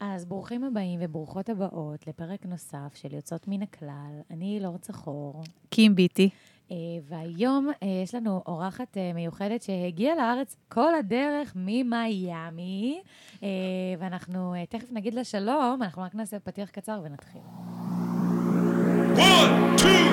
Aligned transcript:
אז 0.00 0.24
ברוכים 0.24 0.64
הבאים 0.64 1.00
וברוכות 1.02 1.48
הבאות 1.48 2.06
לפרק 2.06 2.46
נוסף 2.46 2.94
של 2.94 3.14
יוצאות 3.14 3.48
מן 3.48 3.62
הכלל. 3.62 4.20
אני 4.30 4.60
לורד 4.62 4.80
צחור, 4.80 5.42
קים 5.70 5.94
ביטי. 5.94 6.30
אה, 6.70 6.76
והיום 7.08 7.68
אה, 7.82 7.88
יש 8.04 8.14
לנו 8.14 8.42
אורחת 8.46 8.96
אה, 8.96 9.12
מיוחדת 9.14 9.62
שהגיעה 9.62 10.16
לארץ 10.16 10.56
כל 10.68 10.94
הדרך 10.94 11.52
ממיימי, 11.56 13.00
אה, 13.42 13.48
ואנחנו 13.98 14.54
תכף 14.68 14.92
נגיד 14.92 15.14
לה 15.14 15.24
שלום, 15.24 15.82
אנחנו 15.82 16.02
רק 16.02 16.14
נעשה 16.14 16.38
פתיח 16.38 16.70
קצר 16.70 17.00
ונתחיל. 17.04 17.42
One, 19.16 19.80
two, 19.80 20.09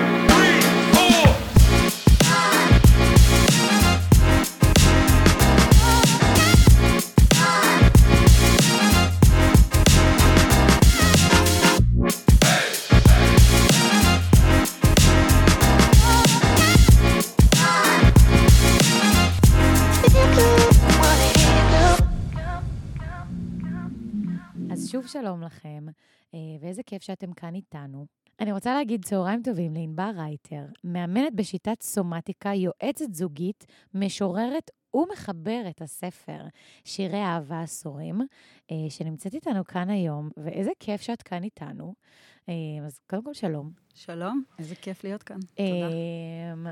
שלום 25.07 25.43
לכם, 25.43 25.85
אה, 26.33 26.39
ואיזה 26.61 26.83
כיף 26.83 27.03
שאתם 27.03 27.33
כאן 27.33 27.55
איתנו. 27.55 28.05
אני 28.39 28.51
רוצה 28.51 28.73
להגיד 28.73 29.05
צהריים 29.05 29.41
טובים 29.43 29.73
לענבר 29.73 30.11
רייטר, 30.15 30.65
מאמנת 30.83 31.33
בשיטת 31.35 31.81
סומטיקה, 31.81 32.53
יועצת 32.53 33.13
זוגית, 33.13 33.65
משוררת 33.93 34.71
ומחברת 34.93 35.81
הספר 35.81 36.41
שירי 36.83 37.21
אהבה 37.21 37.63
אסורים, 37.63 38.21
אה, 38.71 38.75
שנמצאת 38.89 39.33
איתנו 39.33 39.65
כאן 39.65 39.89
היום, 39.89 40.29
ואיזה 40.37 40.71
כיף 40.79 41.01
שאת 41.01 41.21
כאן 41.21 41.43
איתנו. 41.43 41.93
אה, 42.49 42.85
אז 42.85 42.99
קודם 43.09 43.23
כל 43.23 43.33
שלום. 43.33 43.71
שלום, 43.95 44.43
איזה 44.59 44.75
כיף 44.75 45.03
להיות 45.03 45.23
כאן. 45.23 45.39
תודה. 45.39 45.89
אמ, 46.53 46.67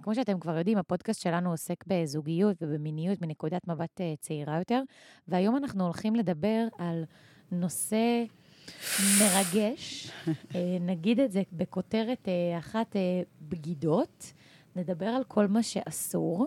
וכמו 0.00 0.14
שאתם 0.14 0.40
כבר 0.40 0.58
יודעים, 0.58 0.78
הפודקאסט 0.78 1.20
שלנו 1.20 1.50
עוסק 1.50 1.84
בזוגיות 1.86 2.56
ובמיניות 2.60 3.20
מנקודת 3.20 3.68
מבט 3.68 4.00
אה, 4.00 4.14
צעירה 4.20 4.58
יותר, 4.58 4.82
והיום 5.28 5.56
אנחנו 5.56 5.84
הולכים 5.84 6.14
לדבר 6.16 6.66
על 6.78 7.04
נושא 7.52 8.24
מרגש, 9.20 10.10
אה, 10.54 10.76
נגיד 10.80 11.20
את 11.20 11.32
זה 11.32 11.42
בכותרת 11.52 12.28
אחת, 12.58 12.96
בגידות, 13.42 14.32
נדבר 14.76 15.06
על 15.06 15.24
כל 15.24 15.46
מה 15.46 15.62
שאסור. 15.62 16.46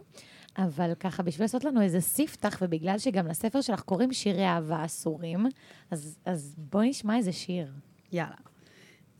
אבל 0.57 0.93
ככה, 0.99 1.23
בשביל 1.23 1.43
לעשות 1.43 1.63
לנו 1.63 1.81
איזה 1.81 2.01
ספתח, 2.01 2.57
ובגלל 2.61 2.97
שגם 2.97 3.27
לספר 3.27 3.61
שלך 3.61 3.81
קוראים 3.81 4.13
שירי 4.13 4.45
אהבה 4.45 4.85
אסורים, 4.85 5.45
אז, 5.91 6.17
אז 6.25 6.55
בואי 6.57 6.89
נשמע 6.89 7.17
איזה 7.17 7.31
שיר. 7.31 7.71
יאללה. 8.11 8.35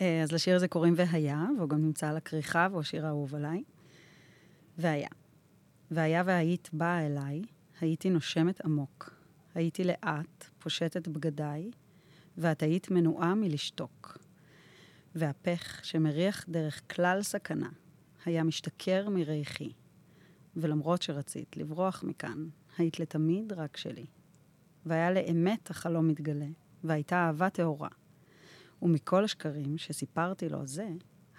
אה, 0.02 0.24
אז 0.24 0.32
לשיר 0.32 0.56
הזה 0.56 0.68
קוראים 0.68 0.94
והיה, 0.98 1.46
והוא 1.58 1.70
גם 1.70 1.82
נמצא 1.82 2.10
על 2.10 2.18
הכריכה, 2.18 2.68
והוא 2.72 2.82
השיר 2.82 3.06
האהוב 3.06 3.36
עליי. 3.36 3.64
והיה. 4.78 5.10
והיה 5.92 6.24
והיית 6.26 6.70
באה 6.74 7.06
אליי, 7.06 7.42
הייתי 7.80 8.10
נושמת 8.10 8.66
עמוק. 8.66 9.16
הייתי 9.56 9.84
לאט, 9.84 10.46
פושטת 10.60 11.08
בגדיי, 11.08 11.72
ואת 12.38 12.64
היית 12.64 12.92
מנועה 12.92 13.36
מלשתוק. 13.36 14.18
והפך 15.16 15.80
שמריח 15.84 16.46
דרך 16.50 16.82
כלל 16.96 17.22
סכנה, 17.22 17.70
היה 18.26 18.44
משתכר 18.44 19.10
מריחי. 19.10 19.72
ולמרות 20.56 21.02
שרצית 21.02 21.58
לברוח 21.58 22.04
מכאן, 22.04 22.48
היית 22.78 23.00
לתמיד 23.00 23.54
רק 23.54 23.78
שלי. 23.78 24.06
והיה 24.86 25.12
לאמת 25.12 25.70
החלום 25.70 26.08
מתגלה, 26.08 26.48
והייתה 26.84 27.16
אהבה 27.16 27.50
טהורה. 27.50 27.90
ומכל 28.86 29.24
השקרים 29.24 29.78
שסיפרתי 29.78 30.50
לו 30.50 30.68
זה, 30.68 30.90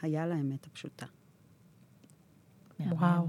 היה 0.03 0.27
לאמת 0.27 0.67
הפשוטה. 0.67 1.07
וואו. 2.81 3.27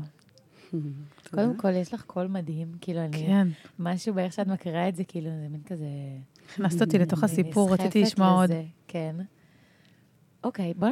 קודם 1.36 1.58
כל, 1.58 1.74
יש 1.74 1.94
לך 1.94 2.02
קול 2.02 2.28
מדהים, 2.28 2.72
כאילו, 2.82 3.00
אני... 3.06 3.26
כן, 3.28 3.48
משהו 3.80 4.14
באיך 4.14 4.34
שאת 4.34 4.48
מקריאה 4.48 4.90
את 4.90 4.96
זה, 4.96 5.04
כאילו, 5.04 5.30
זה 5.30 5.48
מין 5.50 5.64
כזה... 5.64 5.88
הכנסת 6.54 6.82
אותי 6.82 7.00
לתוך 7.00 7.24
הסיפור, 7.24 7.74
רציתי 7.74 8.02
לשמוע 8.02 8.42
עוד. 8.42 8.50
כן. 8.88 9.16
אוקיי, 10.44 10.74
בואו 10.74 10.92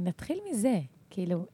נתחיל 0.00 0.38
מזה. 0.50 0.80
כאילו, 1.10 1.46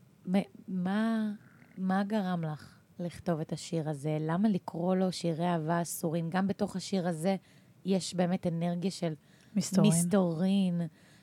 מה, 0.68 1.32
מה 1.78 2.04
גרם 2.04 2.44
לך 2.44 2.78
לכתוב 2.98 3.40
את 3.40 3.52
השיר 3.52 3.88
הזה? 3.88 4.18
למה 4.20 4.48
לקרוא 4.48 4.96
לו 4.96 5.12
שירי 5.12 5.46
אהבה 5.46 5.82
אסורים? 5.82 6.30
גם 6.30 6.46
בתוך 6.46 6.76
השיר 6.76 7.08
הזה 7.08 7.36
יש 7.84 8.14
באמת 8.14 8.46
אנרגיה 8.46 8.90
של 8.90 9.14
מסתורין. 9.56 9.90
מסתורין, 9.92 10.80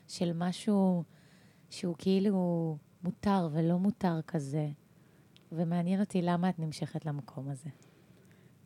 של 0.08 0.32
משהו 0.34 1.04
שהוא 1.70 1.94
כאילו 1.98 2.78
מותר 3.02 3.48
ולא 3.52 3.78
מותר 3.78 4.20
כזה. 4.26 4.68
ומעניין 5.56 6.00
אותי 6.00 6.22
למה 6.22 6.48
את 6.48 6.58
נמשכת 6.58 7.06
למקום 7.06 7.48
הזה. 7.48 7.70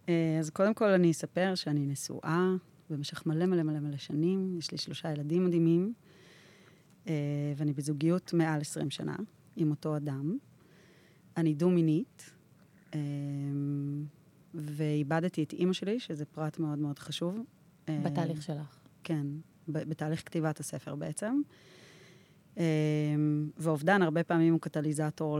אה, 0.09 0.37
אז 0.39 0.51
קודם 0.51 0.75
כל 0.75 0.89
אני 0.89 1.11
אספר 1.11 1.55
שאני 1.55 1.87
נשואה 1.87 2.51
במשך 2.91 3.27
מלא 3.27 3.47
מלא 3.47 3.63
מלא 3.63 3.79
מלא 3.79 3.97
שנים. 3.97 4.57
יש 4.59 4.71
לי 4.71 4.79
שלושה 4.79 5.13
ילדים 5.13 5.45
מדהימים, 5.45 5.93
אה, 7.09 7.15
ואני 7.57 7.73
בזוגיות 7.73 8.33
מעל 8.33 8.61
20 8.61 8.91
שנה 8.91 9.17
עם 9.57 9.71
אותו 9.71 9.97
אדם. 9.97 10.39
אני 11.37 11.55
דו-מינית, 11.55 12.31
אה, 12.95 13.01
ואיבדתי 14.55 15.43
את 15.43 15.53
אימא 15.53 15.73
שלי, 15.73 16.01
שזה 16.01 16.25
פרט 16.25 16.59
מאוד 16.59 16.79
מאוד 16.79 16.99
חשוב. 16.99 17.39
בתהליך 18.05 18.43
שלך. 18.43 18.79
כן, 19.05 19.27
בתהליך 19.69 20.23
כתיבת 20.27 20.61
הספר 20.61 20.95
בעצם. 20.95 21.41
אה, 22.59 22.65
ואובדן 23.57 24.03
הרבה 24.03 24.25
פעמים 24.25 24.53
הוא 24.53 24.61
קטליזטור 24.61 25.39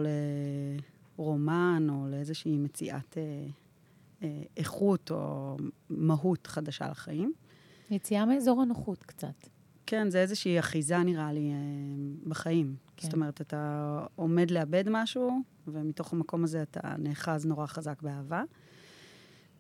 לרומן 1.19 1.87
או 1.91 2.07
לאיזושהי 2.09 2.59
מציאת 2.59 3.19
אה, 3.19 3.47
אה, 4.23 4.43
איכות 4.57 5.11
או 5.11 5.57
מהות 5.91 6.47
חדשה 6.47 6.89
לחיים. 6.89 7.33
יציאה 7.91 8.27
מאזור 8.27 8.63
הנוחות 8.63 9.03
קצת. 9.03 9.49
כן, 9.87 10.11
זה 10.11 10.21
איזושהי 10.21 10.59
אחיזה, 10.59 10.99
נראה 10.99 11.33
לי, 11.33 11.51
אה, 11.51 11.57
בחיים. 12.29 12.77
כן. 12.97 13.07
זאת 13.07 13.15
אומרת, 13.15 13.41
אתה 13.41 14.05
עומד 14.17 14.51
לאבד 14.51 14.85
משהו, 14.91 15.43
ומתוך 15.67 16.13
המקום 16.13 16.45
הזה 16.45 16.63
אתה 16.63 16.95
נאחז 16.99 17.47
נורא 17.47 17.67
חזק 17.67 18.03
באהבה. 18.03 18.43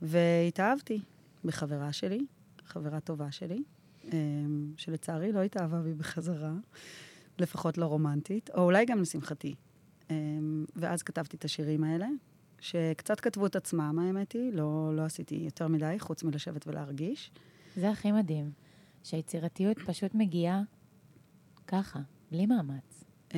והתאהבתי 0.02 1.00
בחברה 1.44 1.92
שלי, 1.92 2.26
חברה 2.64 3.00
טובה 3.00 3.32
שלי, 3.32 3.62
שלצערי 4.76 5.32
לא 5.32 5.42
התאהבה 5.42 5.82
בי 5.82 5.94
בחזרה, 5.94 6.52
לפחות 7.38 7.78
לא 7.78 7.86
רומנטית, 7.86 8.50
או 8.54 8.62
אולי 8.62 8.84
גם 8.84 9.00
לשמחתי. 9.00 9.54
אה, 10.10 10.16
ואז 10.76 11.02
כתבתי 11.02 11.36
את 11.36 11.44
השירים 11.44 11.84
האלה, 11.84 12.06
שקצת 12.60 13.20
כתבו 13.20 13.46
את 13.46 13.56
עצמם, 13.56 13.98
האמת 13.98 14.32
היא, 14.32 14.52
לא, 14.52 14.96
לא 14.96 15.02
עשיתי 15.02 15.34
יותר 15.34 15.68
מדי, 15.68 15.96
חוץ 15.98 16.22
מלשבת 16.22 16.66
ולהרגיש. 16.66 17.30
זה 17.76 17.90
הכי 17.90 18.12
מדהים, 18.12 18.50
שהיצירתיות 19.04 19.78
פשוט 19.78 20.14
מגיעה 20.14 20.62
ככה, 21.66 22.00
בלי 22.30 22.46
מאמץ. 22.46 23.04
Um, 23.28 23.32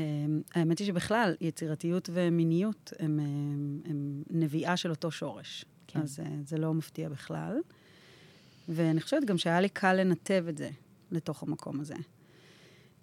האמת 0.54 0.78
היא 0.78 0.86
שבכלל, 0.86 1.34
יצירתיות 1.40 2.10
ומיניות 2.12 2.92
הם, 2.98 3.20
הם, 3.20 3.80
הם 3.84 4.22
נביאה 4.30 4.76
של 4.76 4.90
אותו 4.90 5.10
שורש. 5.10 5.64
כן. 5.86 6.00
אז 6.00 6.20
uh, 6.20 6.48
זה 6.48 6.58
לא 6.58 6.74
מפתיע 6.74 7.08
בכלל. 7.08 7.58
ואני 8.70 9.00
חושבת 9.00 9.24
גם 9.24 9.38
שהיה 9.38 9.60
לי 9.60 9.68
קל 9.68 9.92
לנתב 9.92 10.44
את 10.48 10.58
זה 10.58 10.70
לתוך 11.10 11.42
המקום 11.42 11.80
הזה. 11.80 11.94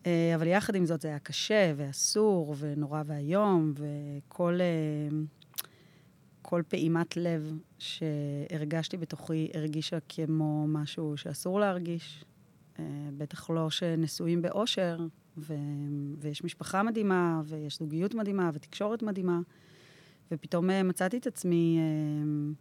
Uh, 0.04 0.08
אבל 0.36 0.48
יחד 0.48 0.76
עם 0.76 0.86
זאת 0.86 1.02
זה 1.02 1.08
היה 1.08 1.20
קשה 1.20 1.74
ואסור 1.78 2.56
ונורא 2.60 3.04
ואיום, 3.06 3.74
וכל 3.76 4.60
uh, 4.60 5.14
כל 6.42 6.62
פעימת 6.68 7.18
לב 7.18 7.60
שהרגשתי 7.80 8.98
בתוכי 8.98 9.50
הרגישה 9.54 9.98
כמו 10.10 10.68
משהו 10.68 11.18
שאסור 11.18 11.60
להרגיש. 11.60 12.24
Uh, 12.76 12.80
בטח 13.18 13.50
לא 13.50 13.70
שנשואים 13.70 14.42
באושר, 14.42 14.98
ו... 15.38 15.54
ויש 16.20 16.44
משפחה 16.44 16.84
מדהימה, 16.84 17.42
ויש 17.46 17.80
זוגיות 17.80 18.16
מדהימה, 18.16 18.50
ותקשורת 18.54 19.04
מדהימה. 19.04 19.40
ופתאום 20.32 20.70
אה, 20.70 20.84
מצאתי 20.84 21.18
את 21.18 21.28
עצמי 21.28 21.78
אה, 21.80 22.54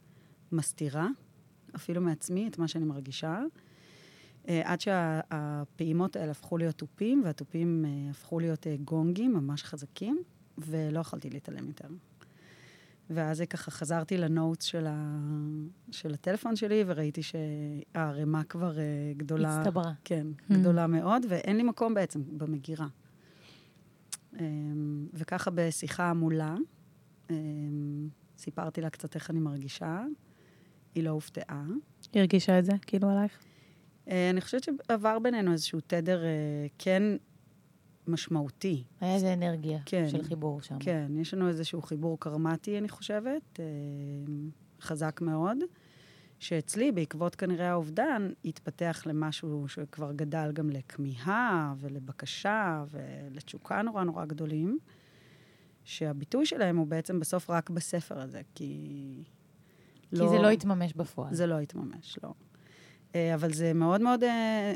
מסתירה, 0.52 1.08
אפילו 1.76 2.00
מעצמי, 2.00 2.48
את 2.48 2.58
מה 2.58 2.68
שאני 2.68 2.84
מרגישה, 2.84 3.40
אה, 4.48 4.62
עד 4.64 4.80
שהפעימות 4.80 6.16
האלה 6.16 6.30
הפכו 6.30 6.58
להיות 6.58 6.74
תופים, 6.74 7.22
והתופים 7.24 7.84
אה, 7.84 8.10
הפכו 8.10 8.40
להיות 8.40 8.66
אה, 8.66 8.76
גונגים 8.84 9.34
ממש 9.34 9.64
חזקים, 9.64 10.22
ולא 10.58 11.00
יכולתי 11.00 11.30
להתעלם 11.30 11.66
יותר. 11.66 11.88
ואז 13.10 13.42
ככה 13.50 13.70
חזרתי 13.70 14.16
לנוטס 14.18 14.64
של, 14.64 14.86
ה... 14.86 15.18
של 15.90 16.14
הטלפון 16.14 16.56
שלי, 16.56 16.84
וראיתי 16.86 17.20
שהערימה 17.22 18.44
כבר 18.44 18.78
אה, 18.78 18.84
גדולה. 19.16 19.60
הצטברה. 19.60 19.92
כן, 20.04 20.26
Hmm. 20.50 20.54
גדולה 20.54 20.86
מאוד, 20.86 21.26
ואין 21.28 21.56
לי 21.56 21.62
מקום 21.62 21.94
בעצם 21.94 22.22
במגירה. 22.38 22.86
אמ, 24.40 25.06
וככה 25.14 25.50
בשיחה 25.54 26.14
מולה, 26.14 26.54
אמ, 27.30 28.08
סיפרתי 28.38 28.80
לה 28.80 28.90
קצת 28.90 29.14
איך 29.14 29.30
אני 29.30 29.40
מרגישה, 29.40 30.04
היא 30.96 31.04
לא 31.04 31.10
הופתעה. 31.10 31.64
היא 32.12 32.20
הרגישה 32.20 32.58
את 32.58 32.64
זה, 32.64 32.72
כאילו 32.86 33.10
עלייך? 33.10 33.38
אה, 34.08 34.30
אני 34.30 34.40
חושבת 34.40 34.64
שעבר 34.64 35.18
בינינו 35.18 35.52
איזשהו 35.52 35.80
תדר 35.86 36.24
אה, 36.24 36.66
כן 36.78 37.02
משמעותי. 38.06 38.84
היה 39.00 39.14
איזה 39.14 39.32
אנרגיה 39.32 39.78
כן. 39.86 40.08
של 40.08 40.22
חיבור 40.22 40.62
שם. 40.62 40.78
כן, 40.80 41.12
יש 41.16 41.34
לנו 41.34 41.48
איזשהו 41.48 41.82
חיבור 41.82 42.20
קרמטי, 42.20 42.78
אני 42.78 42.88
חושבת, 42.88 43.60
אה, 43.60 43.64
חזק 44.80 45.20
מאוד, 45.20 45.58
שאצלי, 46.38 46.92
בעקבות 46.92 47.34
כנראה 47.34 47.70
האובדן, 47.70 48.30
התפתח 48.44 49.02
למשהו 49.06 49.68
שכבר 49.68 50.12
גדל 50.12 50.50
גם 50.52 50.70
לכמיהה 50.70 51.74
ולבקשה 51.78 52.84
ולתשוקה 52.90 53.82
נורא 53.82 54.04
נורא 54.04 54.24
גדולים, 54.24 54.78
שהביטוי 55.84 56.46
שלהם 56.46 56.76
הוא 56.76 56.86
בעצם 56.86 57.20
בסוף 57.20 57.50
רק 57.50 57.70
בספר 57.70 58.20
הזה, 58.20 58.42
כי... 58.54 59.22
כי 60.10 60.28
זה 60.28 60.38
לא 60.38 60.50
התממש 60.50 60.92
בפועל. 60.92 61.34
זה 61.34 61.46
לא 61.46 61.58
התממש, 61.58 62.18
לא. 62.22 62.32
אה, 63.14 63.34
אבל 63.34 63.52
זה 63.52 63.72
מאוד 63.72 64.00
מאוד, 64.00 64.24
אה, 64.24 64.74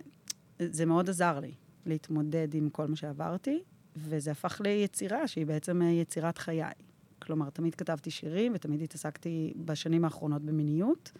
זה 0.59 0.87
מאוד 0.87 1.09
עזר 1.09 1.41
לי 1.41 1.55
להתמודד 1.87 2.55
עם 2.55 2.71
כל 2.71 2.87
מה 2.87 2.97
שעברתי, 2.97 3.63
וזה 3.97 4.31
הפך 4.31 4.61
ליצירה 4.65 5.29
שהיא 5.29 5.47
בעצם 5.47 5.83
אה, 5.83 5.87
יצירת 5.87 6.39
חיי. 6.39 6.73
כלומר, 7.19 7.51
תמיד 7.51 7.75
כתבתי 7.75 8.11
שירים 8.11 8.53
ותמיד 8.55 8.83
התעסקתי 8.83 9.53
בשנים 9.65 10.05
האחרונות 10.05 10.43
במיניות, 10.43 11.13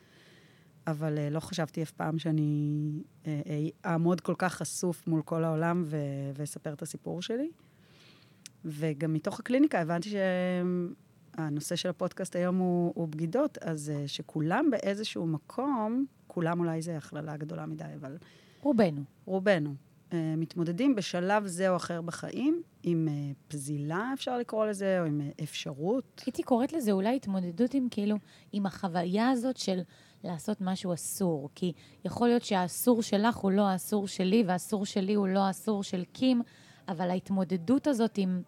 אבל 0.87 1.19
אה, 1.19 1.31
לא 1.31 1.41
חשבתי 1.41 1.83
אף 1.83 1.91
פעם 1.91 2.19
שאני 2.19 2.91
אה, 3.27 3.33
אעמוד 3.87 4.21
כל 4.21 4.35
כך 4.39 4.55
חשוף 4.55 5.07
מול 5.07 5.23
כל 5.23 5.45
העולם 5.45 5.83
ו- 5.87 6.31
ואספר 6.35 6.73
את 6.73 6.83
הסיפור 6.83 7.23
שלי. 7.23 7.51
וגם 8.65 9.13
מתוך 9.13 9.41
הקליניקה 9.41 9.81
הבנתי 9.81 10.15
שהנושא 11.37 11.77
של 11.77 11.89
הפודקאסט 11.89 12.37
היום 12.37 12.59
הוא, 12.59 12.93
הוא 12.95 13.09
בגידות, 13.09 13.59
אז 13.59 13.91
אה, 13.91 14.09
שכולם 14.09 14.71
באיזשהו 14.71 15.27
מקום, 15.27 16.05
כולם 16.27 16.61
אולי 16.61 16.83
זה 16.83 16.97
הכללה 16.97 17.37
גדולה 17.37 17.67
מדי, 17.67 17.85
אבל 18.01 18.17
רובנו. 18.63 19.03
רובנו, 19.25 19.75
אה, 20.13 20.35
מתמודדים 20.37 20.95
בשלב 20.95 21.47
זה 21.47 21.71
או 21.71 21.77
אחר 21.77 22.01
בחיים 22.01 22.63
עם 22.83 23.09
אה, 23.11 23.33
פזילה, 23.49 24.11
אפשר 24.15 24.39
לקרוא 24.39 24.67
לזה, 24.67 25.01
או 25.01 25.05
עם 25.05 25.21
אפשרות. 25.43 26.23
הייתי 26.27 26.43
קוראת 26.43 26.73
לזה 26.73 26.93
אולי 26.93 27.17
התמודדות 27.17 27.75
עם 27.75 27.89
כאילו, 27.91 28.17
עם 28.53 28.67
החוויה 28.67 29.31
הזאת 29.31 29.57
של 29.57 29.81
לעשות 30.25 30.61
משהו 30.61 30.95
אסור. 30.95 31.49
כי 31.55 31.73
יכול 32.05 32.29
להיות 32.29 32.43
שהאסור 32.43 33.03
שלך 33.03 33.37
הוא 33.37 33.51
לא 33.51 33.63
האסור 33.63 34.09
שלי, 34.09 34.45
והאסור 34.47 34.87
שלי 34.87 35.15
הוא 35.15 35.29
לא 35.29 35.41
האסור 35.41 35.83
של 35.83 36.05
קים, 36.13 36.43
אבל 36.89 37.11
ההתמודדות 37.11 37.87
הזאת 37.87 38.19
עם... 38.19 38.43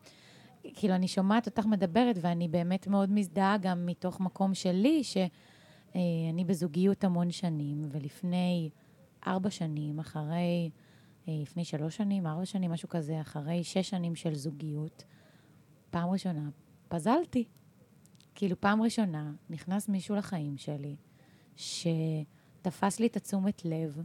כאילו, 0.75 0.95
אני 0.95 1.09
שומעת 1.09 1.47
אותך 1.47 1.67
מדברת, 1.67 2.17
ואני 2.21 2.49
באמת 2.49 2.87
מאוד 2.87 3.13
מזדהה 3.13 3.59
גם 3.59 3.87
מתוך 3.87 4.21
מקום 4.21 4.55
שלי, 4.55 5.05
שאני 5.05 6.45
בזוגיות 6.47 7.05
המון 7.05 7.31
שנים, 7.31 7.89
ולפני 7.91 8.71
ארבע 9.27 9.51
שנים, 9.51 9.99
אחרי, 9.99 10.71
אה, 11.29 11.39
לפני 11.43 11.65
שלוש 11.65 11.97
שנים, 11.97 12.27
ארבע 12.27 12.47
שנים, 12.47 12.71
משהו 12.71 12.89
כזה, 12.89 13.21
אחרי 13.21 13.65
שש 13.65 13.91
שנים 13.91 14.15
של 14.15 14.35
זוגיות, 14.35 15.05
פעם 15.91 16.11
ראשונה 16.11 16.51
פזלתי. 16.89 17.45
כאילו, 18.35 18.61
פעם 18.61 18.83
ראשונה 18.83 19.33
נכנס 19.51 19.89
מישהו 19.89 20.17
לחיים 20.17 20.57
שלי, 20.59 20.97
שתפס 21.57 23.01
לי 23.01 23.07
את 23.07 23.17
התשומת 23.17 23.65
לב, 23.65 24.03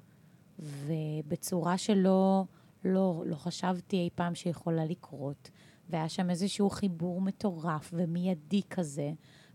ובצורה 0.59 1.77
שלא 1.77 2.45
לא, 2.85 3.23
לא 3.25 3.35
חשבתי 3.35 3.97
אי 3.97 4.09
פעם 4.15 4.35
שיכולה 4.35 4.85
לקרות. 4.85 5.49
והיה 5.89 6.09
שם 6.09 6.29
איזשהו 6.29 6.69
חיבור 6.69 7.21
מטורף 7.21 7.91
ומיידי 7.93 8.61
כזה, 8.69 9.11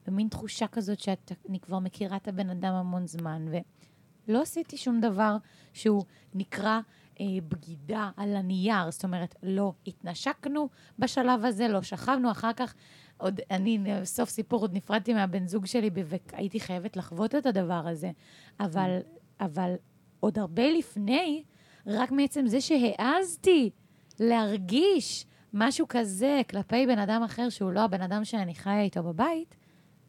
ומין 0.08 0.29
תחושה 0.29 0.67
כזאת 0.67 1.00
שאני 1.00 1.61
כבר 1.62 1.79
מכירה 1.79 2.17
את 2.17 2.29
הבן 2.29 2.50
אדם 2.50 2.75
המון 2.75 3.06
זמן, 3.06 3.46
ולא 4.29 4.43
עשיתי 4.43 4.76
שום 4.76 5.00
דבר 5.00 5.37
שהוא 5.73 6.05
נקרא 6.34 6.81
אה, 7.20 7.26
בגידה 7.49 8.11
על 8.17 8.37
הנייר. 8.37 8.90
זאת 8.90 9.05
אומרת, 9.05 9.34
לא 9.43 9.73
התנשקנו 9.87 10.69
בשלב 10.99 11.44
הזה, 11.44 11.69
לא 11.69 11.82
שכבנו, 11.82 12.31
אחר 12.31 12.52
כך 12.52 12.75
עוד, 13.17 13.40
אני, 13.50 13.79
סוף 14.05 14.29
סיפור, 14.29 14.61
עוד 14.61 14.75
נפרדתי 14.75 15.14
מהבן 15.14 15.46
זוג 15.46 15.67
שלי, 15.67 15.90
והייתי 15.94 16.61
חייבת 16.61 16.96
לחוות 16.96 17.34
את 17.34 17.46
הדבר 17.46 17.88
הזה. 17.88 18.11
אבל, 18.61 18.99
אבל 19.40 19.75
עוד 20.20 20.38
הרבה 20.38 20.70
לפני, 20.70 21.44
רק 21.87 22.12
מעצם 22.12 22.46
זה 22.46 22.61
שהעזתי 22.61 23.70
להרגיש 24.20 25.26
משהו 25.54 25.87
כזה 25.88 26.40
כלפי 26.50 26.87
בן 26.87 26.99
אדם 26.99 27.22
אחר 27.22 27.49
שהוא 27.49 27.72
לא 27.72 27.81
הבן 27.81 28.02
אדם 28.02 28.25
שאני 28.25 28.54
חיה 28.54 28.82
איתו 28.82 29.02
בבית, 29.02 29.56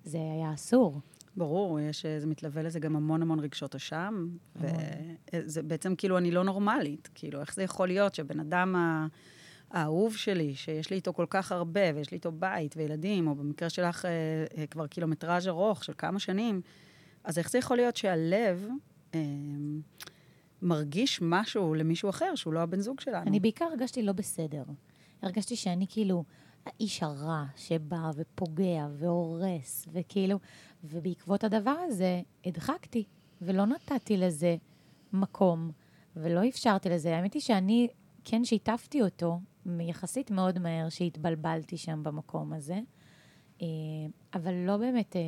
זה 0.04 0.18
היה 0.18 0.54
אסור. 0.54 1.00
ברור, 1.38 1.80
יש, 1.80 2.06
זה 2.06 2.28
מתלווה 2.28 2.64
לזה 2.64 2.80
גם 2.80 2.96
המון 2.96 3.22
המון 3.22 3.40
רגשות 3.40 3.76
אשם, 3.76 4.28
וזה 4.56 5.64
בעצם 5.64 5.96
כאילו 5.96 6.18
אני 6.18 6.32
לא 6.32 6.44
נורמלית. 6.44 7.10
כאילו, 7.16 7.42
איך 7.42 7.56
זה 7.56 7.64
יכול 7.64 7.88
להיות 7.88 8.16
שבן 8.16 8.40
אדם 8.40 8.76
ה- 8.76 9.08
האהוב 9.72 10.16
שלי, 10.16 10.56
שיש 10.56 10.90
לי 10.90 10.96
איתו 10.96 11.14
כל 11.14 11.26
כך 11.30 11.52
הרבה, 11.52 11.82
ויש 11.96 12.12
לי 12.12 12.16
איתו 12.16 12.32
בית 12.32 12.78
וילדים, 12.78 13.28
או 13.28 13.36
במקרה 13.36 13.70
שלך 13.70 14.06
אה, 14.06 14.12
אה, 14.58 14.68
כבר 14.68 14.88
קילומטראז' 14.88 15.48
ארוך 15.48 15.84
של 15.84 15.94
כמה 15.98 16.20
שנים, 16.20 16.62
אז 17.24 17.38
איך 17.38 17.52
זה 17.52 17.58
יכול 17.58 17.78
להיות 17.78 17.96
שהלב 17.98 18.68
אה, 19.16 19.20
מרגיש 20.62 21.20
משהו 21.22 21.74
למישהו 21.74 22.10
אחר, 22.10 22.36
שהוא 22.36 22.54
לא 22.54 22.60
הבן 22.60 22.80
זוג 22.80 23.00
שלנו? 23.00 23.28
אני 23.28 23.40
בעיקר 23.40 23.66
הרגשתי 23.66 24.04
לא 24.04 24.12
בסדר. 24.12 24.64
הרגשתי 25.24 25.56
שאני 25.56 25.86
כאילו 25.90 26.24
האיש 26.66 27.04
הרע 27.04 27.44
שבא 27.56 28.12
ופוגע 28.16 28.88
והורס, 28.98 29.88
וכאילו, 29.92 30.40
ובעקבות 30.84 31.44
הדבר 31.44 31.76
הזה 31.88 32.22
הדחקתי, 32.46 33.04
ולא 33.42 33.66
נתתי 33.66 34.18
לזה 34.18 34.56
מקום, 35.14 35.72
ולא 36.16 36.48
אפשרתי 36.48 36.90
לזה. 36.90 37.18
האמת 37.18 37.34
היא 37.34 37.42
שאני 37.42 37.88
כן 38.24 38.46
שיתפתי 38.46 39.02
אותו, 39.02 39.40
יחסית 39.80 40.32
מאוד 40.32 40.60
מהר, 40.60 40.90
שהתבלבלתי 40.90 41.78
שם 41.78 42.04
במקום 42.04 42.54
הזה, 42.54 42.80
אה, 43.62 43.68
אבל 44.34 44.54
לא 44.54 44.78
באמת, 44.78 45.16
אה, 45.16 45.22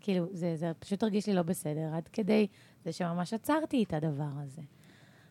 כאילו, 0.00 0.26
זה, 0.32 0.56
זה 0.56 0.72
פשוט 0.78 1.02
הרגיש 1.02 1.26
לי 1.26 1.34
לא 1.34 1.42
בסדר, 1.42 1.94
עד 1.94 2.08
כדי 2.08 2.46
זה 2.84 2.92
שממש 2.92 3.34
עצרתי 3.34 3.82
את 3.82 3.92
הדבר 3.92 4.30
הזה. 4.44 4.62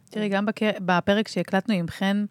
תראי, 0.10 0.30
גם. 0.30 0.46
בפרק 0.86 1.28
שהקלטנו 1.28 1.74
עם 1.74 1.88
חן 1.88 2.26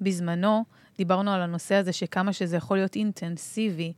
בזמנו, 0.00 0.64
דיברנו 0.98 1.30
על 1.30 1.42
הנושא 1.42 1.74
הזה 1.74 1.92
שכמה 1.92 2.32
שזה 2.32 2.56
יכול 2.56 2.76
להיות 2.76 2.96
אינטנסיבי. 2.96 3.92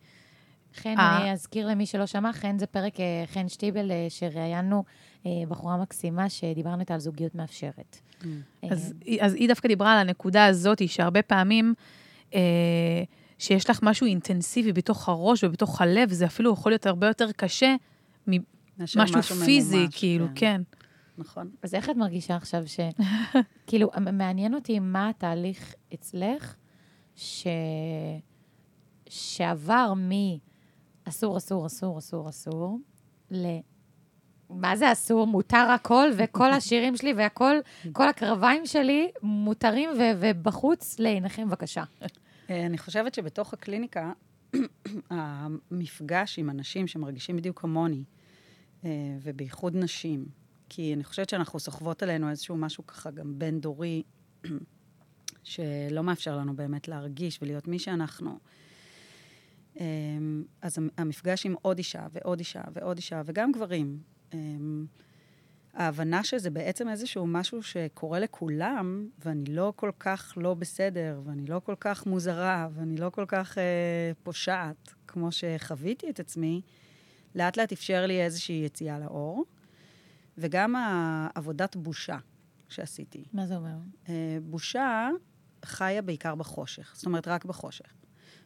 חן, 0.74 0.94
אה. 0.98 1.22
אני 1.22 1.32
אזכיר 1.32 1.68
למי 1.68 1.86
שלא 1.86 2.06
שמע, 2.06 2.32
חן 2.32 2.58
זה 2.58 2.66
פרק 2.66 3.00
אה, 3.00 3.24
חן 3.26 3.48
שטיבל, 3.48 3.90
אה, 3.90 4.06
שראיינו 4.08 4.84
אה, 5.26 5.30
בחורה 5.48 5.76
מקסימה, 5.76 6.28
שדיברנו 6.28 6.80
איתה 6.80 6.94
על 6.94 7.00
זוגיות 7.00 7.34
מאפשרת. 7.34 7.98
אה, 8.24 8.30
אז, 8.70 8.94
אז 9.20 9.34
היא 9.34 9.48
דווקא 9.48 9.69
דיברה 9.69 9.93
על 9.93 9.98
הנקודה 9.98 10.46
הזאת, 10.46 10.88
שהרבה 10.88 11.22
פעמים 11.22 11.74
אה, 12.34 12.40
שיש 13.38 13.70
לך 13.70 13.81
משהו 13.82 14.06
אינטנסיבי 14.06 14.72
בתוך 14.72 15.08
הראש 15.08 15.44
ובתוך 15.44 15.81
הלב, 15.81 16.12
זה 16.12 16.26
אפילו 16.26 16.52
יכול 16.52 16.72
להיות 16.72 16.86
הרבה 16.86 17.06
יותר 17.06 17.32
קשה 17.36 17.74
ממשהו 18.26 19.22
פיזי, 19.44 19.76
ממומש, 19.76 19.96
כאילו, 19.98 20.26
כן. 20.34 20.62
נכון. 21.19 21.51
אז 21.63 21.75
איך 21.75 21.91
את 21.91 21.96
מרגישה 21.96 22.37
עכשיו 22.37 22.63
ש... 22.67 22.81
כאילו, 23.67 23.91
מעניין 24.13 24.55
אותי 24.55 24.79
מה 24.79 25.08
התהליך 25.08 25.75
אצלך, 25.94 26.56
ש... 27.17 27.46
שעבר 29.08 29.93
מאסור, 29.96 31.37
אסור, 31.37 31.67
אסור, 31.67 31.98
אסור, 31.98 32.29
אסור, 32.29 32.79
ל... 33.31 33.46
מה 34.51 34.77
זה 34.77 34.93
אסור? 34.93 35.27
מותר 35.27 35.70
הכל, 35.75 36.08
וכל 36.17 36.53
השירים 36.56 36.96
שלי 36.96 37.13
והכל, 37.13 37.56
כל 37.93 38.08
הקרביים 38.08 38.67
שלי 38.67 39.10
מותרים 39.22 39.91
ו- 39.91 40.13
ובחוץ 40.20 40.98
לעיניכם, 40.98 41.48
בבקשה. 41.48 41.84
אה, 42.51 42.67
אני 42.67 42.79
חושבת 42.79 43.15
שבתוך 43.15 43.53
הקליניקה, 43.53 44.13
המפגש 45.10 46.39
עם 46.39 46.51
אנשים 46.51 46.87
שמרגישים 46.87 47.37
בדיוק 47.37 47.60
כמוני, 47.60 48.05
אה, 48.84 48.91
ובייחוד 49.22 49.77
נשים, 49.77 50.27
כי 50.69 50.94
אני 50.94 51.05
חושבת 51.05 51.29
שאנחנו 51.29 51.60
סוחבות 51.60 52.03
עלינו 52.03 52.31
איזשהו 52.31 52.56
משהו 52.56 52.87
ככה 52.87 53.10
גם 53.10 53.39
בין-דורי, 53.39 54.03
שלא 55.43 56.03
מאפשר 56.03 56.37
לנו 56.37 56.56
באמת 56.56 56.89
להרגיש 56.89 57.39
ולהיות 57.43 57.69
מי 57.69 57.79
שאנחנו. 57.79 58.39
אה, 59.81 59.87
אז 60.63 60.79
המפגש 60.98 61.46
עם 61.46 61.55
עוד 61.63 61.79
אישה 61.79 62.06
ועוד 62.13 62.39
אישה 62.39 62.63
ועוד 62.72 62.96
אישה, 62.96 63.22
וגם 63.25 63.53
גברים, 63.53 63.98
אה, 64.34 64.39
ההבנה 65.75 66.25
שזה 66.25 66.51
בעצם 66.51 66.89
איזשהו 66.89 67.27
משהו 67.27 67.63
שקורה 67.63 68.20
לכולם, 68.20 69.08
ואני 69.25 69.44
לא 69.44 69.72
כל 69.77 69.91
כך 69.98 70.34
לא 70.37 70.55
בסדר, 70.55 71.20
ואני 71.25 71.46
לא 71.46 71.60
כל 71.65 71.75
כך 71.81 72.06
מוזרה, 72.06 72.69
ואני 72.75 72.96
לא 72.96 73.10
כל 73.10 73.25
כך 73.29 73.58
אה, 73.58 74.13
פושעת, 74.22 74.94
כמו 75.06 75.32
שחוויתי 75.32 76.10
את 76.10 76.20
עצמי, 76.20 76.60
לאט 77.34 77.56
לאט 77.56 77.72
אפשר 77.72 78.06
לי 78.06 78.22
איזושהי 78.22 78.63
יציאה 78.65 78.98
לאור, 78.98 79.44
וגם 80.38 80.76
העבודת 80.76 81.76
בושה 81.76 82.18
שעשיתי. 82.68 83.24
מה 83.32 83.46
זה 83.46 83.56
אומר? 83.56 83.76
אה, 84.08 84.38
בושה 84.42 85.08
חיה 85.64 86.02
בעיקר 86.02 86.34
בחושך, 86.34 86.92
זאת 86.96 87.06
אומרת, 87.06 87.28
רק 87.28 87.44
בחושך. 87.44 87.94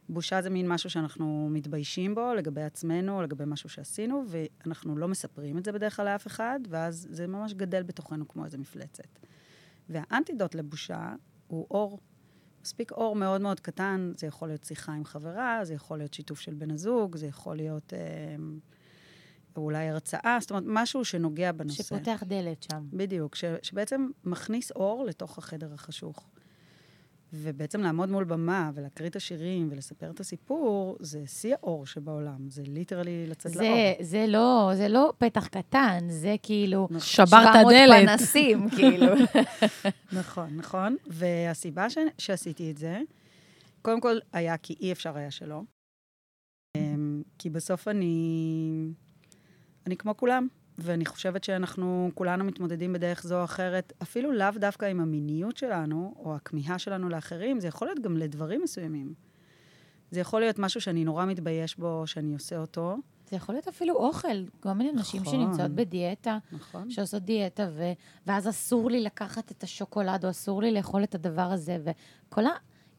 בושה 0.08 0.42
זה 0.42 0.50
מין 0.50 0.68
משהו 0.68 0.90
שאנחנו 0.90 1.48
מתביישים 1.50 2.14
בו 2.14 2.34
לגבי 2.34 2.62
עצמנו, 2.62 3.22
לגבי 3.22 3.44
משהו 3.46 3.68
שעשינו, 3.68 4.24
ואנחנו 4.28 4.96
לא 4.96 5.08
מספרים 5.08 5.58
את 5.58 5.64
זה 5.64 5.72
בדרך 5.72 5.96
כלל 5.96 6.04
לאף 6.04 6.26
אחד, 6.26 6.60
ואז 6.68 7.06
זה 7.10 7.26
ממש 7.26 7.54
גדל 7.54 7.82
בתוכנו 7.82 8.28
כמו 8.28 8.44
איזה 8.44 8.58
מפלצת. 8.58 9.18
והאנטידוט 9.88 10.54
לבושה 10.54 11.14
הוא 11.46 11.66
אור. 11.70 12.00
מספיק 12.62 12.92
אור 12.92 13.16
מאוד 13.16 13.40
מאוד 13.40 13.60
קטן, 13.60 14.12
זה 14.16 14.26
יכול 14.26 14.48
להיות 14.48 14.64
שיחה 14.64 14.92
עם 14.92 15.04
חברה, 15.04 15.60
זה 15.62 15.74
יכול 15.74 15.98
להיות 15.98 16.14
שיתוף 16.14 16.40
של 16.40 16.54
בן 16.54 16.70
הזוג, 16.70 17.16
זה 17.16 17.26
יכול 17.26 17.56
להיות 17.56 17.92
אה, 17.94 17.98
אולי 19.60 19.88
הרצאה, 19.88 20.38
זאת 20.40 20.50
אומרת, 20.50 20.64
משהו 20.66 21.04
שנוגע 21.04 21.52
בנושא. 21.52 21.82
שפותח 21.82 22.22
דלת 22.26 22.66
שם. 22.72 22.84
בדיוק, 22.92 23.34
ש, 23.34 23.44
שבעצם 23.62 24.08
מכניס 24.24 24.70
אור 24.70 25.04
לתוך 25.04 25.38
החדר 25.38 25.74
החשוך. 25.74 26.28
ובעצם 27.34 27.80
לעמוד 27.80 28.08
מול 28.08 28.24
במה 28.24 28.70
ולהקריא 28.74 29.08
את 29.08 29.16
השירים 29.16 29.68
ולספר 29.70 30.10
את 30.10 30.20
הסיפור, 30.20 30.96
זה 31.00 31.26
שיא 31.26 31.54
האור 31.54 31.86
שבעולם. 31.86 32.50
זה 32.50 32.62
ליטרלי 32.66 33.26
לצאת 33.26 33.56
לאור. 33.56 33.66
זה, 33.66 33.94
זה, 34.00 34.24
לא, 34.28 34.70
זה 34.74 34.88
לא 34.88 35.12
פתח 35.18 35.46
קטן, 35.46 35.98
זה 36.08 36.34
כאילו... 36.42 36.88
שברת 36.98 37.28
700 37.30 37.72
דלת. 37.72 38.08
פנסים, 38.08 38.68
כאילו. 38.76 39.06
נכון, 40.20 40.56
נכון. 40.56 40.96
והסיבה 41.06 41.90
ש... 41.90 41.98
שעשיתי 42.18 42.70
את 42.70 42.78
זה, 42.78 43.00
קודם 43.82 44.00
כל 44.00 44.18
היה 44.32 44.56
כי 44.56 44.74
אי 44.80 44.92
אפשר 44.92 45.16
היה 45.16 45.30
שלא. 45.30 45.62
אמ, 46.76 47.22
כי 47.38 47.50
בסוף 47.50 47.88
אני... 47.88 48.92
אני 49.86 49.96
כמו 49.96 50.16
כולם, 50.16 50.48
ואני 50.78 51.06
חושבת 51.06 51.44
שאנחנו 51.44 52.10
כולנו 52.14 52.44
מתמודדים 52.44 52.92
בדרך 52.92 53.22
זו 53.22 53.38
או 53.38 53.44
אחרת, 53.44 53.92
אפילו 54.02 54.32
לאו 54.32 54.50
דווקא 54.56 54.86
עם 54.86 55.00
המיניות 55.00 55.56
שלנו, 55.56 56.14
או 56.18 56.34
הכמיהה 56.36 56.78
שלנו 56.78 57.08
לאחרים, 57.08 57.60
זה 57.60 57.68
יכול 57.68 57.88
להיות 57.88 58.00
גם 58.00 58.16
לדברים 58.16 58.62
מסוימים. 58.62 59.14
זה 60.10 60.20
יכול 60.20 60.40
להיות 60.40 60.58
משהו 60.58 60.80
שאני 60.80 61.04
נורא 61.04 61.24
מתבייש 61.24 61.76
בו, 61.76 62.02
שאני 62.06 62.34
עושה 62.34 62.58
אותו, 62.58 62.96
זה 63.30 63.36
יכול 63.36 63.54
להיות 63.54 63.68
אפילו 63.68 63.94
אוכל. 63.94 64.44
כל 64.60 64.72
מיני 64.72 64.92
נשים 64.92 65.22
נכון. 65.22 65.32
שנמצאות 65.32 65.70
בדיאטה, 65.70 66.38
נכון? 66.52 66.90
שעושות 66.90 67.22
דיאטה, 67.22 67.68
ו... 67.72 67.92
ואז 68.26 68.48
אסור 68.48 68.90
לי 68.90 69.00
לקחת 69.00 69.50
את 69.50 69.62
השוקולד, 69.62 70.24
או 70.24 70.30
אסור 70.30 70.62
לי 70.62 70.72
לאכול 70.72 71.04
את 71.04 71.14
הדבר 71.14 71.42
הזה, 71.42 71.78
וכל 71.84 72.46
ה... 72.46 72.50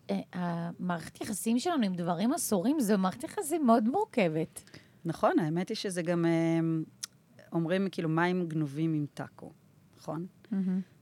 אה, 0.09 0.19
המערכת 0.33 1.21
יחסים 1.21 1.59
שלנו 1.59 1.85
עם 1.85 1.93
דברים 1.95 2.33
אסורים, 2.33 2.79
זו 2.79 2.97
מערכת 2.97 3.23
יחסים 3.23 3.65
מאוד 3.65 3.83
מורכבת. 3.83 4.63
נכון, 5.05 5.39
האמת 5.39 5.69
היא 5.69 5.75
שזה 5.77 6.01
גם, 6.01 6.25
אמ, 6.25 6.83
אומרים 7.51 7.87
כאילו 7.91 8.09
מים 8.09 8.47
גנובים 8.47 8.93
עם 8.93 9.05
טאקו, 9.13 9.51
נכון? 9.97 10.25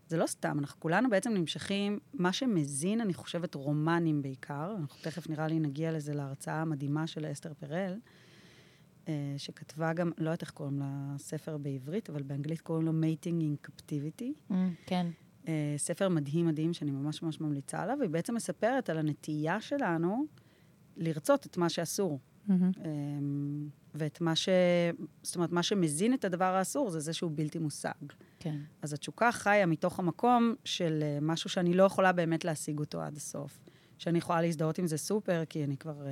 זה 0.08 0.17
לא 0.17 0.27
סתם, 0.27 0.60
אנחנו 0.60 0.79
כולנו 0.79 1.10
בעצם 1.10 1.34
נמשכים, 1.34 2.00
מה 2.13 2.34
שמזין, 2.34 3.01
אני 3.01 3.13
חושבת, 3.13 3.55
רומנים 3.55 4.22
בעיקר, 4.22 4.75
אנחנו 4.81 5.01
תכף 5.01 5.29
נראה 5.29 5.48
לי 5.48 5.60
נגיע 5.60 5.91
לזה 5.91 6.13
להרצאה 6.13 6.62
המדהימה 6.62 7.08
של 7.08 7.31
אסתר 7.31 7.53
פרל, 7.53 8.00
אה, 9.08 9.34
שכתבה 9.38 9.93
גם, 9.93 10.12
לא 10.17 10.29
יודעת 10.29 10.41
איך 10.41 10.51
קוראים 10.51 10.81
לספר 11.15 11.58
בעברית, 11.58 12.10
אבל 12.10 12.24
באנגלית 12.24 12.62
קוראים 12.62 12.86
לו 12.86 12.91
Mating 12.91 13.41
in 13.41 13.70
Captivity. 13.70 14.53
כן. 14.86 15.08
אה, 15.48 15.74
ספר 15.77 16.10
מדהים 16.10 16.48
מדהים 16.48 16.74
שאני 16.74 16.91
ממש 16.91 17.22
ממש 17.24 17.41
ממליצה 17.41 17.84
עליו, 17.84 17.96
והיא 18.00 18.10
בעצם 18.10 18.36
מספרת 18.36 18.89
על 18.89 18.98
הנטייה 18.98 19.62
שלנו 19.62 20.25
לרצות 20.98 21.46
את 21.46 21.58
מה 21.58 21.70
שאסור. 21.70 22.20
אמ, 22.86 23.70
ואת 23.95 24.21
מה 24.21 24.36
ש... 24.36 24.50
זאת 25.24 25.36
אומרת, 25.36 25.51
מה 25.51 25.63
שמזין 25.63 26.13
את 26.13 26.25
הדבר 26.25 26.45
האסור 26.45 26.89
זה 26.89 27.00
זה 27.00 27.13
שהוא 27.13 27.31
בלתי 27.36 27.60
מושג. 27.60 27.91
כן. 28.39 28.57
אז 28.81 28.93
התשוקה 28.93 29.31
חיה 29.31 29.65
מתוך 29.65 30.00
המקום 30.00 30.55
של 30.65 31.00
אה, 31.03 31.17
משהו 31.21 31.50
שאני 31.50 31.74
לא 31.74 31.83
יכולה 31.83 32.12
באמת 32.12 32.45
להשיג 32.45 32.79
אותו 32.79 33.01
עד 33.01 33.17
הסוף. 33.17 33.60
שאני 33.98 34.17
יכולה 34.17 34.41
להזדהות 34.41 34.77
עם 34.77 34.88
זה 34.88 34.98
סופר, 34.98 35.43
כי 35.50 35.63
אני 35.63 35.77
כבר 35.77 36.07
אה, 36.07 36.12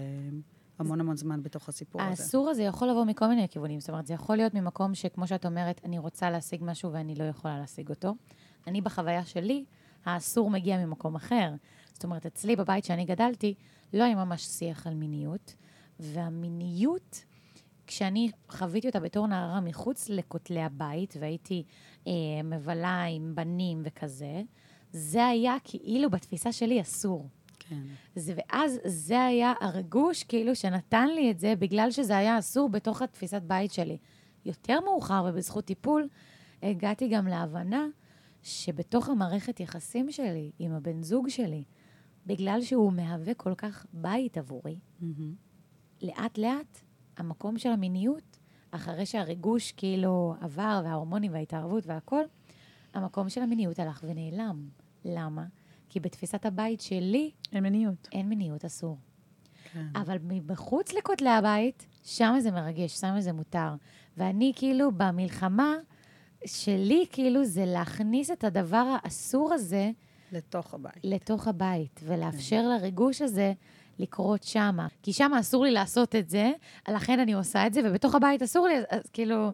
המון 0.80 1.00
המון 1.00 1.18
זמן 1.18 1.44
בתוך 1.44 1.70
הסיפור 1.70 2.02
הזה. 2.02 2.10
האסור 2.10 2.50
הזה 2.50 2.64
יכול 2.64 2.90
לבוא 2.90 3.06
מכל 3.06 3.28
מיני 3.28 3.50
כיוונים. 3.50 3.80
זאת 3.80 3.90
אומרת, 3.90 4.08
זה 4.08 4.14
יכול 4.14 4.36
להיות 4.36 4.54
ממקום 4.54 4.96
שכמו 4.96 5.28
שאת 5.28 5.46
אומרת, 5.46 5.82
אני 5.86 6.00
רוצה 6.00 6.30
להשיג 6.30 6.62
משהו 6.64 6.94
ואני 6.94 7.16
לא 7.16 7.24
יכולה 7.24 7.60
להשיג 7.60 7.90
אותו. 7.90 8.16
אני, 8.68 8.82
בחוויה 8.82 9.26
שלי, 9.26 9.66
האסור 10.06 10.50
מגיע 10.50 10.86
ממקום 10.86 11.16
אחר. 11.16 11.54
זאת 11.94 12.04
אומרת, 12.04 12.26
אצלי 12.26 12.56
בבית 12.56 12.86
שאני 12.86 13.06
גדלתי, 13.06 13.54
לא 13.94 14.04
היה 14.04 14.16
ממש 14.16 14.42
שיח 14.42 14.88
על 14.88 14.94
מיניות, 14.94 15.56
והמיניות, 16.00 17.26
כשאני 17.90 18.32
חוויתי 18.50 18.88
אותה 18.88 19.00
בתור 19.00 19.28
נערה 19.28 19.62
מחוץ 19.62 20.10
לכותלי 20.10 20.62
הבית, 20.62 21.16
והייתי 21.20 21.64
אה, 22.08 22.12
מבלה 22.44 23.04
עם 23.04 23.36
בנים 23.36 23.82
וכזה, 23.86 24.42
זה 24.92 25.26
היה 25.26 25.56
כאילו 25.64 26.10
בתפיסה 26.10 26.52
שלי 26.52 26.82
אסור. 26.82 27.30
כן. 27.60 27.82
זה, 28.16 28.34
ואז 28.38 28.80
זה 28.86 29.26
היה 29.26 29.54
הרגוש, 29.62 30.24
כאילו, 30.24 30.56
שנתן 30.56 31.08
לי 31.08 31.32
את 31.32 31.40
זה, 31.40 31.54
בגלל 31.60 31.92
שזה 31.92 32.18
היה 32.18 32.40
אסור 32.40 32.70
בתוך 32.70 33.02
התפיסת 33.02 33.42
בית 33.42 33.72
שלי. 33.72 33.98
יותר 34.46 34.80
מאוחר, 34.80 35.26
ובזכות 35.30 35.66
טיפול, 35.66 36.08
הגעתי 36.64 37.08
גם 37.08 37.28
להבנה 37.28 37.88
שבתוך 38.44 39.10
המערכת 39.10 39.60
יחסים 39.60 40.12
שלי, 40.12 40.52
עם 40.60 40.72
הבן 40.72 41.04
זוג 41.04 41.30
שלי, 41.30 41.64
בגלל 42.26 42.62
שהוא 42.62 42.94
מהווה 42.94 43.34
כל 43.34 43.56
כך 43.56 43.86
בית 43.94 44.38
עבורי, 44.38 44.80
מהמם. 45.00 45.34
לאט-לאט 46.02 46.89
המקום 47.20 47.58
של 47.58 47.70
המיניות, 47.70 48.38
אחרי 48.72 49.06
שהריגוש 49.06 49.72
כאילו 49.72 50.36
עבר, 50.42 50.82
וההורמונים 50.84 51.34
וההתערבות 51.34 51.88
והכל, 51.88 52.24
המקום 52.94 53.30
של 53.30 53.42
המיניות 53.42 53.80
הלך 53.80 54.04
ונעלם. 54.08 54.70
למה? 55.06 55.46
כי 55.90 56.00
בתפיסת 56.00 56.46
הבית 56.46 56.82
שלי 56.82 57.32
אין 57.52 57.64
מיניות. 57.64 58.08
אין 58.12 58.30
מיניות, 58.30 58.66
אסור. 58.66 58.98
כן. 59.74 59.86
אבל 59.96 60.18
מחוץ 60.48 60.94
לכותלי 60.94 61.30
הבית, 61.30 61.88
שם 62.04 62.36
זה 62.40 62.52
מרגש, 62.52 63.00
שם 63.00 63.20
זה 63.20 63.34
מותר. 63.34 63.74
ואני 64.18 64.52
כאילו 64.56 64.92
במלחמה 64.92 65.76
שלי, 66.46 67.06
כאילו, 67.12 67.46
זה 67.46 67.66
להכניס 67.66 68.32
את 68.32 68.44
הדבר 68.44 68.96
האסור 69.04 69.54
הזה 69.54 69.92
לתוך 70.32 70.74
הבית. 70.74 71.00
לתוך 71.04 71.48
הבית, 71.48 72.00
ולאפשר 72.04 72.68
לריגוש 72.68 73.22
הזה 73.22 73.54
לקרות 74.00 74.44
שמה. 74.44 74.88
כי 75.04 75.14
שמה 75.14 75.40
אסור 75.40 75.66
לי 75.66 75.72
לעשות 75.72 76.16
את 76.16 76.30
זה, 76.30 76.52
לכן 76.88 77.20
אני 77.20 77.34
עושה 77.34 77.68
את 77.68 77.74
זה, 77.74 77.82
ובתוך 77.84 78.16
הבית 78.16 78.42
אסור 78.42 78.68
לי, 78.68 78.76
אז 78.90 79.10
כאילו... 79.14 79.52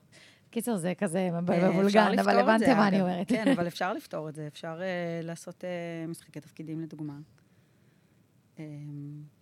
קיצר, 0.56 0.78
זה 0.78 0.94
כזה 0.98 1.30
אה, 1.34 1.42
מבולגן, 1.42 2.20
אבל 2.20 2.40
הבנתם 2.40 2.78
מה 2.78 2.88
אני. 2.88 3.02
אומרת. 3.02 3.30
כן, 3.30 3.48
אבל 3.48 3.68
אפשר 3.74 3.94
לפתור 3.94 4.30
את 4.30 4.36
זה. 4.36 4.48
אפשר 4.48 4.80
uh, 4.80 5.25
לעשות 5.25 5.64
uh, 5.64 6.10
משחקי 6.10 6.40
תפקידים, 6.40 6.82
לדוגמה. 6.82 7.18
Um, 8.58 8.60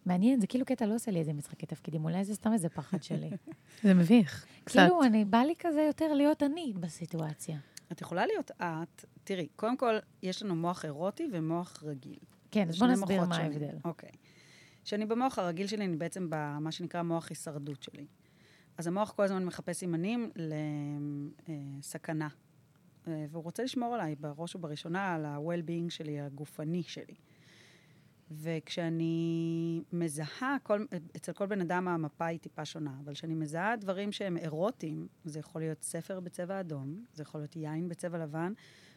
מעניין, 0.05 0.39
זה 0.39 0.47
כאילו 0.47 0.65
קטע 0.65 0.85
לא 0.85 0.95
עושה 0.95 1.11
לי 1.11 1.19
איזה 1.19 1.33
משחקי 1.33 1.65
תפקידים, 1.65 2.05
אולי 2.05 2.23
זה 2.23 2.35
סתם 2.35 2.53
איזה 2.53 2.69
פחד 2.69 3.03
שלי. 3.03 3.29
זה 3.83 3.93
מביך, 3.93 4.45
קצת. 4.63 4.79
כאילו, 4.79 5.03
אני, 5.03 5.25
בא 5.25 5.37
לי 5.37 5.53
כזה 5.59 5.81
יותר 5.81 6.13
להיות 6.13 6.43
אני 6.43 6.73
בסיטואציה. 6.79 7.57
את 7.91 8.01
יכולה 8.01 8.25
להיות 8.25 8.51
את, 8.61 9.05
תראי, 9.23 9.47
קודם 9.55 9.77
כל, 9.77 9.97
יש 10.23 10.43
לנו 10.43 10.55
מוח 10.55 10.85
אירוטי 10.85 11.27
ומוח 11.31 11.83
רגיל. 11.83 12.19
כן, 12.51 12.69
אז 12.69 12.79
בוא 12.79 12.87
נסביר 12.87 13.25
מה. 13.25 13.37
ההבדל. 13.37 13.75
אוקיי. 13.85 14.09
כשאני 14.83 15.05
במוח 15.05 15.39
הרגיל 15.39 15.67
שלי, 15.67 15.85
אני 15.85 15.95
בעצם 15.95 16.27
במה 16.29 16.71
שנקרא 16.71 17.01
מוח 17.01 17.29
הישרדות 17.29 17.83
שלי. 17.83 18.05
אז 18.77 18.87
המוח 18.87 19.11
כל 19.11 19.23
הזמן 19.23 19.45
מחפש 19.45 19.77
סימנים 19.77 20.31
לסכנה. 21.47 22.27
אה, 23.07 23.25
והוא 23.29 23.43
רוצה 23.43 23.63
לשמור 23.63 23.95
עליי 23.95 24.15
בראש 24.15 24.55
ובראשונה 24.55 25.13
על 25.13 25.25
ה-well-being 25.25 25.89
שלי, 25.89 26.19
הגופני 26.19 26.83
שלי. 26.83 27.15
וכשאני 28.31 29.83
מזהה, 29.93 30.57
כל, 30.63 30.85
אצל 31.15 31.33
כל 31.33 31.45
בן 31.45 31.61
אדם 31.61 31.87
המפה 31.87 32.25
היא 32.25 32.39
טיפה 32.39 32.65
שונה, 32.65 32.95
אבל 33.03 33.13
כשאני 33.13 33.33
מזהה 33.33 33.75
דברים 33.75 34.11
שהם 34.11 34.37
אירוטיים, 34.37 35.07
זה 35.25 35.39
יכול 35.39 35.61
להיות 35.61 35.83
ספר 35.83 36.19
בצבע 36.19 36.59
אדום, 36.59 37.05
זה 37.13 37.23
יכול 37.23 37.41
להיות 37.41 37.55
יין 37.55 37.89
בצבע 37.89 38.17
לבן, 38.17 38.53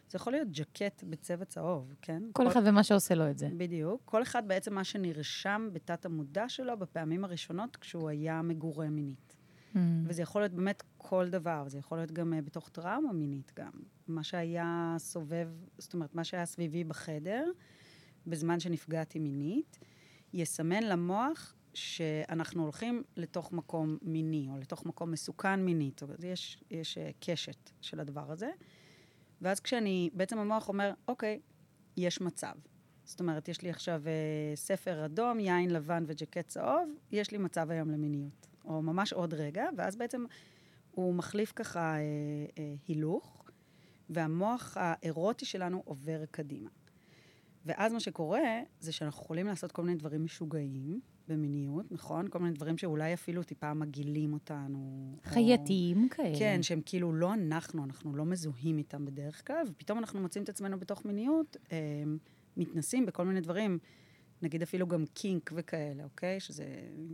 זה 0.09 0.15
יכול 0.15 0.33
להיות 0.33 0.47
ג'קט 0.51 1.03
בצבע 1.03 1.45
צהוב, 1.45 1.93
כן? 2.01 2.23
כל 2.33 2.47
אחד 2.47 2.61
ומה 2.65 2.83
שעושה 2.83 3.15
לו 3.15 3.29
את 3.29 3.37
זה. 3.37 3.49
בדיוק. 3.57 4.01
כל 4.05 4.23
אחד 4.23 4.47
בעצם 4.47 4.73
מה 4.73 4.83
שנרשם 4.83 5.69
בתת 5.73 6.05
המודע 6.05 6.49
שלו 6.49 6.79
בפעמים 6.79 7.23
הראשונות 7.23 7.75
כשהוא 7.75 8.09
היה 8.09 8.41
מגורה 8.41 8.89
מינית. 8.89 9.37
Mm. 9.75 9.79
וזה 10.05 10.21
יכול 10.21 10.41
להיות 10.41 10.53
באמת 10.53 10.83
כל 10.97 11.29
דבר, 11.29 11.63
זה 11.67 11.77
יכול 11.77 11.97
להיות 11.97 12.11
גם 12.11 12.33
uh, 12.33 12.41
בתוך 12.41 12.69
טראומה 12.69 13.13
מינית 13.13 13.51
גם. 13.55 13.71
מה 14.07 14.23
שהיה 14.23 14.95
סובב, 14.97 15.49
זאת 15.77 15.93
אומרת, 15.93 16.15
מה 16.15 16.23
שהיה 16.23 16.45
סביבי 16.45 16.83
בחדר, 16.83 17.51
בזמן 18.27 18.59
שנפגעתי 18.59 19.19
מינית, 19.19 19.79
יסמן 20.33 20.83
למוח 20.83 21.55
שאנחנו 21.73 22.63
הולכים 22.63 23.03
לתוך 23.17 23.51
מקום 23.51 23.97
מיני, 24.01 24.47
או 24.51 24.57
לתוך 24.57 24.85
מקום 24.85 25.11
מסוכן 25.11 25.59
מינית. 25.65 25.99
זאת 25.99 26.01
אומרת, 26.01 26.23
יש, 26.23 26.63
יש 26.71 26.97
uh, 26.97 27.01
קשת 27.19 27.69
של 27.81 27.99
הדבר 27.99 28.31
הזה. 28.31 28.49
ואז 29.41 29.59
כשאני, 29.59 30.09
בעצם 30.13 30.37
המוח 30.39 30.69
אומר, 30.69 30.93
אוקיי, 31.07 31.39
יש 31.97 32.21
מצב. 32.21 32.53
זאת 33.03 33.19
אומרת, 33.19 33.47
יש 33.47 33.61
לי 33.61 33.69
עכשיו 33.69 34.01
אה, 34.07 34.55
ספר 34.55 35.05
אדום, 35.05 35.39
יין 35.39 35.69
לבן 35.69 36.03
וג'קט 36.07 36.47
צהוב, 36.47 36.89
יש 37.11 37.31
לי 37.31 37.37
מצב 37.37 37.71
היום 37.71 37.91
למיניות. 37.91 38.47
או 38.65 38.81
ממש 38.81 39.13
עוד 39.13 39.33
רגע, 39.33 39.65
ואז 39.77 39.95
בעצם 39.95 40.25
הוא 40.91 41.13
מחליף 41.13 41.53
ככה 41.55 41.95
אה, 41.95 41.99
אה, 42.57 42.73
הילוך, 42.87 43.49
והמוח 44.09 44.77
האירוטי 44.79 45.45
שלנו 45.45 45.81
עובר 45.85 46.25
קדימה. 46.31 46.69
ואז 47.65 47.93
מה 47.93 47.99
שקורה, 47.99 48.61
זה 48.79 48.91
שאנחנו 48.91 49.23
יכולים 49.23 49.47
לעשות 49.47 49.71
כל 49.71 49.83
מיני 49.83 49.97
דברים 49.97 50.23
משוגעים, 50.23 50.99
במיניות, 51.27 51.91
נכון? 51.91 52.27
כל 52.29 52.39
מיני 52.39 52.53
דברים 52.53 52.77
שאולי 52.77 53.13
אפילו 53.13 53.43
טיפה 53.43 53.73
מגעילים 53.73 54.33
אותנו. 54.33 54.77
או- 55.25 55.29
חייתיים 55.29 56.09
כאלה. 56.09 56.39
כן, 56.39 56.63
שהם 56.63 56.81
כאילו 56.85 57.13
לא 57.13 57.33
אנחנו, 57.33 57.83
אנחנו 57.83 58.15
לא 58.15 58.25
מזוהים 58.25 58.77
איתם 58.77 59.05
בדרך 59.05 59.47
כלל, 59.47 59.63
ופתאום 59.67 59.97
אנחנו 59.99 60.19
מוצאים 60.21 60.43
את 60.43 60.49
עצמנו 60.49 60.79
בתוך 60.79 61.05
מיניות, 61.05 61.57
אה, 61.71 61.77
מתנסים 62.57 63.05
בכל 63.05 63.25
מיני 63.25 63.41
דברים, 63.41 63.79
נגיד 64.41 64.61
אפילו 64.61 64.87
גם 64.87 65.05
קינק 65.13 65.51
וכאלה, 65.55 66.03
אוקיי? 66.03 66.39
שזה 66.39 66.65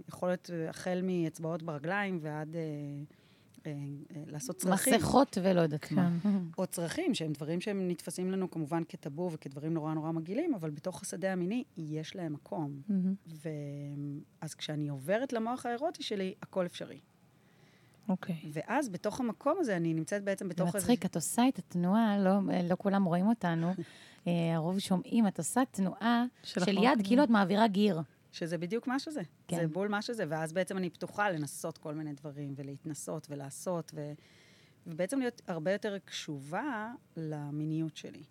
יכול 0.08 0.30
להיות 0.30 0.50
החל 0.70 1.00
מאצבעות 1.04 1.64
ברגליים 1.64 2.20
ועד 2.22 2.56
אה, 2.56 2.62
לעשות 4.28 4.56
צרכים. 4.56 4.96
מסכות 4.96 5.38
ולא 5.44 5.62
יודעת 5.62 5.92
מה. 5.92 6.12
או 6.58 6.68
צרכים, 6.68 7.14
שהם 7.14 7.34
דברים 7.34 7.62
שהם 7.62 7.88
נתפסים 7.88 8.32
לנו 8.32 8.52
כמובן 8.52 8.84
כטאבו 8.90 9.30
וכדברים 9.32 9.74
נורא 9.74 9.94
נורא 9.94 10.12
מגעילים, 10.12 10.54
אבל 10.54 10.70
בתוך 10.70 11.02
השדה 11.02 11.32
המיני 11.32 11.64
יש 11.78 12.16
להם 12.16 12.34
מקום. 12.34 12.82
ואז 14.42 14.56
כשאני 14.56 14.90
עוברת 14.90 15.34
למוח 15.34 15.66
האירוטי 15.66 16.04
שלי, 16.04 16.34
הכל 16.42 16.66
אפשרי. 16.66 17.00
אוקיי. 18.10 18.36
ואז 18.54 18.90
בתוך 18.90 19.20
המקום 19.20 19.58
הזה, 19.60 19.78
אני 19.78 19.94
נמצאת 19.94 20.24
בעצם 20.24 20.50
בתוך 20.50 20.76
מצחיק, 20.76 21.06
את 21.06 21.16
עושה 21.16 21.48
את 21.48 21.60
התנועה, 21.60 22.18
לא, 22.18 22.32
לא 22.70 22.76
כולם 22.78 23.04
רואים 23.04 23.28
אותנו, 23.28 23.72
אה, 24.28 24.56
הרוב 24.56 24.80
שומעים, 24.80 25.28
את 25.28 25.38
עושה 25.38 25.62
תנועה 25.72 26.26
של 26.44 26.66
של 26.66 26.78
יד, 26.78 26.98
כן. 26.98 27.04
כאילו 27.04 27.24
את 27.24 27.30
מעבירה 27.30 27.68
גיר. 27.68 28.02
שזה 28.34 28.58
בדיוק 28.58 28.88
מה 28.88 29.00
שזה. 29.00 29.22
כן. 29.48 29.58
זה 29.58 29.68
בול 29.68 29.88
מה 29.88 30.02
שזה, 30.02 30.24
ואז 30.28 30.54
בעצם 30.54 30.78
אני 30.78 30.90
פתוחה 30.90 31.32
לנסות 31.32 31.78
כל 31.78 31.94
מיני 31.94 32.14
דברים, 32.14 32.54
ולהתנסות 32.56 33.28
ולעשות, 33.30 33.92
ו... 33.96 34.14
ובעצם 34.88 35.20
להיות 35.20 35.42
הרבה 35.48 35.72
יותר 35.72 35.98
קשובה 36.00 36.92
למיניות 37.18 37.98
שלי. 37.98 38.24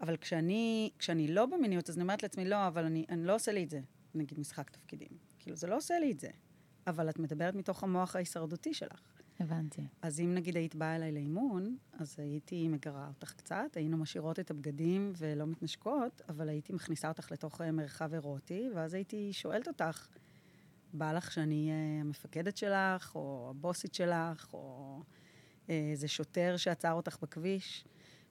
אבל 0.00 0.16
כשאני, 0.16 0.90
כשאני 0.98 1.28
לא 1.28 1.46
במיניות, 1.46 1.88
אז 1.88 1.96
אני 1.96 2.02
אומרת 2.02 2.22
לעצמי, 2.22 2.44
לא, 2.44 2.66
אבל 2.66 2.84
אני, 2.84 3.04
אני 3.08 3.24
לא 3.24 3.34
עושה 3.34 3.52
לי 3.52 3.64
את 3.64 3.70
זה. 3.70 3.80
נגיד 4.14 4.40
משחק 4.40 4.70
תפקידים. 4.70 5.08
כאילו, 5.38 5.56
זה 5.56 5.66
לא 5.66 5.76
עושה 5.76 5.98
לי 5.98 6.12
את 6.12 6.20
זה. 6.20 6.28
אבל 6.86 7.10
את 7.10 7.18
מדברת 7.18 7.54
מתוך 7.54 7.82
המוח 7.82 8.16
ההישרדותי 8.16 8.74
שלך. 8.74 9.17
הבנתי. 9.40 9.82
אז 10.02 10.20
אם 10.20 10.34
נגיד 10.34 10.56
היית 10.56 10.74
באה 10.74 10.96
אליי 10.96 11.12
לאימון, 11.12 11.76
אז 11.92 12.14
הייתי 12.18 12.68
מגרה 12.68 13.08
אותך 13.08 13.32
קצת, 13.32 13.76
היינו 13.76 13.96
משאירות 13.96 14.38
את 14.40 14.50
הבגדים 14.50 15.12
ולא 15.16 15.46
מתנשקות, 15.46 16.22
אבל 16.28 16.48
הייתי 16.48 16.72
מכניסה 16.72 17.08
אותך 17.08 17.32
לתוך 17.32 17.60
אה, 17.60 17.72
מרחב 17.72 18.12
אירוטי, 18.14 18.68
ואז 18.74 18.94
הייתי 18.94 19.32
שואלת 19.32 19.68
אותך, 19.68 20.08
בא 20.92 21.12
לך 21.12 21.32
שאני 21.32 21.70
אהיה 21.70 22.00
המפקדת 22.00 22.56
שלך, 22.56 23.12
או 23.14 23.46
הבוסית 23.50 23.94
שלך, 23.94 24.48
או 24.52 25.00
אה, 25.70 25.88
איזה 25.90 26.08
שוטר 26.08 26.54
שעצר 26.56 26.92
אותך 26.92 27.16
בכביש? 27.22 27.84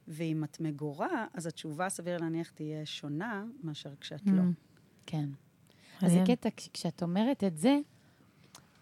ואם 0.08 0.44
את 0.44 0.60
מגורה, 0.60 1.26
אז 1.34 1.46
התשובה, 1.48 1.90
סביר 1.90 2.18
להניח, 2.18 2.50
תהיה 2.52 2.86
שונה 2.86 3.46
מאשר 3.64 3.96
כשאת 3.96 4.22
לא. 4.28 4.42
כן. 5.06 5.30
אז 6.02 6.12
זה. 6.12 6.24
קטע, 6.28 6.50
כש- 6.58 6.70
כשאת 6.74 7.04
אומרת 7.04 7.44
את 7.44 7.58
זה, 7.58 7.78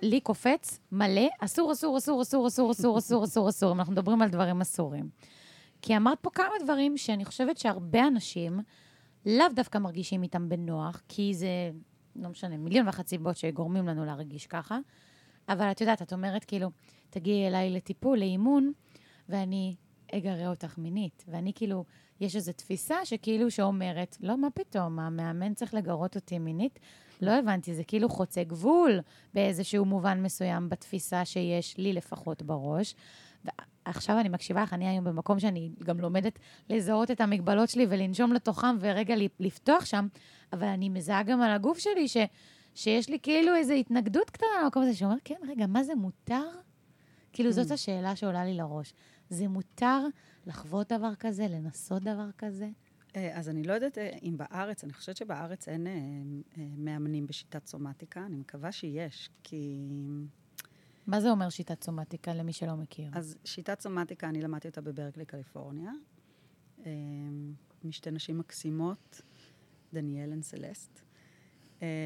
לי 0.05 0.19
קופץ 0.19 0.79
מלא, 0.91 1.27
אסור, 1.39 1.71
אסור, 1.71 1.97
אסור, 1.97 2.21
אסור, 2.21 2.47
אסור, 2.47 2.71
אסור, 2.71 2.97
אסור, 2.97 3.23
אסור, 3.23 3.49
אסור, 3.49 3.71
אם 3.71 3.79
אנחנו 3.79 3.93
מדברים 3.93 4.21
על 4.21 4.29
דברים 4.29 4.61
אסורים. 4.61 5.09
כי 5.81 5.97
אמרת 5.97 6.17
פה 6.21 6.29
כמה 6.29 6.53
דברים 6.63 6.97
שאני 6.97 7.25
חושבת 7.25 7.57
שהרבה 7.57 8.07
אנשים 8.07 8.59
לאו 9.25 9.45
דווקא 9.55 9.77
מרגישים 9.77 10.23
איתם 10.23 10.49
בנוח, 10.49 11.01
כי 11.07 11.33
זה, 11.33 11.71
לא 12.15 12.29
משנה, 12.29 12.57
מיליון 12.57 12.85
ואחת 12.85 13.07
סיבות 13.07 13.37
שגורמים 13.37 13.87
לנו 13.87 14.05
להרגיש 14.05 14.47
ככה, 14.47 14.77
אבל 15.49 15.71
את 15.71 15.81
יודעת, 15.81 16.01
את 16.01 16.13
אומרת 16.13 16.43
כאילו, 16.43 16.71
תגיעי 17.09 17.47
אליי 17.47 17.69
לטיפול, 17.69 18.19
לאימון, 18.19 18.71
ואני 19.29 19.75
אגרה 20.13 20.47
אותך 20.47 20.77
מינית. 20.77 21.25
ואני 21.27 21.51
כאילו, 21.55 21.85
יש 22.19 22.35
איזו 22.35 22.51
תפיסה 22.53 23.05
שכאילו 23.05 23.51
שאומרת, 23.51 24.17
לא, 24.19 24.37
מה 24.37 24.49
פתאום, 24.49 24.99
המאמן 24.99 25.53
צריך 25.53 25.73
לגרות 25.73 26.15
אותי 26.15 26.39
מינית? 26.39 26.79
לא 27.21 27.31
הבנתי, 27.31 27.73
זה 27.73 27.83
כאילו 27.83 28.09
חוצה 28.09 28.43
גבול 28.43 28.99
באיזשהו 29.33 29.85
מובן 29.85 30.23
מסוים 30.23 30.69
בתפיסה 30.69 31.25
שיש 31.25 31.77
לי 31.77 31.93
לפחות 31.93 32.41
בראש. 32.41 32.95
ועכשיו 33.85 34.19
אני 34.19 34.29
מקשיבה 34.29 34.63
לך, 34.63 34.73
אני 34.73 34.87
היום 34.87 35.05
במקום 35.05 35.39
שאני 35.39 35.71
גם 35.83 35.99
לומדת 35.99 36.39
לזהות 36.69 37.11
את 37.11 37.21
המגבלות 37.21 37.69
שלי 37.69 37.85
ולנשום 37.89 38.33
לתוכם 38.33 38.75
ורגע 38.79 39.15
לפתוח 39.39 39.85
שם, 39.85 40.07
אבל 40.53 40.67
אני 40.67 40.89
מזהה 40.89 41.23
גם 41.23 41.41
על 41.41 41.51
הגוף 41.51 41.77
שלי 41.77 42.07
ש, 42.07 42.17
שיש 42.75 43.09
לי 43.09 43.19
כאילו 43.19 43.55
איזו 43.55 43.73
התנגדות 43.73 44.29
קטנה 44.29 44.47
למקום 44.63 44.83
הזה, 44.83 44.95
שאומר, 44.95 45.15
כן, 45.23 45.39
רגע, 45.49 45.67
מה 45.67 45.83
זה 45.83 45.95
מותר? 45.95 46.43
כאילו, 47.33 47.51
זאת 47.51 47.71
השאלה 47.71 48.15
שעולה 48.15 48.45
לי 48.45 48.53
לראש. 48.53 48.93
זה 49.29 49.47
מותר 49.47 50.07
לחוות 50.45 50.91
דבר 50.91 51.15
כזה, 51.15 51.47
לנסות 51.47 52.03
דבר 52.03 52.29
כזה? 52.37 52.69
אה, 53.15 53.39
אז 53.39 53.49
אני 53.49 53.63
לא 53.63 53.73
יודעת 53.73 53.97
אה, 53.97 54.17
אם 54.23 54.37
בארץ, 54.37 54.83
אני 54.83 54.93
חושבת 54.93 55.17
שבארץ 55.17 55.67
אין 55.67 55.87
אה, 55.87 55.93
מאמנים 56.77 57.27
בשיטת 57.27 57.67
סומטיקה, 57.67 58.25
אני 58.25 58.35
מקווה 58.35 58.71
שיש, 58.71 59.29
כי... 59.43 59.87
מה 61.07 61.21
זה 61.21 61.31
אומר 61.31 61.49
שיטת 61.49 61.83
סומטיקה 61.83 62.33
למי 62.33 62.53
שלא 62.53 62.75
מכיר? 62.75 63.11
אז 63.13 63.37
שיטת 63.45 63.79
סומטיקה, 63.79 64.29
אני 64.29 64.41
למדתי 64.41 64.67
אותה 64.67 64.81
בברקלי, 64.81 65.25
קליפורניה, 65.25 65.91
משתי 67.83 68.11
נשים 68.11 68.37
מקסימות, 68.37 69.21
דניאל 69.93 70.31
אנסלסט, 70.31 71.01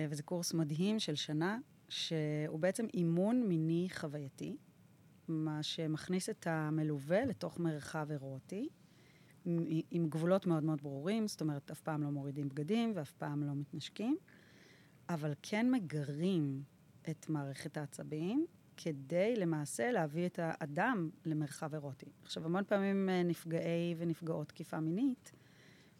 וזה 0.09 0.23
קורס 0.23 0.53
מדהים 0.53 0.99
של 0.99 1.15
שנה, 1.15 1.59
שהוא 1.89 2.59
בעצם 2.59 2.85
אימון 2.93 3.43
מיני 3.43 3.87
חווייתי, 3.91 4.57
מה 5.29 5.63
שמכניס 5.63 6.29
את 6.29 6.47
המלווה 6.47 7.25
לתוך 7.25 7.59
מרחב 7.59 8.07
אירוטי, 8.11 8.69
עם- 9.91 10.09
גבולות 10.09 10.45
מאוד 10.47 10.63
מאוד 10.63 10.81
ברורים, 10.81 11.27
זאת 11.27 11.41
אומרת, 11.41 11.71
אף 11.71 11.81
פעם 11.81 12.03
לא 12.03 12.09
מורידים 12.09 12.49
בגדים 12.49 12.91
ואף 12.95 13.11
פעם 13.11 13.43
לא 13.43 13.55
מתנשקים, 13.55 14.17
אבל 15.09 15.33
כן 15.41 15.71
מגרים 15.71 16.63
את 17.09 17.29
מערכת 17.29 17.77
העצבים, 17.77 18.45
כדי 18.77 19.35
למעשה 19.35 19.91
להביא 19.91 20.25
את 20.25 20.39
האדם 20.41 21.09
למרחב 21.25 21.73
אירוטי. 21.73 22.05
עכשיו, 22.23 22.45
המון 22.45 22.63
פעמים 22.63 23.09
אה, 23.09 23.23
נפגעי 23.23 23.95
ונפגעות 23.97 24.47
תקיפה 24.47 24.79
מינית, 24.79 25.31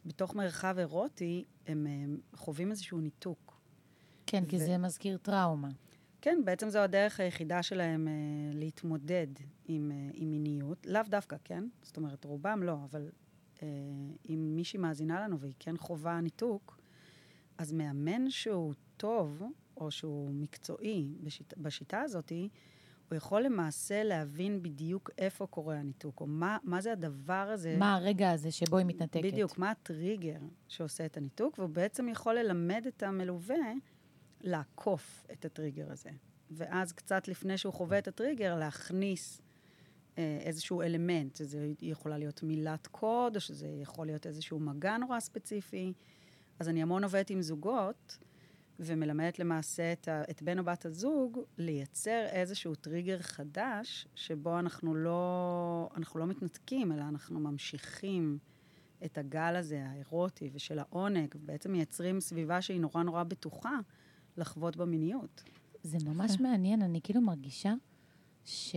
בתוך 0.06 0.36
מרחב 0.36 0.76
אירוטי, 0.80 1.46
הם 1.68 1.88
אה, 1.88 1.94
חווים 2.38 2.72
איזשהו 2.72 3.00
ניתוק. 3.00 3.62
כן, 4.26 4.46
כי 4.46 4.56
ו- 4.56 4.60
זה 4.60 4.78
מזכיר 4.78 5.18
טראומה. 5.18 5.70
כן, 6.22 6.42
בעצם 6.46 6.70
זו 6.70 6.80
הדרך 6.80 7.20
היחידה 7.20 7.64
שלהם 7.64 8.08
אה, 8.08 8.14
להתמודד 8.54 9.28
עם, 9.68 9.92
אה, 9.92 10.12
עם 10.14 10.32
מיניות. 10.32 10.86
לאו 10.86 11.02
דווקא, 11.08 11.36
כן? 11.44 11.64
זאת 11.82 11.98
אומרת, 11.98 12.26
רובם 12.26 12.64
לא, 12.64 12.78
אבל 12.92 13.10
אה, 13.64 13.68
אם 14.30 14.52
מישהי 14.56 14.80
מאזינה 14.80 15.22
לנו 15.22 15.40
והיא 15.40 15.54
כן 15.60 15.78
חווה 15.78 16.22
ניתוק, 16.22 16.80
אז 17.58 17.72
מאמן 17.72 18.30
שהוא 18.30 18.74
טוב, 18.98 19.44
או 19.78 19.92
שהוא 19.92 20.30
מקצועי 20.34 21.14
בשיט, 21.24 21.54
בשיטה 21.58 22.02
הזאת, 22.02 22.32
הוא 23.10 23.18
יכול 23.18 23.42
למעשה 23.42 24.04
להבין 24.04 24.64
בדיוק 24.64 25.10
איפה 25.18 25.48
קורה 25.48 25.76
הניתוק, 25.76 26.22
או 26.22 26.28
מה, 26.28 26.58
מה 26.64 26.82
זה 26.82 26.92
הדבר 26.92 27.34
הזה. 27.34 27.76
מה 27.80 27.96
הרגע 27.96 28.32
הזה 28.32 28.52
שבו 28.52 28.78
היא 28.78 28.86
מתנתקת? 28.86 29.24
בדיוק, 29.24 29.58
מה 29.58 29.72
הטריגר 29.72 30.40
שעושה 30.68 31.06
את 31.06 31.18
הניתוק, 31.18 31.60
והוא 31.60 31.70
בעצם 31.70 32.10
יכול 32.10 32.36
ללמד 32.36 32.84
את 32.88 33.04
המלווה 33.04 33.56
לעקוף 34.42 35.28
את 35.32 35.46
הטריגר 35.46 35.92
הזה. 35.92 36.10
ואז 36.52 36.92
קצת 36.92 37.28
לפני 37.28 37.58
שהוא 37.58 37.74
חווה 37.74 37.98
את 37.98 38.08
הטריגר, 38.08 38.56
להכניס 38.60 39.42
אה, 40.18 40.40
איזשהו 40.42 40.82
אלמנט, 40.82 41.36
שזה 41.36 41.68
יכולה 41.82 42.18
להיות 42.18 42.44
מילת 42.44 42.88
קוד, 42.88 43.36
או 43.36 43.42
שזה 43.42 43.68
יכול 43.68 44.06
להיות 44.06 44.28
איזשהו 44.28 44.60
מגע 44.60 44.98
נורא 44.98 45.20
ספציפי. 45.20 45.94
אז 46.60 46.70
אני 46.70 46.82
המון 46.82 47.04
עובדת 47.04 47.30
עם 47.30 47.42
זוגות, 47.42 48.18
ומלמדת 48.80 49.40
למעשה 49.40 49.94
את, 49.94 50.08
ה, 50.08 50.22
את 50.30 50.42
בן 50.42 50.60
או 50.60 50.64
בת 50.64 50.86
הזוג 50.86 51.40
לייצר 51.58 52.26
איזשהו 52.32 52.76
טריגר 52.76 53.20
חדש, 53.20 54.08
שבו 54.16 54.60
אנחנו 54.60 54.96
לא, 54.96 55.90
אנחנו 55.98 56.20
לא 56.20 56.28
מתנתקים, 56.28 56.92
אלא 56.92 57.02
אנחנו 57.02 57.40
ממשיכים 57.40 58.38
את 59.06 59.18
הגל 59.18 59.56
הזה, 59.56 59.84
האירוטי 59.86 60.50
ושל 60.54 60.80
העונג, 60.80 61.36
ובעצם 61.36 61.72
מייצרים 61.72 62.20
סביבה 62.20 62.62
שהיא 62.62 62.82
נורא 62.82 63.04
נורא 63.04 63.24
בטוחה 63.24 63.80
לחוות 64.38 64.78
במיניות. 64.78 65.44
זה 65.84 65.98
ממש 66.06 66.40
מעניין, 66.40 66.82
אני 66.82 67.02
כאילו 67.04 67.22
מרגישה 67.22 67.74
ש... 68.46 68.76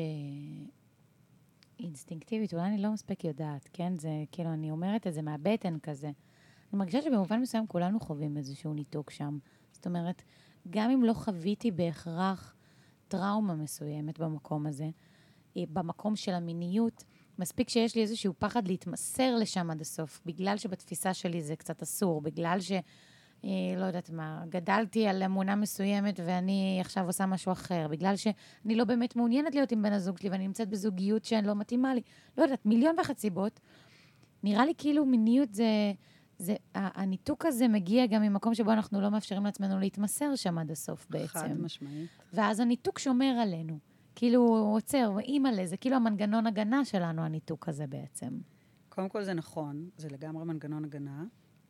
אינסטינקטיבית, 1.80 2.54
אולי 2.54 2.66
אני 2.66 2.82
לא 2.82 2.92
מספיק 2.92 3.24
יודעת, 3.24 3.68
כן? 3.72 3.96
זה 3.96 4.10
כאילו, 4.32 4.52
אני 4.52 4.70
אומרת 4.70 5.06
את 5.06 5.14
זה 5.14 5.22
מהבטן 5.22 5.78
כזה. 5.78 6.06
אני 6.06 6.78
מרגישה 6.78 7.02
שבמובן 7.02 7.40
מסוים 7.40 7.66
כולנו 7.66 8.00
חווים 8.00 8.36
איזשהו 8.36 8.74
ניתוק 8.74 9.10
שם. 9.10 9.38
זאת 9.72 9.86
אומרת, 9.86 10.22
גם 10.70 10.90
אם 10.90 11.04
לא 11.04 11.12
חוויתי 11.12 11.70
בהכרח 11.70 12.54
טראומה 13.08 13.54
מסוימת 13.54 14.18
במקום 14.18 14.66
הזה, 14.66 14.90
אה, 15.56 15.62
במקום 15.72 16.16
של 16.16 16.32
המיניות, 16.32 17.04
מספיק 17.38 17.68
שיש 17.68 17.94
לי 17.94 18.02
איזשהו 18.02 18.34
פחד 18.38 18.68
להתמסר 18.68 19.36
לשם 19.36 19.70
עד 19.70 19.80
הסוף, 19.80 20.20
בגלל 20.26 20.56
שבתפיסה 20.56 21.14
שלי 21.14 21.42
זה 21.42 21.56
קצת 21.56 21.82
אסור, 21.82 22.20
בגלל 22.20 22.60
ש... 22.60 22.72
לא 23.76 23.84
יודעת 23.84 24.10
מה, 24.10 24.44
גדלתי 24.48 25.06
על 25.06 25.22
אמונה 25.22 25.56
מסוימת 25.56 26.20
ואני 26.26 26.78
עכשיו 26.80 27.06
עושה 27.06 27.26
משהו 27.26 27.52
אחר, 27.52 27.88
בגלל 27.90 28.16
שאני 28.16 28.74
לא 28.74 28.84
באמת 28.84 29.16
מעוניינת 29.16 29.54
להיות 29.54 29.72
עם 29.72 29.82
בן 29.82 29.92
הזוג 29.92 30.18
שלי 30.18 30.30
ואני 30.30 30.46
נמצאת 30.46 30.68
בזוגיות 30.68 31.24
שלא 31.24 31.54
מתאימה 31.54 31.94
לי. 31.94 32.00
לא 32.38 32.42
יודעת, 32.42 32.66
מיליון 32.66 32.94
ואחת 32.98 33.18
סיבות. 33.18 33.60
נראה 34.42 34.66
לי 34.66 34.72
כאילו 34.78 35.06
מיניות 35.06 35.54
זה, 35.54 35.92
זה, 36.38 36.54
הניתוק 36.74 37.46
הזה 37.46 37.68
מגיע 37.68 38.06
גם 38.06 38.22
ממקום 38.22 38.54
שבו 38.54 38.72
אנחנו 38.72 39.00
לא 39.00 39.10
מאפשרים 39.10 39.44
לעצמנו 39.44 39.78
להתמסר 39.78 40.34
שם 40.34 40.58
עד 40.58 40.70
הסוף 40.70 41.06
בעצם. 41.10 41.26
חד 41.26 41.60
משמעית. 41.60 42.10
ואז 42.32 42.60
הניתוק 42.60 42.98
שומר 42.98 43.34
עלינו. 43.42 43.78
כאילו, 44.14 44.40
הוא 44.40 44.76
עוצר, 44.76 45.18
אימא'לה, 45.18 45.66
זה 45.66 45.76
כאילו 45.76 45.96
המנגנון 45.96 46.46
הגנה 46.46 46.84
שלנו, 46.84 47.22
הניתוק 47.22 47.68
הזה 47.68 47.86
בעצם. 47.86 48.38
קודם 48.88 49.08
כל 49.08 49.22
זה 49.22 49.34
נכון, 49.34 49.88
זה 49.96 50.08
לגמרי 50.08 50.44
מנגנון 50.44 50.84
הגנה, 50.84 51.24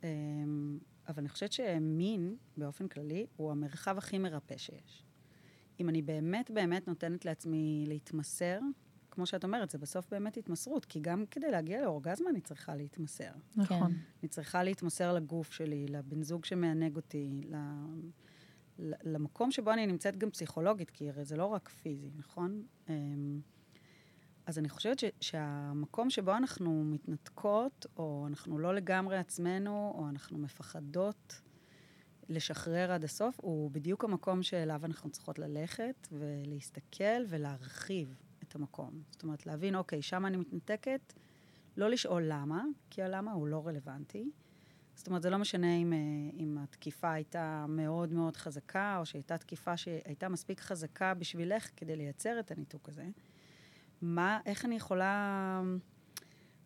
אמ, 0.04 0.78
אבל 1.08 1.18
אני 1.18 1.28
חושבת 1.28 1.52
שמין, 1.52 2.36
באופן 2.56 2.88
כללי, 2.88 3.26
הוא 3.36 3.50
המרחב 3.50 3.98
הכי 3.98 4.18
מרפא 4.18 4.56
שיש. 4.56 5.04
אם 5.80 5.88
אני 5.88 6.02
באמת 6.02 6.50
באמת 6.50 6.88
נותנת 6.88 7.24
לעצמי 7.24 7.84
להתמסר, 7.88 8.60
כמו 9.10 9.26
שאת 9.26 9.44
אומרת, 9.44 9.70
זה 9.70 9.78
בסוף 9.78 10.06
באמת 10.10 10.36
התמסרות, 10.36 10.84
כי 10.84 11.00
גם 11.00 11.24
כדי 11.30 11.50
להגיע 11.50 11.82
לאורגזמה 11.82 12.30
אני 12.30 12.40
צריכה 12.40 12.76
להתמסר. 12.76 13.30
נכון. 13.56 13.92
אני 14.22 14.28
צריכה 14.28 14.62
להתמסר 14.62 15.12
לגוף 15.12 15.52
שלי, 15.52 15.86
לבן 15.88 16.22
זוג 16.22 16.44
שמענג 16.44 16.96
אותי, 16.96 17.40
ל... 17.44 17.56
ל- 18.78 19.12
למקום 19.14 19.50
שבו 19.50 19.72
אני 19.72 19.86
נמצאת 19.86 20.16
גם 20.16 20.30
פסיכולוגית, 20.30 20.90
כי 20.90 21.08
הרי 21.10 21.24
זה 21.24 21.36
לא 21.36 21.46
רק 21.46 21.68
פיזי, 21.68 22.10
נכון? 22.16 22.62
אז 24.46 24.58
אני 24.58 24.68
חושבת 24.68 24.98
ש- 24.98 25.04
שהמקום 25.20 26.10
שבו 26.10 26.36
אנחנו 26.36 26.84
מתנתקות, 26.84 27.86
או 27.96 28.26
אנחנו 28.28 28.58
לא 28.58 28.74
לגמרי 28.74 29.16
עצמנו, 29.18 29.94
או 29.98 30.08
אנחנו 30.08 30.38
מפחדות 30.38 31.40
לשחרר 32.28 32.92
עד 32.92 33.04
הסוף, 33.04 33.40
הוא 33.42 33.70
בדיוק 33.70 34.04
המקום 34.04 34.42
שאליו 34.42 34.80
אנחנו 34.84 35.10
צריכות 35.10 35.38
ללכת 35.38 36.08
ולהסתכל 36.12 37.24
ולהרחיב 37.28 38.14
את 38.42 38.54
המקום. 38.54 39.02
זאת 39.10 39.22
אומרת, 39.22 39.46
להבין, 39.46 39.74
אוקיי, 39.74 40.02
שם 40.02 40.26
אני 40.26 40.36
מתנתקת, 40.36 41.12
לא 41.76 41.90
לשאול 41.90 42.22
למה, 42.26 42.64
כי 42.90 43.02
הלמה 43.02 43.32
הוא 43.32 43.48
לא 43.48 43.66
רלוונטי. 43.66 44.30
זאת 44.94 45.06
אומרת, 45.06 45.22
זה 45.22 45.30
לא 45.30 45.38
משנה 45.38 45.76
אם, 45.76 45.92
אה, 45.92 45.98
אם 46.38 46.58
התקיפה 46.58 47.12
הייתה 47.12 47.66
מאוד 47.68 48.12
מאוד 48.12 48.36
חזקה, 48.36 48.96
או 49.00 49.06
שהייתה 49.06 49.38
תקיפה 49.38 49.76
שהייתה 49.76 50.28
מספיק 50.28 50.60
חזקה 50.60 51.14
בשבילך 51.14 51.70
כדי 51.76 51.96
לייצר 51.96 52.40
את 52.40 52.50
הניתוק 52.50 52.88
הזה. 52.88 53.04
מה, 54.02 54.40
איך 54.46 54.64
אני 54.64 54.74
יכולה 54.74 55.62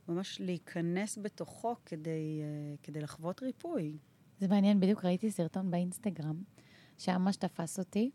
ממש 0.09 0.40
להיכנס 0.40 1.18
בתוכו 1.18 1.75
כדי, 1.87 2.40
אה, 2.42 2.77
כדי 2.83 3.01
לחוות 3.01 3.42
ריפוי? 3.42 3.99
זה 4.38 4.49
מעניין, 4.49 4.81
בדיוק 4.81 5.05
ראיתי 5.05 5.31
סרטון 5.31 5.70
באינסטגרם, 5.70 6.42
שממש 6.99 7.37
תפס 7.37 7.79
אותי, 7.79 8.11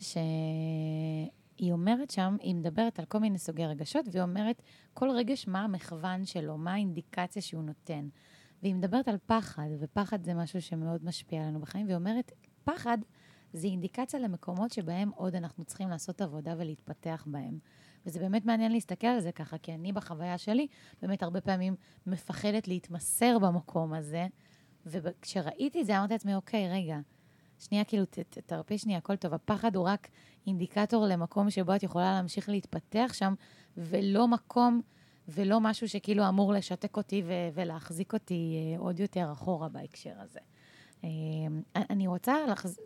שהיא 0.00 1.72
אומרת 1.72 2.10
שם, 2.10 2.36
היא 2.40 2.54
מדברת 2.54 2.98
על 2.98 3.04
כל 3.04 3.18
מיני 3.18 3.38
סוגי 3.38 3.66
רגשות, 3.66 4.06
והיא 4.12 4.22
אומרת, 4.22 4.62
כל 4.94 5.10
רגש, 5.10 5.48
מה 5.48 5.60
המכוון 5.60 6.24
שלו, 6.24 6.58
מה 6.58 6.72
האינדיקציה 6.72 7.42
שהוא 7.42 7.62
נותן. 7.62 8.08
והיא 8.62 8.74
מדברת 8.74 9.08
על 9.08 9.16
פחד, 9.26 9.68
ופחד 9.80 10.24
זה 10.24 10.34
משהו 10.34 10.62
שמאוד 10.62 11.04
משפיע 11.04 11.42
עלינו 11.42 11.60
בחיים, 11.60 11.86
והיא 11.86 11.96
אומרת, 11.96 12.32
פחד 12.64 12.98
זה 13.52 13.66
אינדיקציה 13.66 14.20
למקומות 14.20 14.72
שבהם 14.72 15.10
עוד 15.10 15.34
אנחנו 15.34 15.64
צריכים 15.64 15.88
לעשות 15.88 16.20
עבודה 16.20 16.54
ולהתפתח 16.58 17.24
בהם. 17.26 17.58
וזה 18.06 18.18
באמת 18.18 18.44
מעניין 18.44 18.72
להסתכל 18.72 19.06
על 19.06 19.20
זה 19.20 19.32
ככה, 19.32 19.58
כי 19.58 19.74
אני 19.74 19.92
בחוויה 19.92 20.38
שלי, 20.38 20.66
באמת 21.02 21.22
הרבה 21.22 21.40
פעמים 21.40 21.74
מפחדת 22.06 22.68
להתמסר 22.68 23.38
במקום 23.38 23.94
הזה, 23.94 24.26
וכשראיתי 24.86 25.80
את 25.80 25.86
זה, 25.86 25.98
אמרתי 25.98 26.14
לעצמי, 26.14 26.34
אוקיי, 26.34 26.68
רגע, 26.68 26.98
שנייה, 27.58 27.84
כאילו, 27.84 28.04
ת, 28.04 28.18
ת, 28.18 28.38
תרפי 28.38 28.78
שנייה, 28.78 28.98
הכל 28.98 29.16
טוב. 29.16 29.34
הפחד 29.34 29.76
הוא 29.76 29.84
רק 29.84 30.08
אינדיקטור 30.46 31.06
למקום 31.06 31.50
שבו 31.50 31.76
את 31.76 31.82
יכולה 31.82 32.12
להמשיך 32.12 32.48
להתפתח 32.48 33.10
שם, 33.12 33.34
ולא 33.76 34.28
מקום, 34.28 34.80
ולא 35.28 35.60
משהו 35.60 35.88
שכאילו 35.88 36.28
אמור 36.28 36.52
לשתק 36.52 36.96
אותי 36.96 37.22
ו- 37.26 37.48
ולהחזיק 37.54 38.12
אותי 38.12 38.56
אה, 38.56 38.78
עוד 38.78 39.00
יותר 39.00 39.28
אחורה 39.32 39.68
בהקשר 39.68 40.12
הזה. 40.20 40.40
אה, 41.04 41.08
אני 41.90 42.06
רוצה 42.06 42.46
לחז... 42.46 42.78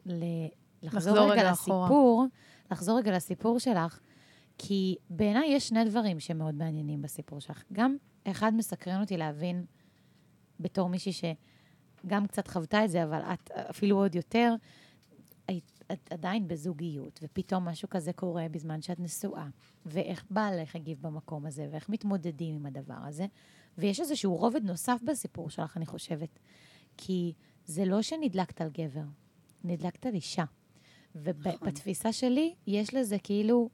לחזור, 0.82 1.12
לחזור 1.14 1.32
רגע 1.32 1.42
רגע. 1.42 1.50
לסיפור, 1.50 2.26
לחזור 2.70 2.98
רגע 2.98 3.12
לסיפור 3.12 3.58
שלך, 3.58 4.00
כי 4.58 4.96
בעיניי 5.10 5.48
יש 5.48 5.68
שני 5.68 5.84
דברים 5.84 6.20
שמאוד 6.20 6.54
מעניינים 6.54 7.02
בסיפור 7.02 7.40
שלך. 7.40 7.62
גם, 7.72 7.96
אחד 8.24 8.54
מסקרן 8.54 9.00
אותי 9.00 9.16
להבין, 9.16 9.64
בתור 10.60 10.88
מישהי 10.88 11.12
שגם 11.12 12.26
קצת 12.26 12.48
חוותה 12.48 12.84
את 12.84 12.90
זה, 12.90 13.04
אבל 13.04 13.20
את 13.22 13.50
אפילו 13.50 13.96
עוד 13.96 14.14
יותר, 14.14 14.54
היית- 15.48 15.84
את 15.92 16.12
עדיין 16.12 16.48
בזוגיות, 16.48 17.20
ופתאום 17.22 17.64
משהו 17.64 17.88
כזה 17.90 18.12
קורה 18.12 18.46
בזמן 18.50 18.82
שאת 18.82 19.00
נשואה, 19.00 19.46
ואיך 19.86 20.24
בעלך 20.30 20.76
הגיב 20.76 20.98
במקום 21.02 21.46
הזה, 21.46 21.68
ואיך 21.72 21.88
מתמודדים 21.88 22.54
עם 22.54 22.66
הדבר 22.66 22.98
הזה. 23.06 23.26
ויש 23.78 24.00
איזשהו 24.00 24.36
רובד 24.36 24.64
נוסף 24.64 25.00
בסיפור 25.04 25.50
שלך, 25.50 25.76
אני 25.76 25.86
חושבת. 25.86 26.38
כי 26.96 27.32
זה 27.64 27.84
לא 27.84 28.02
שנדלקת 28.02 28.60
על 28.60 28.68
גבר, 28.70 29.04
נדלקת 29.64 30.06
על 30.06 30.14
אישה. 30.14 30.44
נכון. 31.14 31.32
ובתפיסה 31.62 32.12
שלי, 32.12 32.54
יש 32.66 32.94
לזה 32.94 33.16
כאילו, 33.18 33.68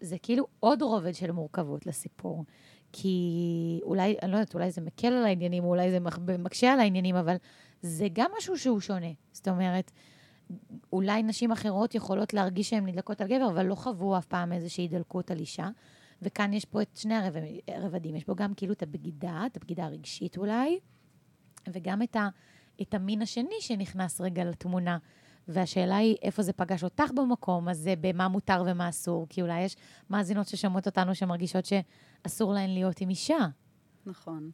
זה 0.00 0.16
כאילו 0.22 0.46
עוד 0.60 0.82
רובד 0.82 1.14
של 1.14 1.32
מורכבות 1.32 1.86
לסיפור. 1.86 2.44
כי 2.92 3.80
אולי, 3.82 4.16
אני 4.22 4.30
לא 4.30 4.36
יודעת, 4.36 4.54
אולי 4.54 4.70
זה 4.70 4.80
מקל 4.80 5.12
על 5.12 5.24
העניינים, 5.24 5.64
או 5.64 5.68
אולי 5.68 5.90
זה 5.90 5.98
מקשה 6.38 6.72
על 6.72 6.80
העניינים, 6.80 7.16
אבל 7.16 7.36
זה 7.82 8.06
גם 8.12 8.30
משהו 8.38 8.58
שהוא 8.58 8.80
שונה. 8.80 9.10
זאת 9.32 9.48
אומרת, 9.48 9.92
אולי 10.92 11.22
נשים 11.22 11.52
אחרות 11.52 11.94
יכולות 11.94 12.34
להרגיש 12.34 12.70
שהן 12.70 12.86
נדלקות 12.86 13.20
על 13.20 13.28
גבר, 13.28 13.48
אבל 13.50 13.66
לא 13.66 13.74
חוו 13.74 14.18
אף 14.18 14.26
פעם 14.26 14.52
איזושהי 14.52 14.84
הידלקות 14.84 15.30
על 15.30 15.38
אישה. 15.38 15.68
וכאן 16.22 16.52
יש 16.52 16.64
פה 16.64 16.82
את 16.82 16.96
שני 16.96 17.14
הרבדים. 17.68 18.16
יש 18.16 18.24
פה 18.24 18.34
גם 18.34 18.54
כאילו 18.54 18.72
את 18.72 18.82
הבגידה, 18.82 19.42
את 19.46 19.56
הבגידה 19.56 19.84
הרגשית 19.84 20.38
אולי, 20.38 20.78
וגם 21.72 22.02
את, 22.02 22.16
ה, 22.16 22.28
את 22.82 22.94
המין 22.94 23.22
השני 23.22 23.56
שנכנס 23.60 24.20
רגע 24.20 24.44
לתמונה. 24.44 24.98
והשאלה 25.48 25.96
היא, 25.96 26.16
איפה 26.22 26.42
זה 26.42 26.52
פגש 26.52 26.84
אותך 26.84 27.10
במקום 27.14 27.68
הזה, 27.68 27.94
במה 28.00 28.28
מותר 28.28 28.62
ומה 28.66 28.88
אסור? 28.88 29.26
כי 29.28 29.42
אולי 29.42 29.60
יש 29.60 29.76
מאזינות 30.10 30.48
ששומעות 30.48 30.86
אותנו 30.86 31.14
שמרגישות 31.14 31.64
שאסור 31.64 32.52
להן 32.52 32.70
להיות 32.70 33.00
עם 33.00 33.08
אישה. 33.08 33.48
נכון. 34.06 34.50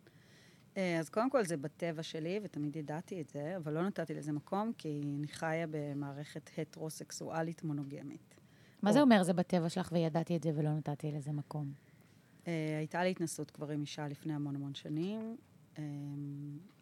אה, 0.77 0.99
אז 0.99 1.09
קודם 1.09 1.31
כל 1.31 1.45
זה 1.45 1.57
בטבע 1.57 2.03
שלי, 2.03 2.41
ותמיד 2.43 2.77
ידעתי 2.77 3.21
את 3.21 3.29
זה, 3.29 3.57
אבל 3.57 3.73
לא 3.73 3.83
נתתי 3.83 4.15
לזה 4.15 4.33
מקום, 4.33 4.73
כי 4.79 5.01
אני 5.19 5.29
חיה 5.29 5.67
במערכת 5.71 6.51
הטרוסקסואלית 6.59 7.65
מונוגמית. 7.65 8.35
מה 8.83 8.93
זה 8.93 9.01
אומר 9.01 9.23
זה 9.23 9.33
בטבע 9.33 9.69
שלך 9.69 9.89
וידעתי 9.93 10.37
את 10.37 10.43
זה 10.43 10.51
ולא 10.55 10.71
נתתי 10.71 11.13
לזה 11.13 11.33
מקום? 11.33 11.73
אה, 12.47 12.79
הייתה 12.79 13.05
לי 13.05 13.11
התנסות 13.11 13.51
כבר 13.51 13.71
עם 13.71 13.81
אישה 13.81 14.09
לפני 14.09 14.35
המון 14.35 14.57
המון 14.57 14.75
שנים. 14.75 15.37
אה, 15.79 15.85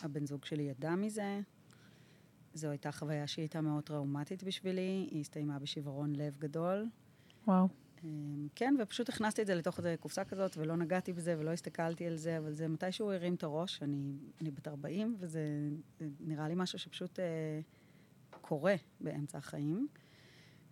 הבן 0.00 0.26
זוג 0.26 0.44
שלי 0.44 0.62
ידע 0.62 0.94
מזה. 0.94 1.40
זו 2.54 2.68
הייתה 2.68 2.92
חוויה 2.92 3.26
שהיא 3.26 3.42
הייתה 3.42 3.60
מאוד 3.60 3.84
טראומטית 3.84 4.44
בשבילי. 4.44 5.08
היא 5.10 5.20
הסתיימה 5.20 5.58
בשברון 5.58 6.16
לב 6.16 6.36
גדול. 6.38 6.86
וואו. 7.46 7.68
אה, 8.04 8.08
כן, 8.54 8.74
ופשוט 8.82 9.08
הכנסתי 9.08 9.42
את 9.42 9.46
זה 9.46 9.54
לתוך 9.54 9.78
איזה 9.78 9.94
קופסה 10.00 10.24
כזאת, 10.24 10.56
ולא 10.56 10.76
נגעתי 10.76 11.12
בזה 11.12 11.36
ולא 11.38 11.50
הסתכלתי 11.50 12.06
על 12.06 12.16
זה, 12.16 12.38
אבל 12.38 12.52
זה 12.52 12.68
מתישהו 12.68 13.12
הרים 13.12 13.34
את 13.34 13.42
הראש. 13.42 13.82
אני, 13.82 14.12
אני 14.40 14.50
בת 14.50 14.68
40, 14.68 15.16
וזה 15.18 15.40
זה 15.98 16.06
נראה 16.20 16.48
לי 16.48 16.54
משהו 16.56 16.78
שפשוט 16.78 17.20
אה, 17.20 17.60
קורה 18.40 18.74
באמצע 19.00 19.38
החיים. 19.38 19.88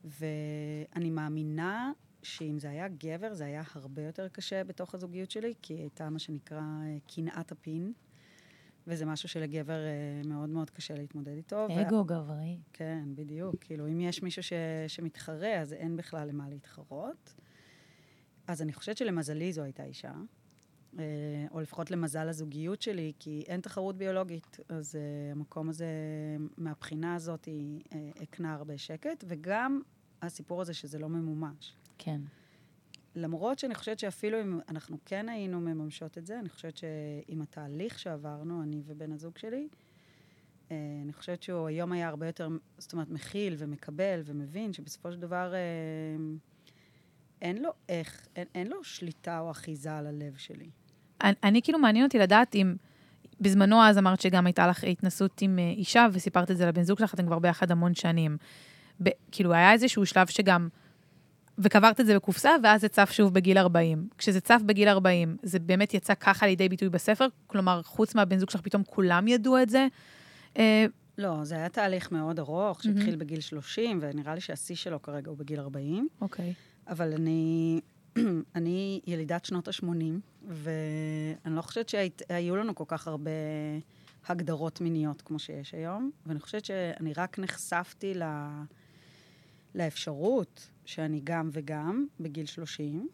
ואני 0.05 1.11
מאמינה 1.11 1.93
שאם 2.23 2.59
זה 2.59 2.71
היה 2.71 2.89
גבר, 2.89 3.35
זה 3.35 3.45
היה 3.45 3.63
הרבה 3.75 4.03
יותר 4.03 4.29
קשה 4.29 4.65
בתוך 4.65 4.95
הזוגיות 4.95 5.31
שלי, 5.31 5.55
כי 5.63 5.75
הייתה 5.75 6.11
מה 6.11 6.19
שנקרא 6.19 6.59
אה, 6.61 6.97
קנאת 7.15 7.53
הפין, 7.53 7.93
וזה 8.89 9.07
משהו 9.07 9.29
שלגבר 9.29 9.85
אה, 9.85 10.29
מאוד 10.29 10.49
מאוד 10.49 10.71
קשה 10.71 10.95
להתמודד 10.95 11.37
איתו. 11.37 11.67
אגו 11.87 12.05
גברי. 12.05 12.59
כן, 12.73 13.05
בדיוק. 13.15 13.55
כאילו, 13.61 13.87
אם 13.87 14.01
יש 14.01 14.23
מישהו 14.23 14.43
ש, 14.43 14.53
שמתחרה, 14.89 15.61
אז 15.61 15.73
אין 15.73 15.97
בכלל 15.97 16.29
למה 16.29 16.49
להתחרות. 16.49 17.35
אז 18.47 18.63
אני 18.63 18.73
חושבת 18.73 18.97
שלמזלי 18.97 19.53
זו 19.53 19.63
הייתה 19.63 19.85
אישה, 19.85 20.13
אה, 20.99 21.05
או 21.51 21.61
לפחות 21.61 21.91
למזל 21.91 22.29
הזוגיות 22.29 22.83
שלי, 22.83 23.13
כי 23.19 23.45
אין 23.47 23.61
תחרות 23.61 23.97
ביולוגית. 23.97 24.57
אז 24.69 24.97
אה, 24.97 25.33
המקום 25.33 25.69
הזה, 25.69 25.87
מהבחינה 26.57 27.15
הזאת, 27.15 27.45
היא 27.45 27.81
הקנה 28.21 28.55
הרבה 28.55 28.79
שקט, 28.79 29.25
וגם 29.29 29.81
הסיפור 30.23 30.61
הזה 30.61 30.75
שזה 30.75 30.99
לא 30.99 31.09
ממומש. 31.09 31.77
כן. 31.99 32.21
למרות 33.19 33.59
שאני 33.59 33.75
חושבת 33.75 33.99
שאפילו 33.99 34.41
אם 34.41 34.61
אנחנו 34.69 34.99
כן 35.05 35.29
היינו 35.29 35.61
מממשות 35.61 36.19
את 36.19 36.27
זה, 36.27 36.39
אני 36.39 36.49
חושבת 36.49 36.77
שעם 36.77 37.43
התהליך 37.43 37.99
שעברנו, 37.99 38.63
אני 38.63 38.83
ובן 38.87 39.13
הזוג 39.13 39.39
שלי, 39.39 39.69
אה, 40.71 40.77
אני 41.05 41.13
חושבת 41.13 41.43
שהוא 41.43 41.67
היום 41.67 41.93
היה 41.93 42.09
הרבה 42.09 42.27
יותר, 42.27 42.49
זאת 42.79 42.93
אומרת, 42.93 43.11
מכיל 43.11 43.55
ומקבל 43.59 44.23
ומבין 44.25 44.73
שבסופו 44.73 45.13
של 45.13 45.21
דבר 45.21 45.55
אה, 45.55 45.59
אין 47.43 47.63
לו 47.63 47.71
איך, 47.89 48.29
אין, 48.37 48.47
אין 48.55 48.67
לו 48.67 48.85
שליטה 48.85 49.41
או 49.41 49.51
אחיזה 49.51 49.97
על 49.97 50.07
הלב 50.07 50.37
שלי. 50.37 50.71
אני, 51.23 51.35
אני 51.43 51.63
כאילו 51.63 51.79
מעניין 51.79 52.05
אותי 52.05 52.19
לדעת 52.19 52.55
אם, 52.55 52.77
בזמנו 53.41 53.83
אז 53.83 53.99
אמרת 53.99 54.21
שגם 54.21 54.47
הייתה 54.47 54.67
לך 54.67 54.85
התנסות 54.85 55.43
עם 55.43 55.59
אה, 55.59 55.71
אישה, 55.71 56.07
וסיפרת 56.13 56.51
את 56.51 56.57
זה 56.57 56.67
לבן 56.67 56.83
זוג 56.83 56.99
שלך, 56.99 57.15
אתם 57.15 57.27
כבר 57.27 57.39
ביחד 57.39 57.71
המון 57.71 57.95
שנים. 57.95 58.37
ב, 59.03 59.09
כאילו, 59.33 59.53
היה 59.53 59.73
איזשהו 59.73 60.07
שלב 60.07 60.27
שגם 60.27 60.69
וקברת 61.59 62.01
את 62.01 62.07
זה 62.07 62.15
בקופסה, 62.17 62.51
ואז 62.63 62.81
זה 62.81 62.89
צף 62.89 63.11
שוב 63.13 63.35
בגיל 63.35 63.59
40. 63.59 64.09
כשזה 64.19 64.41
צף 64.41 64.61
בגיל 64.67 64.89
40, 64.89 65.37
זה 65.43 65.59
באמת 65.59 65.95
יצא 65.95 66.15
ככה 66.15 66.47
לידי 66.47 66.69
ביטוי 66.69 66.89
בספר? 66.89 67.27
כלומר, 67.47 67.83
חוץ 67.83 68.15
מהבן 68.15 68.39
זוג 68.39 68.51
שלך, 68.51 68.61
פתאום 68.61 68.83
כולם 68.87 69.29
ידעו 69.29 69.63
את 69.63 69.71
זה? 69.71 69.87
אה, 70.59 70.87
לא, 71.19 71.45
זה 71.45 71.55
היה 71.55 71.69
תהליך 71.69 72.13
מאוד 72.13 72.39
ארוך, 72.39 72.83
שהתחיל 72.83 73.17
בגיל 73.17 73.41
30, 73.41 73.99
ונראה 74.03 74.35
לי 74.35 74.41
שהשיא 74.41 74.77
שלו 74.77 75.03
כרגע 75.03 75.31
הוא 75.31 75.39
בגיל 75.39 75.61
40. 75.61 76.09
אוקיי. 76.21 76.55
אבל 76.89 77.13
אני, 77.13 77.81
אני 78.57 79.01
ילידת 79.07 79.45
שנות 79.45 79.69
ה-80, 79.69 79.87
ואני 80.49 81.57
לא 81.57 81.63
חושבת 81.63 81.89
שהיו 81.89 82.57
לנו 82.57 82.75
כל 82.75 82.85
כך 82.87 83.09
הרבה 83.09 83.31
הגדרות 84.29 84.81
מיניות 84.81 85.23
כמו 85.23 85.39
שיש 85.39 85.75
היום, 85.75 86.11
ואני 86.27 86.41
חושבת 86.41 86.65
שאני 86.65 87.13
רק 87.13 87.39
נחשפתי 87.39 88.15
ל... 88.15 88.23
לאפשרות 89.75 90.69
שאני 90.89 91.21
גם 91.25 91.49
וגם 91.53 92.07
בגיל 92.21 92.47
30, 92.47 93.09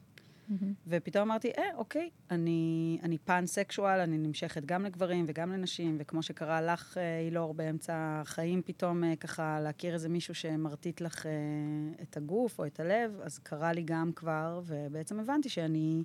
ופתאום 0.87 1.31
אמרתי, 1.31 1.51
אה, 1.59 1.77
אוקיי, 1.77 2.11
אני, 2.31 2.99
אני 3.03 3.19
פאנסקשואל, 3.19 4.01
אני 4.01 4.19
נמשכת 4.19 4.65
גם 4.65 4.85
לגברים 4.85 5.25
וגם 5.29 5.53
לנשים, 5.53 5.97
וכמו 6.01 6.23
שקרה 6.23 6.63
לך, 6.63 6.99
אה, 6.99 7.21
אילור, 7.21 7.55
באמצע 7.55 7.95
החיים, 7.97 8.63
פתאום 8.63 9.05
אה, 9.05 9.17
ככה 9.17 9.61
להכיר 9.61 9.95
איזה 9.95 10.09
מישהו 10.09 10.35
שמרטיט 10.35 11.01
לך 11.01 11.27
אה, 11.27 11.33
את 12.03 12.17
הגוף 12.17 12.59
או 12.59 12.67
את 12.67 12.81
הלב, 12.81 13.21
אז 13.23 13.39
קרה 13.39 13.73
לי 13.73 13.83
גם 13.83 14.13
כבר, 14.17 14.61
ובעצם 14.65 15.21
הבנתי 15.21 15.49
שאני 15.49 16.05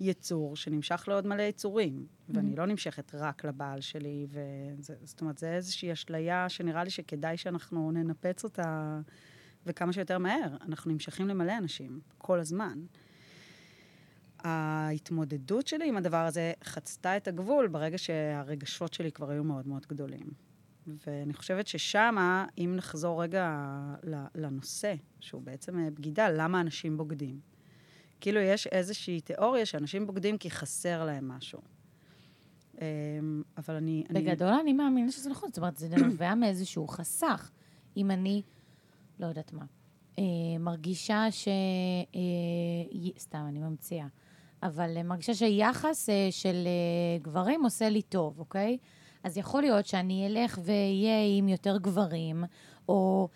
יצור 0.00 0.56
שנמשך 0.56 1.04
לעוד 1.08 1.26
מלא 1.26 1.42
יצורים, 1.42 2.06
ואני 2.28 2.56
לא 2.56 2.66
נמשכת 2.66 3.14
רק 3.14 3.44
לבעל 3.44 3.80
שלי, 3.80 4.26
וזה, 4.28 4.94
זאת 5.04 5.20
אומרת, 5.20 5.38
זה 5.38 5.54
איזושהי 5.54 5.92
אשליה 5.92 6.48
שנראה 6.48 6.84
לי 6.84 6.90
שכדאי 6.90 7.36
שאנחנו 7.36 7.90
ננפץ 7.90 8.44
אותה, 8.44 9.00
וכמה 9.66 9.92
שיותר 9.92 10.18
מהר. 10.18 10.56
אנחנו 10.66 10.90
נמשכים 10.90 11.28
למלא 11.28 11.58
אנשים, 11.58 12.00
כל 12.18 12.40
הזמן. 12.40 12.78
ההתמודדות 14.38 15.66
שלי 15.66 15.88
עם 15.88 15.96
הדבר 15.96 16.26
הזה 16.26 16.52
חצתה 16.64 17.16
את 17.16 17.28
הגבול 17.28 17.66
ברגע 17.66 17.98
שהרגשות 17.98 18.92
שלי 18.94 19.12
כבר 19.12 19.30
היו 19.30 19.44
מאוד 19.44 19.68
מאוד 19.68 19.86
גדולים. 19.86 20.26
ואני 21.06 21.34
חושבת 21.34 21.66
ששמה, 21.66 22.46
אם 22.58 22.72
נחזור 22.76 23.22
רגע 23.22 23.58
לנושא, 24.34 24.94
שהוא 25.20 25.42
בעצם 25.42 25.78
אה, 25.78 25.90
בגידה, 25.90 26.30
למה 26.30 26.60
אנשים 26.60 26.96
בוגדים? 26.96 27.40
כאילו 28.20 28.40
יש 28.40 28.66
איזושהי 28.66 29.20
תיאוריה 29.20 29.66
שאנשים 29.66 30.06
בוגדים 30.06 30.38
כי 30.38 30.50
חסר 30.50 31.04
להם 31.04 31.28
משהו. 31.28 31.60
אמ, 32.80 33.42
אבל 33.58 33.74
אני... 33.74 34.04
אני- 34.10 34.20
בגדול 34.22 34.48
אני 34.48 34.72
מאמינה 34.72 35.12
שזה 35.12 35.30
נכון, 35.30 35.48
זאת 35.48 35.58
אומרת, 35.58 35.76
זה 35.76 35.88
נובע 35.88 36.34
מאיזשהו 36.40 36.88
חסך. 36.88 37.50
אם 37.96 38.10
אני, 38.10 38.42
לא 39.18 39.26
יודעת 39.26 39.52
מה, 39.52 39.64
אה, 40.18 40.24
מרגישה 40.60 41.26
ש... 41.30 41.48
אה, 42.14 43.10
סתם, 43.18 43.44
אני 43.48 43.58
ממציאה. 43.58 44.06
אבל 44.64 44.96
אה, 44.96 45.02
מרגישה 45.02 45.34
שיחס 45.34 46.08
אה, 46.08 46.28
של 46.30 46.66
אה, 46.66 47.18
גברים 47.22 47.64
עושה 47.64 47.88
לי 47.88 48.02
טוב, 48.02 48.38
אוקיי? 48.38 48.78
אז 49.24 49.38
יכול 49.38 49.62
להיות 49.62 49.86
שאני 49.86 50.26
אלך 50.26 50.58
ואהיה 50.64 51.38
עם 51.38 51.48
יותר 51.48 51.78
גברים, 51.78 52.44
או 52.88 53.28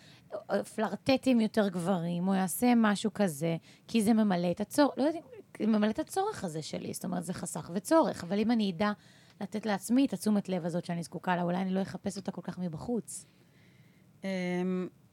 או 0.50 0.64
פלרטט 0.64 1.22
עם 1.26 1.40
יותר 1.40 1.68
גברים, 1.68 2.28
או 2.28 2.34
יעשה 2.34 2.72
משהו 2.76 3.10
כזה, 3.14 3.56
כי 3.86 4.02
זה 4.02 4.12
ממלא 4.12 4.50
את 4.50 4.60
הצורך, 4.60 4.94
לא 4.96 5.02
יודעת, 5.02 5.22
ממלא 5.60 5.90
את 5.90 5.98
הצורך 5.98 6.44
הזה 6.44 6.62
שלי, 6.62 6.94
זאת 6.94 7.04
אומרת, 7.04 7.24
זה 7.24 7.32
חסך 7.32 7.70
וצורך. 7.74 8.24
אבל 8.24 8.38
אם 8.38 8.50
אני 8.50 8.70
אדע 8.70 8.92
לתת 9.40 9.66
לעצמי 9.66 10.06
את 10.06 10.12
התשומת 10.12 10.48
לב 10.48 10.64
הזאת 10.64 10.84
שאני 10.84 11.02
זקוקה 11.02 11.36
לה, 11.36 11.42
אולי 11.42 11.56
אני 11.56 11.70
לא 11.70 11.82
אחפש 11.82 12.16
אותה 12.16 12.32
כל 12.32 12.40
כך 12.44 12.58
מבחוץ. 12.58 13.26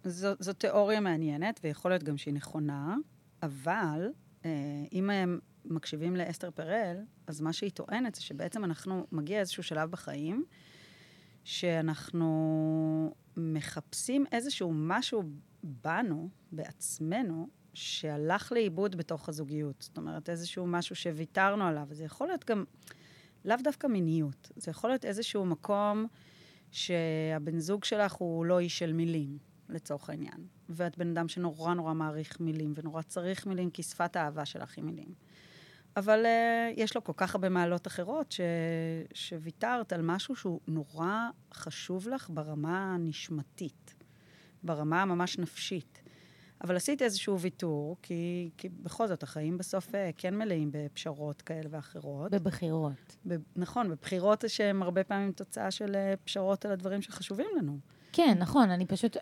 זו, 0.06 0.30
זו 0.40 0.54
תיאוריה 0.54 1.00
מעניינת, 1.00 1.60
ויכול 1.64 1.92
להיות 1.92 2.04
גם 2.04 2.18
שהיא 2.18 2.34
נכונה, 2.34 2.96
אבל 3.44 4.10
אה, 4.46 4.50
אם 4.94 5.10
הם 5.10 5.40
מקשיבים 5.66 6.16
לאסתר 6.16 6.52
פרל, 6.52 6.98
אז 7.28 7.42
מה 7.42 7.54
שהיא 7.54 7.72
טוענת 7.72 8.16
זה 8.16 8.22
שבעצם 8.22 8.64
אנחנו, 8.64 9.08
מגיע 9.12 9.40
איזשהו 9.40 9.64
שלב 9.64 9.92
בחיים, 9.92 10.46
שאנחנו 11.44 13.16
מחפשים 13.38 14.26
איזשהו 14.32 14.72
משהו 14.74 15.24
בנו, 15.64 16.30
בעצמנו, 16.52 17.48
שהלך 17.74 18.52
לאיבוד 18.52 18.96
בתוך 18.96 19.30
הזוגיות. 19.30 19.82
זאת 19.82 19.98
אומרת, 19.98 20.30
איזשהו 20.30 20.68
משהו 20.68 20.96
שוויתרנו 20.96 21.64
עליו. 21.64 21.88
זה 21.92 22.04
יכול 22.04 22.28
להיות 22.28 22.46
גם 22.46 22.64
לאו 23.46 23.58
דווקא 23.64 23.88
מיניות, 23.88 24.52
זה 24.56 24.72
יכול 24.72 24.90
להיות 24.90 25.06
איזשהו 25.06 25.46
מקום 25.46 26.08
שהבן 26.72 27.60
זוג 27.60 27.84
שלך 27.84 28.14
הוא 28.14 28.46
לא 28.46 28.60
איש 28.60 28.80
של 28.80 28.94
מילים, 28.94 29.38
לצורך 29.70 30.10
העניין. 30.10 30.48
ואת 30.70 30.98
בן 30.98 31.10
אדם 31.10 31.28
שנורא 31.28 31.74
נורא 31.74 31.94
מעריך 31.94 32.40
מילים, 32.40 32.74
ונורא 32.76 33.02
צריך 33.02 33.48
מילים, 33.48 33.70
כי 33.70 33.84
שפת 33.84 34.16
האהבה 34.16 34.46
שלך 34.46 34.78
היא 34.78 34.84
מילים. 34.84 35.14
אבל 35.98 36.26
uh, 36.26 36.74
יש 36.82 36.96
לו 36.96 37.04
כל 37.04 37.14
כך 37.18 37.36
הרבה 37.36 37.50
מעלות 37.50 37.88
אחרות, 37.88 38.32
ש... 38.32 38.42
שוויתרת 39.14 39.94
על 39.94 40.02
משהו 40.02 40.36
שהוא 40.36 40.60
נורא 40.68 41.30
חשוב 41.54 42.08
לך 42.08 42.30
ברמה 42.34 42.94
הנשמתית, 42.94 43.96
ברמה 44.64 45.02
הממש 45.02 45.38
נפשית. 45.38 46.02
אבל 46.64 46.76
עשית 46.76 47.02
איזשהו 47.02 47.40
ויתור, 47.40 47.98
כי, 48.02 48.50
כי 48.58 48.70
בכל 48.70 49.08
זאת, 49.08 49.24
החיים 49.24 49.58
בסוף 49.58 49.88
uh, 49.88 49.92
כן 50.18 50.36
מלאים 50.38 50.70
בפשרות 50.74 51.42
כאלה 51.42 51.70
ואחרות. 51.70 52.32
בבחירות. 52.32 53.16
ב- 53.28 53.36
נכון, 53.56 53.90
בבחירות 53.90 54.44
שהן 54.48 54.82
הרבה 54.82 55.04
פעמים 55.04 55.32
תוצאה 55.32 55.72
של 55.72 55.96
אה, 55.96 56.14
פשרות 56.24 56.66
על 56.66 56.72
הדברים 56.72 57.02
שחשובים 57.02 57.48
לנו. 57.58 57.80
כן, 58.12 58.36
נכון, 58.40 58.70
אני 58.70 58.86
פשוט... 58.86 59.18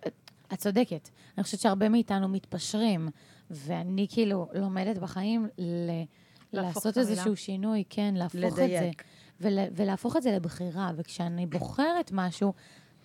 את 0.54 0.60
צודקת. 0.60 1.10
אני 1.38 1.44
חושבת 1.44 1.60
שהרבה 1.60 1.90
מאיתנו 1.90 2.28
מתפשרים, 2.30 3.10
ואני 3.52 4.08
כאילו 4.10 4.48
לומדת 4.54 4.98
בחיים 4.98 5.48
ל... 5.58 5.92
לעשות. 6.54 6.98
איזשהו 6.98 7.36
שינוי, 7.36 7.84
כן, 7.90 8.14
להפוך 8.18 8.44
את 8.44 8.56
זה. 8.56 8.64
לדייק. 8.64 9.04
ול, 9.42 9.60
ולהפוך 9.76 10.18
את 10.18 10.24
זה 10.24 10.32
לבחירה. 10.32 10.92
וכשאני 10.96 11.46
בוחרת 11.46 12.10
משהו, 12.14 12.54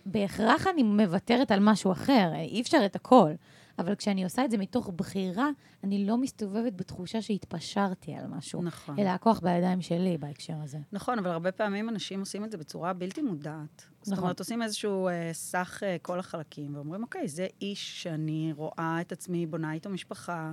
בהכרח 0.07 0.67
אני 0.67 0.83
מוותרת 0.83 1.51
על 1.51 1.61
משהו 1.61 1.93
אחר, 1.93 2.33
אי 2.35 2.61
אפשר 2.61 2.83
את 2.85 2.97
הכל. 2.97 3.33
אבל 3.79 3.95
כשאני 3.95 4.25
עושה 4.25 4.45
את 4.45 4.51
זה 4.51 4.59
מתוך 4.59 4.91
בחירה, 4.97 5.49
אני 5.85 6.07
לא 6.07 6.17
מסתובבת 6.17 6.73
בתחושה 6.73 7.23
שהתפשרתי 7.23 8.15
על 8.15 8.27
משהו. 8.27 8.63
נכון. 8.63 8.99
אלא 8.99 9.09
הכוח 9.09 9.41
בידיים 9.41 9.81
שלי 9.81 10.19
בהקשר 10.19 10.57
הזה. 10.63 10.79
נכון, 10.93 11.19
אבל 11.19 11.31
הרבה 11.31 11.53
פעמים 11.53 11.89
אנשים 11.89 12.21
עושים 12.21 12.45
את 12.45 12.51
זה 12.51 12.59
בצורה 12.59 12.93
בלתי 12.93 13.23
מודעת. 13.23 13.85
זאת 14.03 14.13
נכון. 14.13 14.25
אומרת, 14.25 14.39
עושים 14.39 14.63
איזשהו 14.63 15.09
אה, 15.09 15.31
סך 15.33 15.81
אה, 15.83 15.97
כל 16.03 16.19
החלקים, 16.19 16.75
ואומרים, 16.75 17.03
אוקיי, 17.03 17.29
זה 17.29 17.47
איש 17.61 18.03
שאני 18.03 18.53
רואה 18.57 18.99
את 19.01 19.13
עצמי, 19.13 19.47
בונה 19.47 19.73
איתו 19.73 19.91
משפחה, 19.91 20.53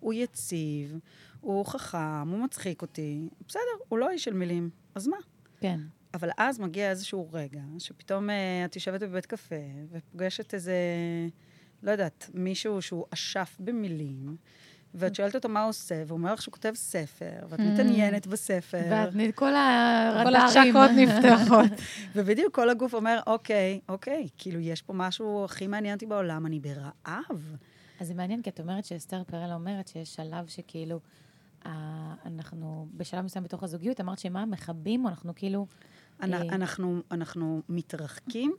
הוא 0.00 0.14
יציב, 0.14 0.98
הוא 1.40 1.66
חכם, 1.66 2.28
הוא 2.28 2.38
מצחיק 2.38 2.82
אותי. 2.82 3.28
בסדר, 3.48 3.60
הוא 3.88 3.98
לא 3.98 4.10
איש 4.10 4.24
של 4.24 4.32
מילים, 4.32 4.70
אז 4.94 5.08
מה? 5.08 5.16
כן. 5.60 5.80
אבל 6.14 6.30
אז 6.38 6.58
מגיע 6.58 6.90
איזשהו 6.90 7.28
רגע, 7.32 7.60
שפתאום 7.78 8.30
אה, 8.30 8.64
את 8.64 8.76
יושבת 8.76 9.02
בבית 9.02 9.26
קפה, 9.26 9.54
ופוגשת 9.90 10.54
איזה, 10.54 10.74
לא 11.82 11.90
יודעת, 11.90 12.30
מישהו 12.34 12.82
שהוא 12.82 13.04
אשף 13.10 13.56
במילים, 13.60 14.36
ואת 14.94 15.14
שואלת 15.14 15.34
אותו 15.34 15.48
מה 15.48 15.62
הוא 15.62 15.68
עושה, 15.68 16.02
והוא 16.06 16.18
אומר 16.18 16.32
לך 16.32 16.42
שהוא 16.42 16.52
כותב 16.52 16.72
ספר, 16.74 17.46
ואת 17.48 17.60
מתעניינת 17.60 18.26
בספר. 18.26 18.82
ואת, 18.90 19.14
כל 19.14 19.32
כל 19.34 19.54
הרדארים. 19.56 20.36
הצ'קות 20.36 20.90
נפתחות. 20.96 21.80
ובדיוק 22.14 22.54
כל 22.54 22.70
הגוף 22.70 22.94
אומר, 22.94 23.20
אוקיי, 23.26 23.80
אוקיי, 23.88 24.28
כאילו, 24.38 24.60
יש 24.60 24.82
פה 24.82 24.92
משהו 24.92 25.44
הכי 25.44 25.66
מעניין 25.66 25.94
אותי 25.94 26.06
בעולם, 26.06 26.46
אני 26.46 26.60
ברעב. 26.60 27.56
אז 28.00 28.06
זה 28.06 28.14
מעניין, 28.14 28.42
כי 28.42 28.50
את 28.50 28.60
אומרת 28.60 28.84
שאסתר 28.84 29.22
פרל 29.24 29.52
אומרת 29.52 29.88
שיש 29.88 30.14
שלב 30.14 30.46
שכאילו, 30.46 31.00
אה, 31.66 32.14
אנחנו, 32.26 32.88
בשלב 32.96 33.24
מסוים 33.24 33.44
בתוך 33.44 33.62
הזוגיות, 33.62 34.00
אמרת 34.00 34.18
שמה, 34.18 34.46
מכבים, 34.46 35.04
או 35.04 35.10
אנחנו 35.10 35.32
כאילו... 35.34 35.66
אה. 36.22 36.26
אנחנו, 36.26 37.00
אנחנו 37.10 37.62
מתרחקים 37.68 38.54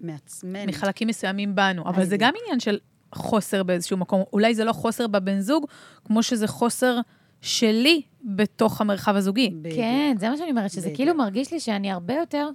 מעצמנו. 0.00 0.66
מחלקים 0.66 1.08
מסוימים 1.08 1.54
בנו, 1.54 1.88
אבל 1.88 2.04
זה. 2.04 2.16
גם 2.16 2.32
עניין 2.42 2.60
של 2.60 2.78
חוסר 3.14 3.62
באיזשהו 3.62 3.96
מקום. 3.96 4.22
אולי 4.32 4.54
זה 4.54 4.64
לא 4.64 4.72
חוסר 4.72 5.06
בבן 5.06 5.40
זוג, 5.40 5.66
כמו 6.04 6.22
שזה 6.22 6.46
חוסר 6.46 7.00
שלי 7.40 8.02
בתוך 8.22 8.80
המרחב 8.80 9.16
הזוגי. 9.16 9.50
בדיוק. 9.50 9.74
כן, 9.76 10.14
זה 10.18 10.28
מה 10.28 10.36
שאני 10.36 10.50
אומרת, 10.50 10.70
שזה 10.70 10.80
בדיוק. 10.80 10.96
כאילו 10.96 11.14
מרגיש 11.14 11.52
לי 11.52 11.60
שאני 11.60 11.90
הרבה 11.90 12.14
יותר 12.14 12.48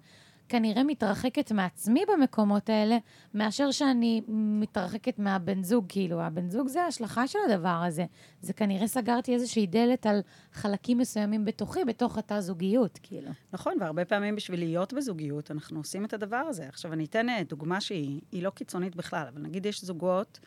כנראה 0.49 0.83
מתרחקת 0.83 1.51
מעצמי 1.51 2.03
במקומות 2.13 2.69
האלה, 2.69 2.97
מאשר 3.33 3.71
שאני 3.71 4.21
מתרחקת 4.27 5.19
מהבן 5.19 5.63
זוג. 5.63 5.85
כאילו, 5.89 6.21
הבן 6.21 6.49
זוג 6.49 6.67
זה 6.67 6.83
ההשלכה 6.83 7.27
של 7.27 7.39
הדבר 7.49 7.83
הזה. 7.87 8.05
זה 8.41 8.53
כנראה 8.53 8.87
סגרתי 8.87 9.33
איזושהי 9.33 9.67
דלת 9.67 10.05
על 10.05 10.21
חלקים 10.53 10.97
מסוימים 10.97 11.45
בתוכי, 11.45 11.85
בתוך 11.85 12.17
התא 12.17 12.39
זוגיות, 12.41 12.99
כאילו. 13.03 13.31
נכון, 13.53 13.73
והרבה 13.79 14.05
פעמים 14.05 14.35
בשביל 14.35 14.59
להיות 14.59 14.93
בזוגיות, 14.93 15.51
אנחנו 15.51 15.79
עושים 15.79 16.05
את 16.05 16.13
הדבר 16.13 16.37
הזה. 16.37 16.67
עכשיו, 16.67 16.93
אני 16.93 17.05
אתן 17.05 17.29
אה, 17.29 17.43
דוגמה 17.43 17.81
שהיא 17.81 18.21
היא 18.31 18.43
לא 18.43 18.49
קיצונית 18.49 18.95
בכלל, 18.95 19.27
אבל 19.33 19.41
נגיד 19.41 19.65
יש 19.65 19.83
זוגות 19.83 20.39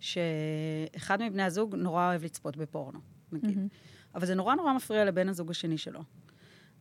שאחד 0.00 1.22
מבני 1.22 1.42
הזוג 1.42 1.74
נורא 1.76 2.08
אוהב 2.08 2.24
לצפות 2.24 2.56
בפורנו, 2.56 2.98
נגיד. 3.32 3.58
אבל 4.14 4.26
זה 4.26 4.34
נורא 4.34 4.54
נורא 4.54 4.72
מפריע 4.72 5.04
לבן 5.04 5.28
הזוג 5.28 5.50
השני 5.50 5.78
שלו. 5.78 6.00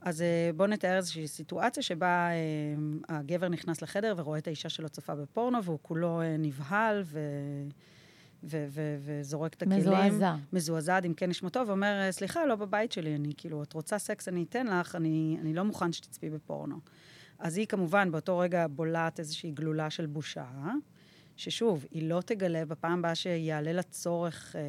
אז 0.01 0.21
אה, 0.21 0.49
בואו 0.55 0.67
נתאר 0.69 0.97
איזושהי 0.97 1.27
סיטואציה 1.27 1.83
שבה 1.83 2.29
אה, 2.29 2.35
הגבר 3.17 3.49
נכנס 3.49 3.81
לחדר 3.81 4.13
ורואה 4.17 4.39
את 4.39 4.47
האישה 4.47 4.69
שלו 4.69 4.89
צופה 4.89 5.15
בפורנו, 5.15 5.63
והוא 5.63 5.79
כולו 5.81 6.21
אה, 6.21 6.35
נבהל 6.37 7.01
ו... 7.05 7.19
ו- 8.43 8.65
ו- 8.69 8.97
וזורק 9.01 9.53
את 9.53 9.61
הכלים. 9.61 9.79
מזועזע. 9.79 10.35
מזועזע 10.53 10.97
עד 10.97 11.05
עמקי 11.05 11.27
נשמתו, 11.27 11.63
ואומר, 11.67 12.07
סליחה, 12.11 12.45
לא 12.45 12.55
בבית 12.55 12.91
שלי, 12.91 13.15
אני 13.15 13.33
כאילו, 13.37 13.63
את 13.63 13.73
רוצה 13.73 13.97
סקס, 13.97 14.27
אני 14.27 14.43
אתן 14.49 14.67
לך, 14.67 14.95
אני, 14.95 15.37
אני 15.41 15.53
לא 15.53 15.63
מוכן 15.63 15.91
שתצפי 15.91 16.29
בפורנו. 16.29 16.79
אז 17.39 17.57
היא 17.57 17.67
כמובן 17.67 18.11
באותו 18.11 18.37
רגע 18.37 18.65
בולעת 18.67 19.19
איזושהי 19.19 19.51
גלולה 19.51 19.89
של 19.89 20.05
בושה, 20.05 20.45
ששוב, 21.35 21.85
היא 21.91 22.09
לא 22.09 22.21
תגלה 22.25 22.65
בפעם 22.65 22.99
הבאה 22.99 23.15
שיעלה 23.15 23.73
לה 23.73 23.83
צורך 23.83 24.55
אה, 24.55 24.61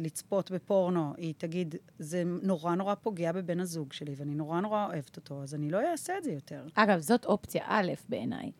לצפות 0.00 0.50
בפורנו, 0.50 1.12
היא 1.16 1.34
תגיד, 1.38 1.74
זה 1.98 2.22
נורא 2.42 2.74
נורא 2.74 2.94
פוגע 2.94 3.32
בבן 3.32 3.60
הזוג 3.60 3.92
שלי, 3.92 4.14
ואני 4.16 4.34
נורא 4.34 4.60
נורא 4.60 4.86
אוהבת 4.86 5.16
אותו, 5.16 5.42
אז 5.42 5.54
אני 5.54 5.70
לא 5.70 5.90
אעשה 5.90 6.18
את 6.18 6.24
זה 6.24 6.32
יותר. 6.32 6.66
אגב, 6.74 7.00
זאת 7.00 7.24
אופציה 7.24 7.62
א' 7.66 7.92
בעיניי. 8.08 8.50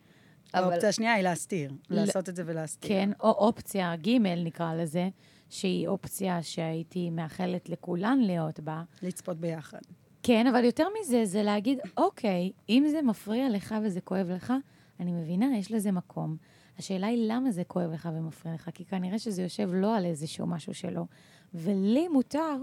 אבל- 0.53 0.63
האופציה 0.63 0.89
השנייה 0.89 1.13
היא 1.13 1.23
להסתיר, 1.23 1.71
ל- 1.89 1.95
לעשות 1.95 2.29
את 2.29 2.35
זה 2.35 2.43
ולהסתיר. 2.45 2.87
כן, 2.89 3.09
או 3.19 3.29
אופציה 3.31 3.95
ג' 3.95 4.09
נקרא 4.19 4.73
לזה, 4.75 5.09
שהיא 5.49 5.87
אופציה 5.87 6.43
שהייתי 6.43 7.09
מאחלת 7.09 7.69
לכולן 7.69 8.19
להיות 8.19 8.59
בה. 8.59 8.83
לצפות 9.01 9.37
ביחד. 9.39 9.79
כן, 10.23 10.47
אבל 10.47 10.63
יותר 10.63 10.87
מזה, 11.01 11.25
זה 11.25 11.43
להגיד, 11.43 11.79
אוקיי, 11.97 12.51
אם 12.69 12.85
זה 12.91 13.01
מפריע 13.01 13.49
לך 13.49 13.75
וזה 13.83 14.01
כואב 14.01 14.29
לך, 14.29 14.53
אני 14.99 15.11
מבינה, 15.11 15.57
יש 15.57 15.71
לזה 15.71 15.91
מקום. 15.91 16.37
השאלה 16.79 17.07
היא 17.07 17.25
למה 17.31 17.51
זה 17.51 17.63
כואב 17.63 17.91
לך 17.93 18.09
ומפריע 18.13 18.53
לך, 18.55 18.69
כי 18.73 18.85
כנראה 18.85 19.19
שזה 19.19 19.41
יושב 19.41 19.69
לא 19.73 19.95
על 19.97 20.05
איזשהו 20.05 20.47
משהו 20.47 20.73
שלו. 20.73 21.05
ולי 21.53 22.07
מותר, 22.07 22.57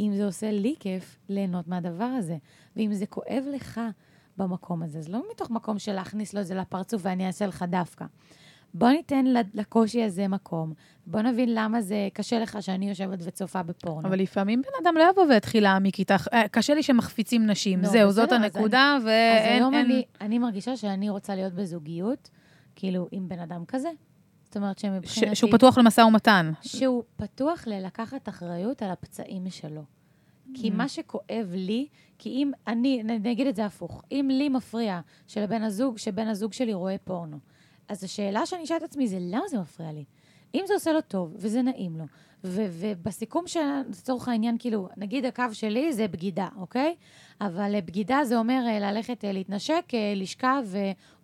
אם 0.00 0.12
זה 0.16 0.24
עושה 0.26 0.50
לי 0.50 0.74
כיף, 0.80 1.18
ליהנות 1.28 1.68
מהדבר 1.68 2.04
הזה. 2.04 2.36
ואם 2.76 2.94
זה 2.94 3.06
כואב 3.06 3.44
לך 3.54 3.80
במקום 4.36 4.82
הזה, 4.82 4.98
אז 4.98 5.08
לא 5.08 5.22
מתוך 5.32 5.50
מקום 5.50 5.78
של 5.78 5.92
להכניס 5.92 6.34
לו 6.34 6.40
את 6.40 6.46
זה 6.46 6.54
לפרצוף 6.54 7.02
ואני 7.04 7.26
אעשה 7.26 7.46
לך 7.46 7.64
דווקא. 7.68 8.04
בוא 8.74 8.88
ניתן 8.88 9.24
לקושי 9.54 10.02
הזה 10.02 10.28
מקום. 10.28 10.72
בוא 11.06 11.20
נבין 11.20 11.48
למה 11.54 11.82
זה 11.82 12.08
קשה 12.12 12.38
לך 12.38 12.58
שאני 12.62 12.88
יושבת 12.88 13.18
וצופה 13.22 13.62
בפורנו. 13.62 14.08
אבל 14.08 14.18
לפעמים 14.20 14.62
בן 14.62 14.68
אדם 14.88 14.94
לא 14.98 15.04
יבוא 15.12 15.24
ויתחיל 15.28 15.62
להעמיק 15.62 15.98
איתך. 15.98 16.28
אה, 16.32 16.48
קשה 16.48 16.74
לי 16.74 16.82
שמחפיצים 16.82 17.46
נשים, 17.46 17.80
נו, 17.80 17.88
זהו, 17.88 18.10
זאת 18.10 18.32
אז 18.32 18.42
הנקודה, 18.42 18.94
אז 18.96 19.04
ואין... 19.04 19.52
היום 19.62 19.74
אין- 19.74 19.84
אני, 19.86 20.04
אני 20.20 20.38
מרגישה 20.38 20.76
שאני 20.76 21.10
רוצה 21.10 21.34
להיות 21.34 21.52
בזוגיות, 21.52 22.30
כאילו, 22.76 23.08
עם 23.10 23.28
בן 23.28 23.38
אדם 23.38 23.64
כזה. 23.64 23.90
זאת 24.44 24.56
אומרת 24.56 24.78
שמבחינתי... 24.78 25.34
שהוא 25.34 25.50
פתוח 25.52 25.78
למשא 25.78 26.00
ומתן. 26.00 26.52
שהוא 26.62 27.02
פתוח 27.16 27.66
ללקחת 27.66 28.28
אחריות 28.28 28.82
על 28.82 28.90
הפצעים 28.90 29.50
שלו. 29.50 29.82
כי 30.54 30.70
מה 30.70 30.88
שכואב 30.88 31.48
לי, 31.54 31.86
כי 32.18 32.28
אם 32.28 32.50
אני, 32.66 33.02
נ- 33.02 33.26
נגיד 33.26 33.46
את 33.46 33.56
זה 33.56 33.64
הפוך, 33.66 34.02
אם 34.12 34.28
לי 34.32 34.48
מפריע 34.48 35.00
שלבן 35.26 35.62
הזוג, 35.62 35.98
שבן 35.98 36.28
הזוג 36.28 36.52
שלי 36.52 36.74
רואה 36.74 36.96
פורנו, 37.04 37.38
אז 37.88 38.04
השאלה 38.04 38.46
שאני 38.46 38.64
אשאל 38.64 38.76
את 38.76 38.82
עצמי 38.82 39.08
זה, 39.08 39.18
למה 39.20 39.48
זה 39.48 39.58
מפריע 39.58 39.92
לי? 39.92 40.04
אם 40.54 40.64
זה 40.66 40.74
עושה 40.74 40.92
לו 40.92 41.00
טוב 41.00 41.34
וזה 41.36 41.62
נעים 41.62 41.96
לו, 41.96 42.04
ו- 42.48 42.66
ובסיכום 42.80 43.44
של, 43.46 43.60
לצורך 43.90 44.28
העניין, 44.28 44.56
כאילו, 44.58 44.88
נגיד 44.96 45.24
הקו 45.24 45.44
שלי 45.52 45.92
זה 45.92 46.08
בגידה, 46.08 46.48
אוקיי? 46.56 46.94
אבל 47.40 47.74
אה, 47.74 47.80
בגידה 47.80 48.24
זה 48.24 48.36
אומר 48.38 48.60
אה, 48.66 48.92
ללכת 48.92 49.24
אה, 49.24 49.32
להתנשק, 49.32 49.84
לשכב, 50.16 50.64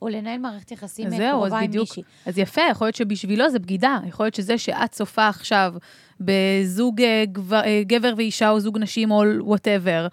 או 0.02 0.08
לנהל 0.08 0.38
מערכת 0.38 0.72
יחסים 0.72 1.10
זהו, 1.10 1.40
קרובה 1.40 1.58
עם 1.58 1.66
בדיוק. 1.68 1.88
מישהי. 1.88 2.02
אז 2.26 2.38
יפה, 2.38 2.60
יכול 2.70 2.86
להיות 2.86 2.94
שבשבילו 2.96 3.50
זה 3.50 3.58
בגידה. 3.58 3.98
יכול 4.08 4.26
להיות 4.26 4.34
שזה 4.34 4.58
שאת 4.58 4.90
צופה 4.90 5.28
עכשיו 5.28 5.74
בזוג 6.20 7.00
גבר- 7.32 7.62
גבר 7.86 8.12
ואישה 8.16 8.50
או 8.50 8.60
זוג 8.60 8.78
נשים 8.78 9.10
או 9.10 9.22
וואטאבר, 9.40 10.06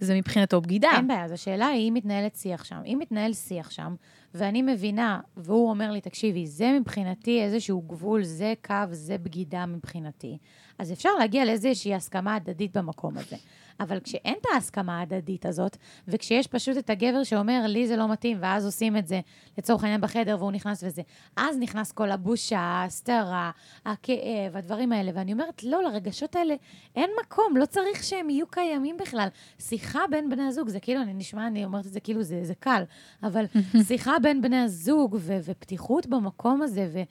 זה 0.00 0.14
מבחינתו 0.14 0.60
בגידה. 0.60 0.88
אין 0.96 1.08
בעיה, 1.08 1.24
אז 1.24 1.32
השאלה 1.32 1.66
היא 1.66 1.88
אם 1.88 1.94
מתנהלת 1.94 2.36
שיח 2.36 2.64
שם. 2.64 2.76
אם 2.86 2.98
מתנהל 3.00 3.32
שיח 3.32 3.70
שם, 3.70 3.94
ואני 4.34 4.62
מבינה, 4.62 5.20
והוא 5.36 5.70
אומר 5.70 5.90
לי, 5.90 6.00
תקשיבי, 6.00 6.46
זה 6.46 6.78
מבחינתי 6.80 7.42
איזשהו 7.42 7.80
גבול, 7.80 8.24
זה 8.24 8.54
קו, 8.66 8.74
זה 8.90 9.18
בגידה 9.18 9.66
מבחינתי, 9.66 10.38
אז 10.78 10.92
אפשר 10.92 11.10
להגיע 11.18 11.44
לאיזושהי 11.44 11.94
הסכמה 11.94 12.34
הדדית 12.34 12.76
במקום 12.76 13.18
הזה. 13.18 13.36
אבל 13.80 14.00
כשאין 14.00 14.34
את 14.40 14.46
ההסכמה 14.54 14.98
ההדדית 14.98 15.46
הזאת, 15.46 15.76
וכשיש 16.08 16.46
פשוט 16.46 16.76
את 16.76 16.90
הגבר 16.90 17.24
שאומר, 17.24 17.64
לי 17.66 17.86
זה 17.86 17.96
לא 17.96 18.08
מתאים, 18.08 18.38
ואז 18.40 18.64
עושים 18.64 18.96
את 18.96 19.06
זה, 19.06 19.20
לצורך 19.58 19.82
העניין 19.84 20.00
בחדר, 20.00 20.36
והוא 20.38 20.52
נכנס 20.52 20.84
וזה, 20.86 21.02
אז 21.36 21.56
נכנס 21.58 21.92
כל 21.92 22.10
הבושה, 22.10 22.58
ההסתרה, 22.58 23.50
הכאב, 23.84 24.56
הדברים 24.56 24.92
האלה. 24.92 25.10
ואני 25.14 25.32
אומרת, 25.32 25.64
לא, 25.64 25.82
לרגשות 25.82 26.36
האלה 26.36 26.54
אין 26.96 27.10
מקום, 27.24 27.56
לא 27.56 27.66
צריך 27.66 28.04
שהם 28.04 28.30
יהיו 28.30 28.46
קיימים 28.46 28.96
בכלל. 28.96 29.28
שיחה 29.58 30.00
בין 30.10 30.30
בני 30.30 30.42
הזוג, 30.42 30.68
זה 30.68 30.80
כאילו, 30.80 31.02
אני 31.02 31.14
נשמע, 31.14 31.46
אני 31.46 31.64
אומרת 31.64 31.86
את 31.86 31.92
זה 31.92 32.00
כאילו 32.00 32.22
זה, 32.22 32.44
זה 32.44 32.54
קל, 32.54 32.82
אבל 33.22 33.44
שיחה 33.88 34.18
בין 34.18 34.42
בני 34.42 34.60
הזוג 34.60 35.16
ו- 35.20 35.38
ופתיחות 35.44 36.06
במקום 36.06 36.62
הזה, 36.62 36.90
ו- 36.92 37.02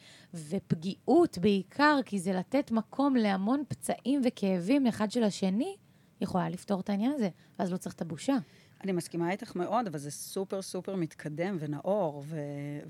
ופגיעות 0.49 1.37
בעיקר, 1.37 1.99
כי 2.05 2.19
זה 2.19 2.33
לתת 2.33 2.71
מקום 2.71 3.15
להמון 3.15 3.63
פצעים 3.67 4.21
וכאבים 4.25 4.87
אחד 4.87 5.11
של 5.11 5.23
השני, 5.23 5.75
יכולה 6.21 6.49
לפתור 6.49 6.79
את 6.79 6.89
העניין 6.89 7.11
הזה, 7.11 7.29
ואז 7.59 7.71
לא 7.71 7.77
צריך 7.77 7.95
את 7.95 8.01
הבושה. 8.01 8.37
אני 8.83 8.91
מסכימה 8.91 9.31
איתך 9.31 9.55
מאוד, 9.55 9.87
אבל 9.87 9.97
זה 9.97 10.11
סופר 10.11 10.61
סופר 10.61 10.95
מתקדם 10.95 11.57
ונאור, 11.59 12.23
ו- 12.25 12.35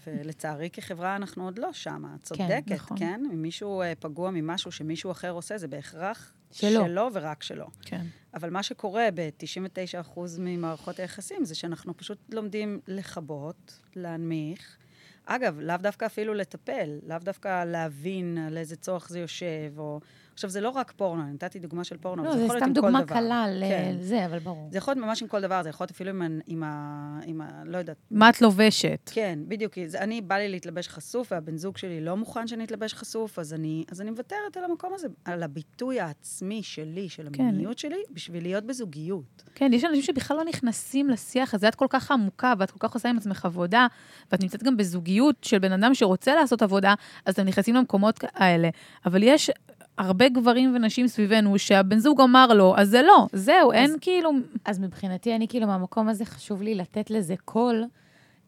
ולצערי 0.07 0.69
כחברה 0.69 1.15
אנחנו 1.15 1.45
עוד 1.45 1.59
לא 1.59 1.73
שמה. 1.73 2.15
את 2.15 2.23
צודקת, 2.23 2.71
נכון. 2.71 2.97
כן? 2.99 3.21
אם 3.33 3.41
מישהו 3.41 3.81
אה, 3.81 3.93
פגוע 3.99 4.31
ממשהו 4.31 4.71
שמישהו 4.71 5.11
אחר 5.11 5.31
עושה, 5.31 5.57
זה 5.57 5.67
בהכרח 5.67 6.33
שלו. 6.51 6.85
שלו 6.85 7.09
ורק 7.13 7.43
שלו. 7.43 7.67
כן. 7.81 8.05
אבל 8.33 8.49
מה 8.49 8.63
שקורה 8.63 9.07
ב-99% 9.15 10.19
ממערכות 10.39 10.99
היחסים 10.99 11.45
זה 11.45 11.55
שאנחנו 11.55 11.97
פשוט 11.97 12.17
לומדים 12.29 12.79
לכבות, 12.87 13.79
להנמיך. 13.95 14.77
אגב, 15.25 15.59
לאו 15.59 15.77
דווקא 15.77 16.05
אפילו 16.05 16.33
לטפל, 16.33 16.99
לאו 17.07 17.17
דווקא 17.19 17.65
להבין 17.65 18.37
על 18.37 18.57
איזה 18.57 18.75
צורך 18.75 19.09
זה 19.09 19.19
יושב, 19.19 19.73
או... 19.77 19.99
עכשיו, 20.33 20.49
זה 20.49 20.61
לא 20.61 20.69
רק 20.69 20.91
פורנו, 20.91 21.21
אני 21.23 21.33
נתתי 21.33 21.59
דוגמה 21.59 21.83
של 21.83 21.97
פורנו, 21.97 22.23
לא, 22.23 22.29
אבל 22.29 22.37
זה 22.37 22.43
יכול 22.43 22.55
להיות 22.55 22.63
סתם 22.63 22.69
עם 22.69 22.75
כל 22.75 22.81
דוגמה 22.81 23.01
דבר. 23.01 23.15
קלה 23.15 23.45
כן. 23.61 23.95
לזה, 23.95 24.25
אבל 24.25 24.39
ברור. 24.39 24.67
זה 24.71 24.77
יכול 24.77 24.93
להיות 24.93 25.05
ממש 25.05 25.21
עם 25.21 25.27
כל 25.27 25.41
דבר, 25.41 25.63
זה 25.63 25.69
יכול 25.69 25.83
להיות 25.83 25.91
אפילו 25.91 26.09
עם, 26.09 26.39
עם, 26.47 26.63
ה, 26.63 27.19
עם 27.25 27.41
ה... 27.41 27.63
לא 27.65 27.77
יודעת. 27.77 27.97
מה 28.11 28.29
את 28.29 28.41
לובשת? 28.41 29.09
כן, 29.13 29.39
בדיוק. 29.47 29.73
זה, 29.85 29.99
אני, 29.99 30.21
בא 30.21 30.35
לי 30.35 30.49
להתלבש 30.49 30.87
חשוף, 30.87 31.31
והבן 31.31 31.57
זוג 31.57 31.77
שלי 31.77 32.01
לא 32.01 32.17
מוכן 32.17 32.47
שאני 32.47 32.63
אתלבש 32.63 32.93
חשוף, 32.93 33.39
אז 33.39 33.53
אני, 33.53 33.83
אז 33.91 34.01
אני 34.01 34.09
מוותרת 34.11 34.57
על 34.57 34.63
המקום 34.63 34.93
הזה, 34.93 35.07
על 35.25 35.43
הביטוי 35.43 35.99
העצמי 35.99 36.63
שלי, 36.63 37.09
של 37.09 37.27
כן. 37.33 37.43
המיניות 37.43 37.77
שלי, 37.77 38.03
בשביל 38.11 38.43
להיות 38.43 38.63
בזוגיות. 38.63 39.43
כן, 39.55 39.71
יש 39.73 39.83
אנשים 39.83 40.01
שבכלל 40.01 40.37
לא 40.37 40.43
נכנסים 40.43 41.09
לשיח 41.09 41.53
הזה, 41.53 41.67
את 41.67 41.75
כל 41.75 41.87
כך 41.89 42.11
עמוקה, 42.11 42.53
ואת 42.57 42.71
כל 42.71 42.87
כך 42.87 42.93
עושה 42.93 43.09
עם 43.09 43.17
עצמך 43.17 43.45
עבודה, 43.45 43.87
ואת 44.31 44.41
נמצאת 44.41 44.63
גם 44.63 44.77
בזוגיות 44.77 45.35
של 45.41 45.59
בן 45.59 45.71
אדם 45.71 45.93
שרוצה 45.93 46.35
לעשות 46.35 46.61
עבודה, 46.61 46.93
אז 47.25 47.33
אתם 47.33 47.45
נכנסים 47.45 47.75
למקומות 47.75 48.19
האלה. 48.33 48.69
אבל 49.05 49.23
יש 49.23 49.51
הרבה 49.97 50.29
גברים 50.29 50.75
ונשים 50.75 51.07
סביבנו 51.07 51.59
שהבן 51.59 51.97
זוג 51.99 52.21
אמר 52.21 52.47
לו, 52.47 52.73
אז 52.77 52.89
זה 52.89 53.01
לא, 53.01 53.27
זהו, 53.33 53.71
אין 53.71 53.95
כאילו... 54.01 54.31
אז 54.65 54.79
מבחינתי, 54.79 55.35
אני 55.35 55.47
כאילו, 55.47 55.67
מהמקום 55.67 56.09
הזה 56.09 56.25
חשוב 56.25 56.61
לי 56.61 56.75
לתת 56.75 57.09
לזה 57.09 57.35
קול, 57.45 57.85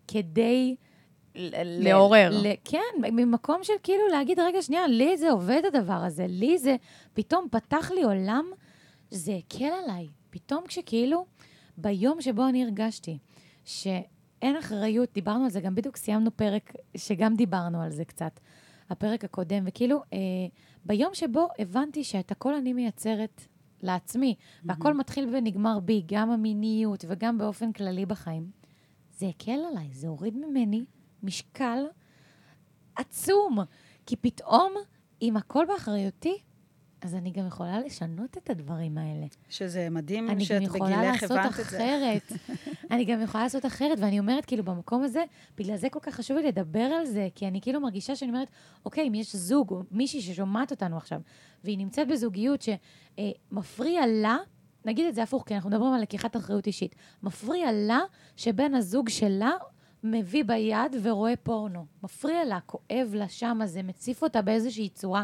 כדי... 0.08 0.76
ל- 1.36 1.84
לעורר. 1.90 2.30
ל- 2.44 2.54
כן, 2.66 2.80
ממקום 3.12 3.60
של 3.64 3.74
כאילו 3.84 4.08
להגיד, 4.12 4.40
רגע, 4.40 4.62
שנייה, 4.62 4.88
לי 4.88 5.18
זה 5.18 5.32
עובד 5.32 5.62
הדבר 5.68 5.94
הזה, 5.94 6.26
לי 6.30 6.58
זה 6.58 6.76
פתאום 7.14 7.48
פתח 7.52 7.92
לי 7.92 8.04
עולם, 8.04 8.46
זה 9.12 9.32
הקל 9.46 9.72
עליי. 9.84 10.08
פתאום 10.30 10.64
כשכאילו, 10.68 11.26
ביום 11.78 12.22
שבו 12.22 12.48
אני 12.48 12.64
הרגשתי 12.64 13.18
שאין 13.66 14.56
אחריות, 14.60 15.10
דיברנו 15.14 15.44
על 15.44 15.50
זה, 15.50 15.60
גם 15.62 15.76
בדיוק 15.76 15.98
סיימנו 15.98 16.38
פרק 16.38 16.74
שגם 16.98 17.36
דיברנו 17.36 17.82
על 17.82 17.90
זה 17.92 18.06
קצת, 18.06 18.40
הפרק 18.90 19.24
הקודם, 19.24 19.64
וכאילו, 19.68 20.02
אה, 20.14 20.18
ביום 20.86 21.14
שבו 21.14 21.48
הבנתי 21.60 22.04
שאת 22.04 22.32
הכל 22.32 22.54
אני 22.56 22.74
מייצרת 22.74 23.42
לעצמי, 23.82 24.36
והכל 24.66 24.94
מתחיל 24.94 25.30
ונגמר 25.36 25.80
בי, 25.80 26.04
גם 26.06 26.32
המיניות 26.32 27.06
וגם 27.08 27.38
באופן 27.38 27.72
כללי 27.72 28.06
בחיים. 28.06 28.52
זה 29.18 29.28
הקל 29.28 29.60
עליי, 29.72 29.90
זה 29.92 30.08
הוריד 30.08 30.38
ממני 30.38 30.86
משקל 31.24 31.86
עצום. 32.96 33.58
כי 34.06 34.16
פתאום, 34.16 34.74
אם 35.22 35.38
הכל 35.38 35.66
באחריותי, 35.68 36.38
אז 37.04 37.16
אני 37.16 37.32
גם 37.32 37.48
יכולה 37.48 37.80
לשנות 37.80 38.38
את 38.38 38.50
הדברים 38.50 38.98
האלה. 38.98 39.26
שזה 39.50 39.88
מדהים 39.90 40.30
אני 40.30 40.34
גם 40.34 40.46
שאת 40.46 40.62
יכולה 40.62 40.98
בגילך 40.98 41.22
לעשות 41.24 41.38
הבנת 41.38 41.52
את 41.52 41.56
זה. 41.56 41.78
אחרת. 41.78 42.32
אני 42.92 43.06
גם 43.06 43.22
יכולה 43.22 43.44
לעשות 43.44 43.66
אחרת, 43.66 43.98
ואני 44.02 44.20
אומרת, 44.20 44.46
כאילו, 44.46 44.64
במקום 44.64 45.04
הזה, 45.04 45.24
בגלל 45.58 45.78
זה 45.78 45.90
כל 45.90 46.00
כך 46.02 46.16
חשוב 46.16 46.38
לי 46.38 46.44
לדבר 46.44 46.80
על 46.80 47.06
זה, 47.06 47.28
כי 47.36 47.48
אני 47.48 47.62
כאילו 47.62 47.82
מרגישה 47.82 48.16
שאני 48.16 48.32
אומרת, 48.32 48.48
אוקיי, 48.86 49.08
אם 49.08 49.14
יש 49.14 49.36
זוג 49.36 49.72
או 49.72 49.84
מישהי 49.92 50.22
ששומעת 50.22 50.72
אותנו 50.72 50.98
עכשיו, 50.98 51.22
והיא 51.64 51.78
נמצאת 51.78 52.08
בזוגיות 52.08 52.62
שמפריע 52.62 54.08
לה, 54.08 54.38
נגיד 54.86 55.06
את 55.06 55.16
זה 55.16 55.24
הפוך, 55.24 55.44
כי 55.48 55.56
אנחנו 55.56 55.70
מדברים 55.70 55.94
על 55.94 56.02
לקיחת 56.02 56.36
אחריות 56.36 56.68
אישית, 56.68 56.96
מפריע 57.24 57.72
לה 57.72 58.00
שבן 58.38 58.76
הזוג 58.76 59.10
שלה 59.10 59.52
מביא 60.04 60.44
ביד 60.44 60.96
ורואה 61.02 61.36
פורנו. 61.36 61.86
מפריע 62.04 62.46
לה, 62.46 62.60
כואב 62.66 63.12
לה 63.14 63.30
שמה, 63.30 63.66
זה 63.66 63.84
מציף 63.84 64.24
אותה 64.24 64.42
באיזושהי 64.42 64.90
צורה. 64.90 65.24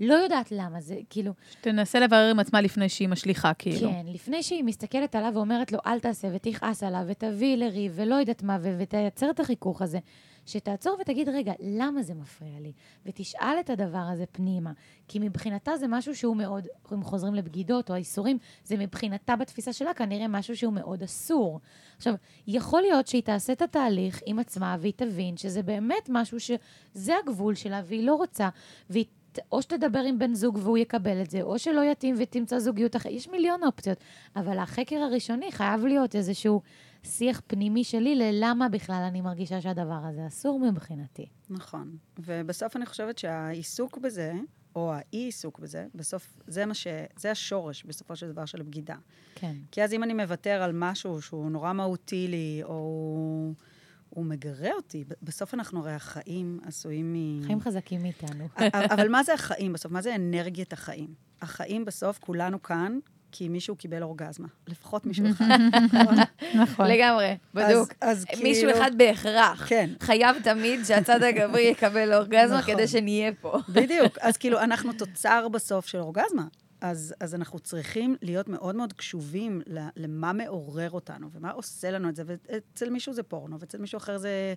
לא 0.00 0.14
יודעת 0.14 0.52
למה 0.52 0.80
זה, 0.80 0.98
כאילו, 1.10 1.32
תנסה 1.60 2.00
לברר 2.00 2.30
עם 2.30 2.38
עצמה 2.38 2.60
לפני 2.60 2.88
שהיא 2.88 3.08
משליכה, 3.08 3.54
כאילו. 3.54 3.90
כן, 3.90 4.06
לפני 4.06 4.42
שהיא 4.42 4.64
מסתכלת 4.64 5.14
עליו 5.14 5.32
ואומרת 5.34 5.72
לו, 5.72 5.78
אל 5.86 6.00
תעשה, 6.00 6.28
ותכעס 6.34 6.82
עליו, 6.82 7.04
ותביא 7.06 7.56
לריב, 7.56 7.92
ולא 7.94 8.14
יודעת 8.14 8.42
מה, 8.42 8.58
ו- 8.60 8.76
ותייצר 8.78 9.30
את 9.30 9.40
החיכוך 9.40 9.82
הזה, 9.82 9.98
שתעצור 10.46 10.96
ותגיד, 11.00 11.28
רגע, 11.28 11.52
למה 11.60 12.02
זה 12.02 12.14
מפריע 12.14 12.60
לי? 12.60 12.72
ותשאל 13.06 13.56
את 13.60 13.70
הדבר 13.70 14.06
הזה 14.12 14.24
פנימה. 14.32 14.72
כי 15.08 15.18
מבחינתה 15.18 15.76
זה 15.76 15.86
משהו 15.88 16.16
שהוא 16.16 16.36
מאוד, 16.36 16.66
אם 16.92 17.02
חוזרים 17.02 17.34
לבגידות 17.34 17.90
או 17.90 17.94
האיסורים, 17.94 18.38
זה 18.64 18.76
מבחינתה 18.76 19.36
בתפיסה 19.36 19.72
שלה 19.72 19.94
כנראה 19.94 20.28
משהו 20.28 20.56
שהוא 20.56 20.72
מאוד 20.72 21.02
אסור. 21.02 21.60
עכשיו, 21.96 22.14
יכול 22.46 22.80
להיות 22.80 23.06
שהיא 23.06 23.22
תעשה 23.22 23.52
את 23.52 23.62
התהליך 23.62 24.20
עם 24.26 24.38
עצמה, 24.38 24.76
והיא 24.80 24.92
תבין 24.96 25.36
שזה 25.36 25.62
באמת 25.62 26.08
משהו 26.08 26.40
שזה 26.40 27.12
הגבול 27.22 27.54
שלה, 27.54 27.82
והיא 27.84 28.06
לא 28.06 28.14
רוצה, 28.14 28.48
והיא 28.90 29.04
או 29.52 29.62
שתדבר 29.62 29.98
עם 29.98 30.18
בן 30.18 30.34
זוג 30.34 30.58
והוא 30.62 30.78
יקבל 30.78 31.22
את 31.22 31.30
זה, 31.30 31.42
או 31.42 31.58
שלא 31.58 31.80
יתאים 31.80 32.14
ותמצא 32.18 32.58
זוגיות 32.58 32.96
אחרת. 32.96 33.12
יש 33.12 33.28
מיליון 33.28 33.64
אופציות, 33.64 33.98
אבל 34.36 34.58
החקר 34.58 34.96
הראשוני 34.96 35.52
חייב 35.52 35.86
להיות 35.86 36.16
איזשהו 36.16 36.62
שיח 37.02 37.42
פנימי 37.46 37.84
שלי 37.84 38.14
ללמה 38.14 38.68
בכלל 38.68 39.02
אני 39.08 39.20
מרגישה 39.20 39.60
שהדבר 39.60 40.00
הזה 40.04 40.26
אסור 40.26 40.60
מבחינתי. 40.60 41.26
נכון. 41.50 41.96
ובסוף 42.18 42.76
אני 42.76 42.86
חושבת 42.86 43.18
שהעיסוק 43.18 43.98
בזה, 43.98 44.32
או 44.76 44.92
האי-עיסוק 44.92 45.58
בזה, 45.58 45.86
בסוף 45.94 46.36
זה 46.46 46.66
מה 46.66 46.74
ש... 46.74 46.86
זה 47.16 47.30
השורש, 47.30 47.84
בסופו 47.84 48.16
של 48.16 48.32
דבר, 48.32 48.44
של 48.44 48.60
הבגידה. 48.60 48.96
כן. 49.34 49.56
כי 49.70 49.82
אז 49.82 49.92
אם 49.92 50.02
אני 50.02 50.14
מוותר 50.14 50.62
על 50.62 50.70
משהו 50.74 51.22
שהוא 51.22 51.50
נורא 51.50 51.72
מהותי 51.72 52.28
לי, 52.28 52.60
או 52.64 53.52
הוא, 54.10 54.24
מגרה 54.24 54.70
אותי, 54.76 55.04
בסוף 55.22 55.54
אנחנו 55.54 55.80
הרי 55.80 55.92
החיים 55.92 56.60
עשויים 56.66 57.12
מ... 57.12 57.42
חיים 57.46 57.60
חזקים 57.60 58.02
מאיתנו. 58.02 58.48
אבל 58.74 59.08
מה 59.08 59.22
זה 59.22 59.34
החיים 59.34 59.72
בסוף? 59.72 59.92
מה 59.92 60.02
זה 60.02 60.14
אנרגיית 60.14 60.72
החיים? 60.72 61.14
החיים 61.42 61.84
בסוף, 61.84 62.18
כולנו 62.18 62.62
כאן, 62.62 62.98
כי 63.32 63.48
מישהו 63.48 63.76
קיבל 63.76 64.02
אורגזמה. 64.02 64.48
לפחות 64.68 65.06
מישהו 65.06 65.30
אחד. 65.30 65.58
נכון. 66.54 66.86
לגמרי, 66.86 67.36
בדוק. 67.54 67.88
אז 68.00 68.24
מישהו 68.42 68.68
כאילו- 68.68 68.78
אחד 68.82 68.90
בהכרח. 68.96 69.68
כן. 69.68 69.90
חייב 70.00 70.36
תמיד 70.42 70.84
שהצד 70.84 71.22
הגברי 71.22 71.62
יקבל 71.62 72.14
אורגזמה 72.14 72.58
נכון. 72.58 72.74
כדי 72.74 72.88
שנהיה 72.88 73.32
פה. 73.40 73.58
בדיוק. 73.68 74.18
אז 74.20 74.36
כאילו, 74.36 74.60
אנחנו 74.60 74.92
תוצר 74.92 75.48
בסוף 75.48 75.86
של 75.86 75.98
אורגזמה. 75.98 76.44
אז, 76.80 77.14
אז 77.20 77.34
אנחנו 77.34 77.58
צריכים 77.58 78.16
להיות 78.22 78.48
מאוד 78.48 78.76
מאוד 78.76 78.92
קשובים 78.92 79.62
למה 79.96 80.32
מעורר 80.32 80.90
אותנו, 80.90 81.30
ומה 81.32 81.50
עושה 81.50 81.90
לנו 81.90 82.08
את 82.08 82.16
זה. 82.16 82.22
ואצל 82.26 82.90
מישהו 82.90 83.12
זה 83.12 83.22
פורנו, 83.22 83.60
ואצל 83.60 83.78
מישהו 83.78 83.96
אחר 83.96 84.18
זה, 84.18 84.54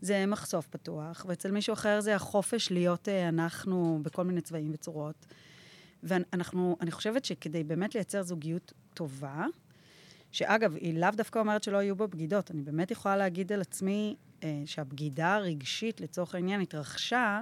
זה 0.00 0.26
מחשוף 0.26 0.66
פתוח, 0.66 1.26
ואצל 1.28 1.50
מישהו 1.50 1.72
אחר 1.72 2.00
זה 2.00 2.14
החופש 2.14 2.70
להיות 2.72 3.08
אה, 3.08 3.28
אנחנו 3.28 3.98
בכל 4.02 4.24
מיני 4.24 4.40
צבעים 4.40 4.70
וצורות. 4.74 5.26
ואנחנו, 6.02 6.76
אני 6.80 6.90
חושבת 6.90 7.24
שכדי 7.24 7.64
באמת 7.64 7.94
לייצר 7.94 8.22
זוגיות 8.22 8.72
טובה, 8.94 9.44
שאגב, 10.32 10.74
היא 10.74 10.98
לאו 11.00 11.10
דווקא 11.16 11.38
אומרת 11.38 11.62
שלא 11.62 11.82
יהיו 11.82 11.96
בה 11.96 12.06
בגידות. 12.06 12.50
אני 12.50 12.62
באמת 12.62 12.90
יכולה 12.90 13.16
להגיד 13.16 13.52
על 13.52 13.60
עצמי 13.60 14.16
אה, 14.42 14.62
שהבגידה 14.66 15.34
הרגשית, 15.34 16.00
לצורך 16.00 16.34
העניין, 16.34 16.60
התרחשה 16.60 17.40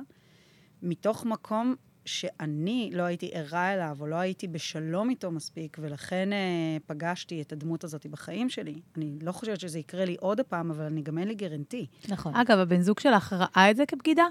מתוך 0.83 1.25
מקום 1.25 1.75
שאני 2.11 2.91
לא 2.95 3.03
הייתי 3.03 3.31
ערה 3.33 3.75
אליו, 3.75 3.97
או 4.01 4.07
לא 4.07 4.17
הייתי 4.17 4.49
בשלום 4.49 5.11
איתו 5.11 5.31
מספיק, 5.31 5.77
ולכן 5.81 6.33
אה, 6.33 6.77
פגשתי 6.87 7.43
את 7.43 7.53
הדמות 7.53 7.85
הזאת 7.85 8.07
בחיים 8.07 8.49
שלי. 8.49 8.81
אני 8.97 9.19
לא 9.23 9.33
חושבת 9.33 9.61
שזה 9.61 9.79
יקרה 9.79 10.05
לי 10.05 10.17
עוד 10.21 10.41
הפעם, 10.41 10.71
אבל 10.71 10.85
אני 10.85 11.03
גם 11.03 11.19
אין 11.19 11.29
לי 11.29 11.35
גרנטי. 11.35 11.87
נכון. 12.09 12.35
אגב, 12.35 12.59
הבן 12.59 12.83
זוג 12.83 13.01
שלך 13.01 13.33
ראה 13.33 13.71
את 13.71 13.77
זה 13.77 13.87
כבגידה? 13.87 14.25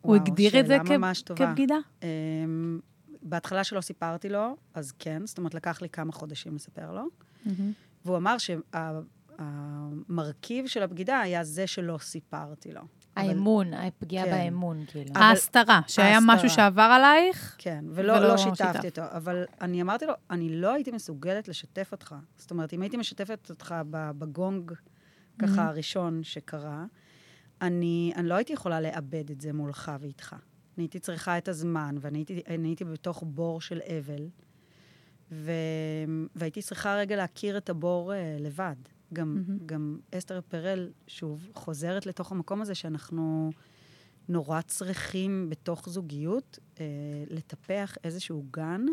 הוא 0.00 0.16
וואו, 0.16 0.22
הגדיר 0.22 0.60
את 0.60 0.66
זה 0.66 0.78
כ-. 0.84 0.90
כבגידה? 1.36 1.76
אמ, 2.02 2.80
בהתחלה 3.22 3.64
שלא 3.64 3.80
סיפרתי 3.80 4.28
לו, 4.28 4.56
אז 4.74 4.92
כן, 4.98 5.26
זאת 5.26 5.38
אומרת, 5.38 5.54
לקח 5.54 5.82
לי 5.82 5.88
כמה 5.88 6.12
חודשים 6.12 6.54
לספר 6.54 6.92
לו. 6.92 7.04
והוא 8.04 8.16
אמר 8.16 8.36
שהמרכיב 9.38 10.66
של 10.66 10.82
הבגידה 10.82 11.20
היה 11.20 11.44
זה 11.44 11.66
שלא 11.66 11.98
סיפרתי 11.98 12.72
לו. 12.72 12.80
אבל- 13.16 13.28
האמון, 13.28 13.74
הפגיעה 13.74 14.24
כן. 14.24 14.30
באמון, 14.30 14.84
כאילו. 14.86 15.10
אבל- 15.12 15.22
ההסתרה, 15.22 15.80
שהיה 15.86 16.14
ההסתרה. 16.14 16.34
משהו 16.34 16.50
שעבר 16.50 16.82
עלייך, 16.82 17.54
כן, 17.58 17.84
ולא 17.90 18.12
ולא 18.12 18.28
לא 18.28 18.36
שיתפת. 18.36 18.56
שיתפתי 18.56 18.88
אותו. 18.88 19.02
אבל 19.16 19.44
אני 19.60 19.82
אמרתי 19.82 20.06
לו, 20.06 20.12
אני 20.30 20.48
לא 20.60 20.72
הייתי 20.72 20.90
מסוגלת 20.90 21.48
לשתף 21.48 21.88
אותך. 21.92 22.14
זאת 22.36 22.50
אומרת, 22.50 22.72
אם 22.72 22.82
הייתי 22.82 22.96
משתפת 22.96 23.46
אותך 23.50 23.74
בגונג, 23.90 24.72
ככה 25.38 25.64
הראשון 25.68 26.22
שקרה, 26.22 26.84
אני, 27.62 28.12
אני 28.16 28.28
לא 28.28 28.34
הייתי 28.34 28.52
יכולה 28.52 28.80
לאבד 28.80 29.30
את 29.30 29.40
זה 29.40 29.52
מולך 29.52 29.92
ואיתך. 30.00 30.32
אני 30.32 30.84
הייתי 30.84 30.98
צריכה 30.98 31.38
את 31.38 31.48
הזמן, 31.48 31.94
ואני 32.00 32.18
הייתי, 32.18 32.42
הייתי 32.46 32.84
בתוך 32.84 33.22
בור 33.26 33.60
של 33.60 33.80
אבל, 33.98 34.28
ו, 35.32 35.50
והייתי 36.34 36.62
צריכה 36.62 36.94
רגע 36.96 37.16
להכיר 37.16 37.56
את 37.56 37.70
הבור 37.70 38.14
אה, 38.14 38.36
לבד. 38.40 38.76
גם, 39.12 39.42
גם 39.66 39.98
אסתר 40.14 40.40
פרל, 40.48 40.90
שוב, 41.06 41.48
חוזרת 41.54 42.06
לתוך 42.06 42.32
המקום 42.32 42.60
הזה 42.60 42.74
שאנחנו 42.74 43.50
נורא 44.28 44.60
צריכים 44.60 45.46
בתוך 45.50 45.88
זוגיות 45.88 46.58
אה, 46.80 46.84
לטפח 47.30 47.96
איזשהו 48.04 48.44
גן 48.50 48.86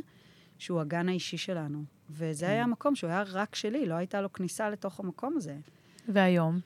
שהוא 0.58 0.82
הגן 0.82 1.10
האישי 1.10 1.38
שלנו. 1.38 1.84
וזה 2.10 2.50
היה 2.50 2.68
מקום 2.68 2.96
שהוא 2.96 3.10
היה 3.10 3.24
רק 3.32 3.56
שלי, 3.56 3.86
לא 3.86 3.94
הייתה 3.94 4.22
לו 4.22 4.34
כניסה 4.34 4.70
לתוך 4.70 5.00
המקום 5.00 5.38
הזה. 5.38 5.58
והיום. 6.08 6.60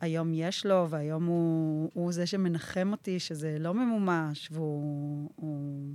היום 0.00 0.34
יש 0.34 0.66
לו, 0.66 0.86
והיום 0.90 1.26
הוא, 1.26 1.90
הוא 1.94 2.12
זה 2.12 2.26
שמנחם 2.26 2.88
אותי 2.92 3.20
שזה 3.20 3.56
לא 3.60 3.74
ממומש, 3.74 4.48
והוא 4.52 5.30
הוא 5.36 5.94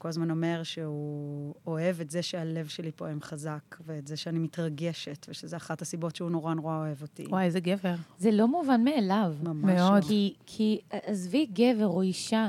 כל 0.00 0.08
הזמן 0.08 0.30
אומר 0.30 0.62
שהוא 0.62 1.54
אוהב 1.66 2.00
את 2.00 2.10
זה 2.10 2.22
שהלב 2.22 2.66
שלי 2.66 2.92
פועם 2.92 3.20
חזק, 3.22 3.76
ואת 3.86 4.06
זה 4.06 4.16
שאני 4.16 4.38
מתרגשת, 4.38 5.26
ושזו 5.28 5.56
אחת 5.56 5.82
הסיבות 5.82 6.16
שהוא 6.16 6.30
נורא 6.30 6.54
נורא 6.54 6.76
אוהב 6.76 7.02
אותי. 7.02 7.26
וואי, 7.28 7.44
איזה 7.44 7.60
גבר. 7.60 7.94
זה 8.18 8.30
לא 8.30 8.48
מובן 8.48 8.84
מאליו. 8.84 9.34
ממש 9.42 9.80
מאוד. 9.80 10.02
לא. 10.02 10.08
כי, 10.08 10.34
כי 10.46 10.80
עזבי 10.90 11.46
גבר 11.46 11.86
או 11.86 12.02
אישה, 12.02 12.48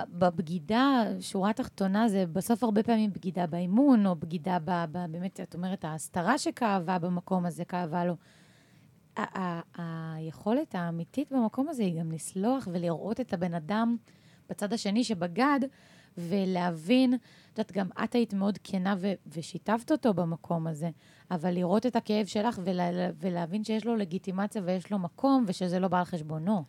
בבגידה, 0.00 1.04
שורה 1.20 1.52
תחתונה 1.52 2.08
זה 2.08 2.24
בסוף 2.32 2.64
הרבה 2.64 2.82
פעמים 2.82 3.12
בגידה 3.12 3.46
באימון, 3.46 4.06
או 4.06 4.16
בגידה 4.16 4.58
ב... 4.64 4.84
ב 4.92 5.06
באמת, 5.10 5.40
את 5.40 5.54
אומרת, 5.54 5.84
ההסתרה 5.84 6.38
שכאבה 6.38 6.98
במקום 6.98 7.46
הזה, 7.46 7.64
כאבה 7.64 8.04
לו. 8.04 8.16
היכולת 9.78 10.74
האמיתית 10.74 11.32
במקום 11.32 11.68
הזה 11.68 11.82
היא 11.82 12.00
גם 12.00 12.12
לסלוח 12.12 12.68
ולראות 12.72 13.20
את 13.20 13.32
הבן 13.32 13.54
אדם 13.54 13.96
בצד 14.50 14.72
השני 14.72 15.04
שבגד, 15.04 15.60
ולהבין, 16.18 17.14
את 17.14 17.20
יודעת, 17.58 17.72
גם 17.72 17.86
את 18.04 18.14
היית 18.14 18.34
מאוד 18.34 18.58
כנה 18.64 18.94
ו- 18.98 19.12
ושיתפת 19.26 19.92
אותו 19.92 20.14
במקום 20.14 20.66
הזה, 20.66 20.90
אבל 21.30 21.50
לראות 21.50 21.86
את 21.86 21.96
הכאב 21.96 22.26
שלך 22.26 22.60
ולה- 22.64 23.10
ולהבין 23.20 23.64
שיש 23.64 23.84
לו 23.86 23.96
לגיטימציה 23.96 24.62
ויש 24.64 24.90
לו 24.90 24.98
מקום, 24.98 25.44
ושזה 25.48 25.78
לא 25.78 25.88
בא 25.88 25.98
על 25.98 26.04
חשבונו. 26.04 26.64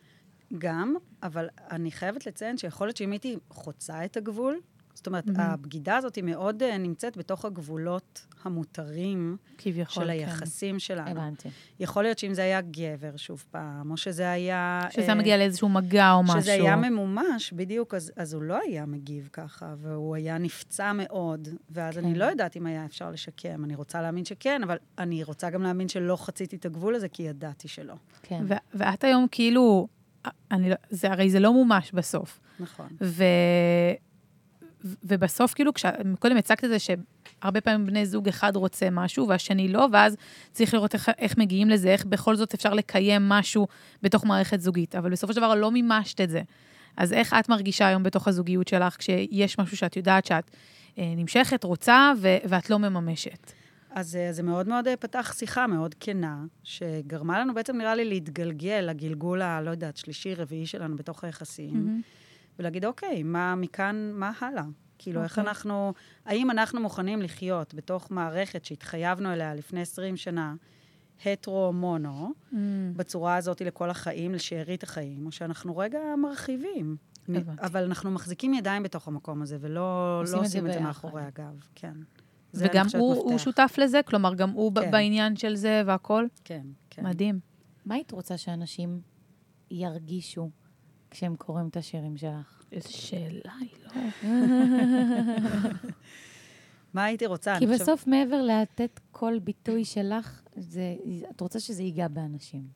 גם, 0.58 0.94
אבל 1.22 1.48
אני 1.70 1.90
חייבת 1.90 2.26
לציין 2.26 2.58
שיכול 2.58 2.86
להיות 2.86 2.96
שאם 2.96 3.10
הייתי 3.12 3.36
חוצה 3.50 4.04
את 4.04 4.16
הגבול, 4.16 4.60
זאת 4.98 5.06
אומרת, 5.06 5.26
mm-hmm. 5.26 5.40
הבגידה 5.40 5.96
הזאת 5.96 6.14
היא 6.14 6.24
מאוד 6.24 6.62
uh, 6.62 6.78
נמצאת 6.78 7.16
בתוך 7.16 7.44
הגבולות 7.44 8.26
המותרים 8.44 9.36
כביכול, 9.58 9.94
של 9.94 10.00
כן. 10.00 10.08
היחסים 10.10 10.78
שלנו. 10.78 11.10
הבנתי. 11.10 11.48
יכול 11.80 12.02
להיות 12.02 12.18
שאם 12.18 12.34
זה 12.34 12.42
היה 12.42 12.60
גבר, 12.60 13.16
שוב 13.16 13.44
פעם, 13.50 13.90
או 13.90 13.96
שזה 13.96 14.30
היה... 14.30 14.80
שזה 14.90 15.08
אה, 15.08 15.14
מגיע 15.14 15.36
לאיזשהו 15.36 15.68
מגע 15.68 16.12
או 16.12 16.22
משהו. 16.22 16.40
שזה 16.40 16.52
היה 16.52 16.76
ממומש, 16.76 17.52
בדיוק, 17.52 17.94
אז, 17.94 18.12
אז 18.16 18.34
הוא 18.34 18.42
לא 18.42 18.58
היה 18.66 18.86
מגיב 18.86 19.28
ככה, 19.32 19.74
והוא 19.78 20.16
היה 20.16 20.38
נפצע 20.38 20.92
מאוד, 20.92 21.48
ואז 21.70 21.94
כן. 21.94 22.04
אני 22.04 22.14
לא 22.14 22.24
יודעת 22.24 22.56
אם 22.56 22.66
היה 22.66 22.84
אפשר 22.84 23.10
לשקם. 23.10 23.64
אני 23.64 23.74
רוצה 23.74 24.02
להאמין 24.02 24.24
שכן, 24.24 24.62
אבל 24.62 24.76
אני 24.98 25.24
רוצה 25.24 25.50
גם 25.50 25.62
להאמין 25.62 25.88
שלא 25.88 26.16
חציתי 26.16 26.56
את 26.56 26.64
הגבול 26.64 26.94
הזה, 26.94 27.08
כי 27.08 27.22
ידעתי 27.22 27.68
שלא. 27.68 27.94
כן. 28.22 28.44
ו- 28.48 28.54
ואת 28.74 29.04
היום 29.04 29.26
כאילו, 29.30 29.88
אני 30.50 30.70
לא, 30.70 30.76
זה, 30.90 31.12
הרי 31.12 31.30
זה 31.30 31.40
לא 31.40 31.52
מומש 31.52 31.92
בסוף. 31.92 32.40
נכון. 32.60 32.86
ו... 33.00 33.24
ובסוף, 34.84 35.54
כאילו. 35.54 35.72
קודם 36.18 36.36
הצגת 36.36 36.64
את 36.64 36.70
זה 36.70 36.76
שהרבה 36.78 37.60
פעמים 37.60 37.86
בני 37.86 38.06
זוג 38.06 38.28
אחד 38.28 38.56
רוצה 38.56 38.88
משהו 38.90 39.28
והשני 39.28 39.68
לא, 39.68 39.88
ואז 39.92 40.16
צריך 40.52 40.74
לראות 40.74 40.94
איך, 40.94 41.10
איך 41.18 41.38
מגיעים 41.38 41.68
לזה, 41.68 41.88
איך 41.88 42.04
בכל 42.04 42.36
זאת 42.36 42.54
אפשר 42.54 42.74
לקיים 42.74 43.28
משהו 43.28 43.66
בתוך 44.02 44.24
מערכת 44.24 44.60
זוגית. 44.60 44.94
אבל 44.94 45.10
בסופו 45.10 45.32
של 45.32 45.40
דבר 45.40 45.54
לא 45.54 45.70
מימשת 45.70 46.20
את 46.20 46.30
זה. 46.30 46.42
אז 46.96 47.12
איך 47.12 47.34
את 47.40 47.48
מרגישה 47.48 47.86
היום 47.86 48.02
בתוך 48.02 48.28
הזוגיות 48.28 48.68
שלך, 48.68 48.96
כשיש 48.96 49.58
משהו 49.58 49.76
שאת 49.76 49.96
יודעת 49.96 50.24
שאת 50.24 50.50
אה, 50.98 51.12
נמשכת, 51.16 51.64
רוצה, 51.64 52.12
ו- 52.20 52.36
ואת 52.48 52.70
לא 52.70 52.78
מממשת? 52.78 53.52
אז 53.90 54.16
אה, 54.16 54.32
זה 54.32 54.42
מאוד 54.42 54.68
מאוד 54.68 54.88
אה, 54.88 54.96
פתח 54.96 55.34
שיחה 55.38 55.66
מאוד 55.66 55.94
כנה, 56.00 56.44
שגרמה 56.62 57.40
לנו 57.40 57.54
בעצם, 57.54 57.76
נראה 57.76 57.94
לי, 57.94 58.04
להתגלגל 58.04 58.84
לגלגול 58.88 59.42
ה... 59.42 59.60
לא 59.60 59.70
יודעת, 59.70 59.96
שלישי, 59.96 60.34
רביעי 60.34 60.66
שלנו 60.66 60.96
בתוך 60.96 61.24
היחסים, 61.24 62.02
ולהגיד, 62.58 62.84
אוקיי, 62.84 63.22
מה 63.22 63.54
מכאן, 63.54 64.10
מה 64.14 64.32
הלאה? 64.40 64.64
כאילו, 64.98 65.22
איך 65.22 65.38
אוקיי. 65.38 65.50
אנחנו... 65.50 65.92
האם 66.24 66.50
אנחנו 66.50 66.80
מוכנים 66.80 67.22
לחיות 67.22 67.74
בתוך 67.74 68.10
מערכת 68.10 68.64
שהתחייבנו 68.64 69.32
אליה 69.32 69.54
לפני 69.54 69.80
20 69.80 70.16
שנה, 70.16 70.54
הטרו-מונו, 71.26 72.32
בצורה 72.96 73.36
הזאת 73.36 73.60
לכל 73.60 73.90
החיים, 73.90 74.34
לשארית 74.34 74.82
החיים, 74.82 75.26
או 75.26 75.32
שאנחנו 75.32 75.76
רגע 75.76 75.98
מרחיבים. 76.18 76.96
הבנתי. 77.28 77.62
אבל 77.66 77.84
אנחנו 77.84 78.10
מחזיקים 78.10 78.54
ידיים 78.54 78.82
בתוך 78.82 79.08
המקום 79.08 79.42
הזה, 79.42 79.56
ולא 79.60 80.18
עושים 80.22 80.34
לא 80.36 80.40
את 80.40 80.44
עושים 80.46 80.62
זה 80.62 80.68
את 80.68 80.74
זה. 80.74 80.80
מאחורי 80.80 81.22
הגב, 81.22 81.66
כן. 81.74 81.94
וגם 82.54 82.86
הוא, 82.98 83.14
הוא. 83.14 83.38
שותף 83.38 83.74
לזה? 83.78 84.00
כלומר, 84.02 84.34
גם 84.34 84.50
הוא 84.50 84.72
כן. 84.74 84.90
בעניין 84.90 85.36
של 85.36 85.54
זה 85.56 85.82
והכל? 85.86 86.26
כן, 86.44 86.66
כן. 86.90 87.06
מדהים. 87.06 87.40
מה 87.86 87.94
היית 87.94 88.12
רוצה 88.12 88.36
שאנשים 88.36 89.00
ירגישו 89.70 90.50
כשהם 91.10 91.36
קוראים 91.36 91.68
את 91.68 91.76
השירים 91.76 92.16
שלך? 92.16 92.62
איזו 92.72 92.92
שאלה 92.92 93.52
היא, 93.60 93.70
לא? 93.84 93.90
מה 96.94 97.04
הייתי 97.04 97.26
רוצה? 97.26 97.54
כי 97.58 97.66
בסוף, 97.66 98.06
מעבר 98.06 98.42
לתת 98.42 99.00
כל 99.10 99.38
ביטוי 99.44 99.84
שלך, 99.84 100.42
זה, 100.56 100.96
את 101.30 101.40
רוצה 101.40 101.60
שזה 101.60 101.82
ייגע 101.82 102.08
באנשים. 102.08 102.68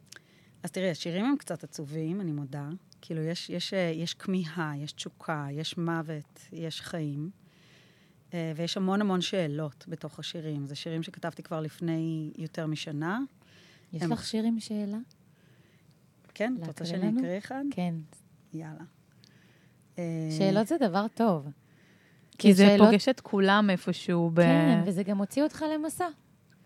אז 0.62 0.70
תראי, 0.70 0.91
השירים 0.91 1.24
הם 1.24 1.37
קצת 1.39 1.64
עצובים, 1.64 2.20
אני 2.20 2.33
מודה. 2.33 2.68
כאילו, 3.01 3.22
יש, 3.22 3.51
יש, 3.51 3.74
אה, 3.74 3.93
יש 3.95 4.14
כמיהה, 4.14 4.72
יש 4.76 4.93
תשוקה, 4.93 5.47
יש 5.51 5.78
מוות, 5.78 6.41
יש 6.53 6.80
חיים. 6.80 7.30
אה, 8.35 8.53
ויש 8.57 8.76
המון 8.76 9.01
המון 9.01 9.20
שאלות 9.20 9.85
בתוך 9.89 10.18
השירים. 10.18 10.66
זה 10.66 10.74
שירים 10.74 11.03
שכתבתי 11.03 11.43
כבר 11.43 11.61
לפני 11.61 12.33
יותר 12.39 12.66
משנה. 12.66 13.20
יש 13.93 14.03
הם- 14.03 14.12
לך 14.12 14.24
שיר 14.24 14.45
עם 14.45 14.61
שאלה? 14.61 14.99
כן, 16.35 16.55
את 16.62 16.66
רוצה 16.66 16.87
שאני? 16.87 17.18
אקריא 17.18 17.39
אחד? 17.39 17.64
כן. 17.70 17.95
יאללה. 18.55 18.84
שאלות 20.38 20.66
זה 20.66 20.76
דבר 20.80 21.07
טוב. 21.14 21.48
כי 22.38 22.55
זה 22.55 22.66
שאלות- 22.66 22.88
פוגש 22.88 23.09
את 23.09 23.20
כולם 23.20 23.70
איפשהו 23.70 24.30
ב... 24.34 24.40
כן, 24.42 24.80
וזה 24.86 25.03
גם 25.03 25.16
מוציא 25.16 25.42
אותך 25.42 25.64
למסע. 25.74 26.07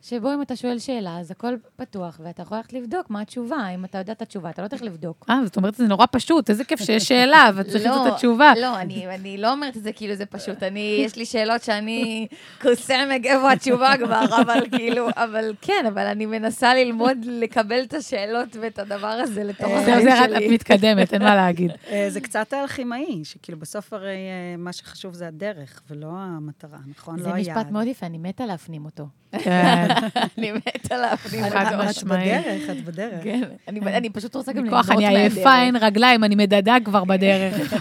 שבו 0.08 0.34
אם 0.34 0.42
אתה 0.42 0.56
שואל 0.56 0.78
שאלה, 0.78 1.18
אז 1.18 1.30
הכל 1.30 1.54
פתוח, 1.76 2.20
ואתה 2.22 2.42
יכול 2.42 2.56
ללכת 2.56 2.72
לבדוק 2.72 3.10
מה 3.10 3.20
התשובה. 3.20 3.68
אם 3.74 3.84
אתה 3.84 3.98
יודע 3.98 4.12
את 4.12 4.22
התשובה, 4.22 4.50
אתה 4.50 4.62
לא 4.62 4.68
צריך 4.68 4.82
לבדוק. 4.82 5.26
אה, 5.30 5.40
זאת 5.44 5.56
אומרת, 5.56 5.74
זה 5.74 5.86
נורא 5.86 6.06
פשוט, 6.12 6.50
איזה 6.50 6.64
כיף 6.64 6.80
שיש 6.80 7.08
שאלה, 7.08 7.50
וצריך 7.56 7.84
למצוא 7.86 8.08
את 8.08 8.12
התשובה. 8.12 8.52
לא, 8.60 8.80
אני, 8.80 9.14
אני 9.14 9.38
לא 9.38 9.52
אומרת 9.52 9.76
את 9.76 9.82
זה 9.82 9.92
כאילו 9.92 10.14
זה 10.14 10.26
פשוט. 10.26 10.62
אני, 10.62 11.02
יש 11.04 11.16
לי 11.16 11.26
שאלות 11.26 11.62
שאני 11.62 12.26
קוסמק 12.62 13.24
איפה 13.24 13.52
התשובה 13.52 13.92
כבר, 14.04 14.24
אבל 14.42 14.60
כאילו, 14.76 15.08
אבל 15.16 15.54
כן, 15.60 15.84
אבל 15.88 16.06
אני 16.06 16.26
מנסה 16.26 16.74
ללמוד 16.74 17.18
לקבל 17.24 17.82
את 17.82 17.94
השאלות 17.94 18.56
ואת 18.60 18.78
הדבר 18.78 19.06
הזה 19.06 19.44
לתוך 19.44 19.68
אה, 19.68 19.80
החיים 19.80 20.02
זה, 20.02 20.24
את 20.24 20.30
שלי. 20.30 20.48
מתקדמת, 20.48 21.12
אין 21.14 21.22
מה 21.22 21.36
להגיד. 21.36 21.70
אה, 21.90 22.06
זה 22.10 22.20
קצת 22.20 22.52
האלכימאי, 22.52 23.24
שכאילו 23.24 23.58
בסוף 23.58 23.92
הרי 23.92 24.14
אה, 24.14 24.56
מה 24.58 24.72
שחשוב 24.72 25.14
זה 25.14 25.28
הדרך, 25.28 25.82
ולא 25.90 26.08
המטרה, 26.10 26.78
נכון? 26.86 27.18
זה 27.18 27.28
לא 27.28 27.34
היעד. 27.34 27.58
משפט 27.58 27.72
מאוד 27.72 27.86
יפה, 27.86 28.06
אני 28.06 28.18
מתה 28.18 28.46
להפנים 28.46 28.84
אותו. 28.84 29.06
כן, 29.44 29.86
אני 30.38 30.52
מתה 30.52 30.96
להפנים 30.96 31.44
את- 31.44 31.52
חד 31.52 31.72
אותו. 31.72 31.82
את 31.82 31.88
משמעית. 31.88 32.32
בדרך, 32.44 32.70
את 32.70 32.84
בדרך. 32.84 33.24
כן, 33.24 33.42
אני, 33.68 33.80
אני 33.80 34.10
פשוט 34.10 34.34
רוצה 34.36 34.52
גם 34.52 34.64
מכוח, 34.64 34.88
ליהנות 34.88 35.04
אני 35.04 35.16
עייפה, 35.16 35.36
מהדרך. 35.36 35.54
אין 35.58 35.76
רגליים, 35.76 36.24
אני 36.24 36.34
מדדה 36.34 36.76
כבר 36.84 37.04
בדרך. 37.04 37.74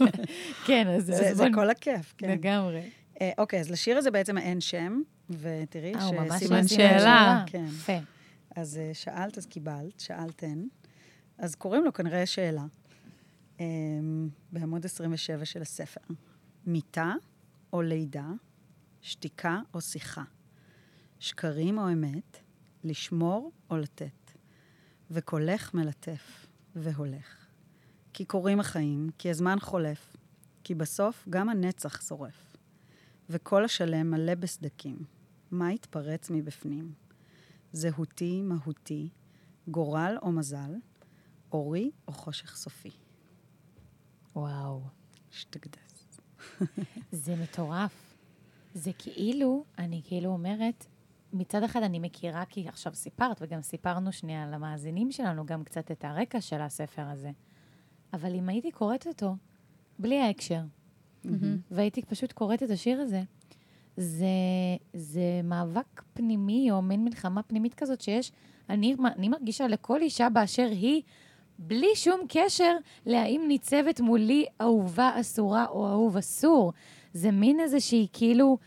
כן, 0.66 0.86
אז 0.88 1.12
זה, 1.32 1.46
כל 1.54 1.70
הכיף, 1.70 2.14
כן. 2.18 2.30
לגמרי. 2.30 2.80
אה, 3.20 3.30
אוקיי, 3.38 3.60
אז 3.60 3.70
לשיר 3.70 3.98
הזה 3.98 4.10
בעצם 4.10 4.38
אין 4.38 4.60
שם, 4.60 5.00
ותראי 5.30 5.94
אה, 5.94 6.04
הוא 6.04 6.14
ממש 6.14 6.32
שסימן 6.42 6.68
סימן 6.68 6.68
שאלה. 6.68 7.42
כן. 7.46 7.64
יפה. 7.68 7.98
אז 8.56 8.78
אה, 8.78 8.90
שאלת, 8.94 9.38
אז 9.38 9.46
קיבלת, 9.46 10.00
שאלתן. 10.00 10.62
אז 11.38 11.54
קוראים 11.54 11.84
לו 11.84 11.92
כנראה 11.92 12.26
שאלה. 12.26 12.62
אה, 13.60 13.66
בעמוד 14.52 14.84
27 14.84 15.44
של 15.44 15.62
הספר. 15.62 16.00
מיטה 16.66 17.12
או 17.72 17.82
לידה, 17.82 18.24
שתיקה 19.00 19.58
או 19.74 19.80
שיחה, 19.80 20.22
שקרים 21.22 21.78
או 21.78 21.92
אמת, 21.92 22.38
לשמור 22.84 23.52
או 23.70 23.76
לתת, 23.76 24.32
וקולך 25.10 25.74
מלטף 25.74 26.46
והולך. 26.76 27.46
כי 28.12 28.24
קורים 28.24 28.60
החיים, 28.60 29.10
כי 29.18 29.30
הזמן 29.30 29.56
חולף, 29.60 30.16
כי 30.64 30.74
בסוף 30.74 31.26
גם 31.30 31.48
הנצח 31.48 32.02
שורף. 32.02 32.56
וכל 33.30 33.64
השלם 33.64 34.10
מלא 34.10 34.34
בסדקים. 34.34 34.98
מה 35.50 35.72
יתפרץ 35.72 36.30
מבפנים? 36.30 36.92
זהותי, 37.72 38.42
מהותי, 38.42 39.08
גורל 39.68 40.16
או 40.22 40.32
מזל, 40.32 40.74
אורי 41.52 41.90
או 42.08 42.12
חושך 42.12 42.56
סופי. 42.56 42.90
וואו. 44.36 44.82
שתקדס. 45.30 46.20
זה 47.12 47.36
מטורף. 47.36 48.14
זה 48.74 48.90
כאילו, 48.98 49.64
אני 49.78 50.02
כאילו 50.04 50.30
אומרת, 50.30 50.86
מצד 51.32 51.62
אחד 51.62 51.82
אני 51.82 51.98
מכירה, 51.98 52.44
כי 52.44 52.68
עכשיו 52.68 52.94
סיפרת, 52.94 53.36
וגם 53.40 53.62
סיפרנו 53.62 54.12
שנייה 54.12 54.46
למאזינים 54.46 55.12
שלנו 55.12 55.46
גם 55.46 55.64
קצת 55.64 55.90
את 55.90 56.04
הרקע 56.04 56.40
של 56.40 56.60
הספר 56.60 57.02
הזה. 57.02 57.30
אבל 58.12 58.34
אם 58.34 58.48
הייתי 58.48 58.70
קוראת 58.70 59.06
אותו 59.06 59.36
בלי 59.98 60.20
ההקשר, 60.20 60.60
והייתי 61.70 62.02
פשוט 62.02 62.32
קוראת 62.32 62.62
את 62.62 62.70
השיר 62.70 63.00
הזה, 63.00 63.22
זה, 63.96 64.26
זה 64.92 65.40
מאבק 65.44 66.02
פנימי, 66.14 66.70
או 66.70 66.82
מין 66.82 67.04
מלחמה 67.04 67.42
פנימית 67.42 67.74
כזאת 67.74 68.00
שיש, 68.00 68.32
אני, 68.70 68.96
אני 69.16 69.28
מרגישה 69.28 69.68
לכל 69.68 70.00
אישה 70.00 70.28
באשר 70.28 70.68
היא, 70.70 71.02
בלי 71.58 71.86
שום 71.94 72.20
קשר 72.28 72.76
להאם 73.06 73.44
ניצבת 73.48 74.00
מולי 74.00 74.44
אהובה 74.60 75.20
אסורה 75.20 75.66
או 75.66 75.88
אהוב 75.88 76.16
אסור. 76.16 76.72
זה 77.12 77.30
מין 77.30 77.60
איזושהי 77.60 78.06
כאילו 78.12 78.58
אה, 78.60 78.66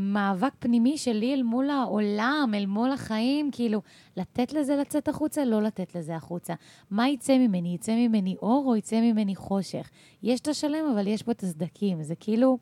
מאבק 0.00 0.52
פנימי 0.58 0.98
שלי 0.98 1.34
אל 1.34 1.42
מול 1.42 1.70
העולם, 1.70 2.50
אל 2.54 2.66
מול 2.66 2.92
החיים, 2.92 3.50
כאילו, 3.52 3.82
לתת 4.16 4.52
לזה 4.52 4.76
לצאת 4.76 5.08
החוצה, 5.08 5.44
לא 5.44 5.62
לתת 5.62 5.94
לזה 5.94 6.16
החוצה. 6.16 6.54
מה 6.90 7.08
יצא 7.08 7.38
ממני? 7.38 7.74
יצא 7.74 7.92
ממני 7.92 8.36
אור 8.42 8.64
או 8.66 8.76
יצא 8.76 9.00
ממני 9.00 9.36
חושך? 9.36 9.90
יש 10.22 10.40
את 10.40 10.48
השלם, 10.48 10.84
אבל 10.94 11.06
יש 11.06 11.22
בו 11.22 11.32
את 11.32 11.42
הסדקים. 11.42 12.02
זה 12.02 12.14
כאילו, 12.20 12.58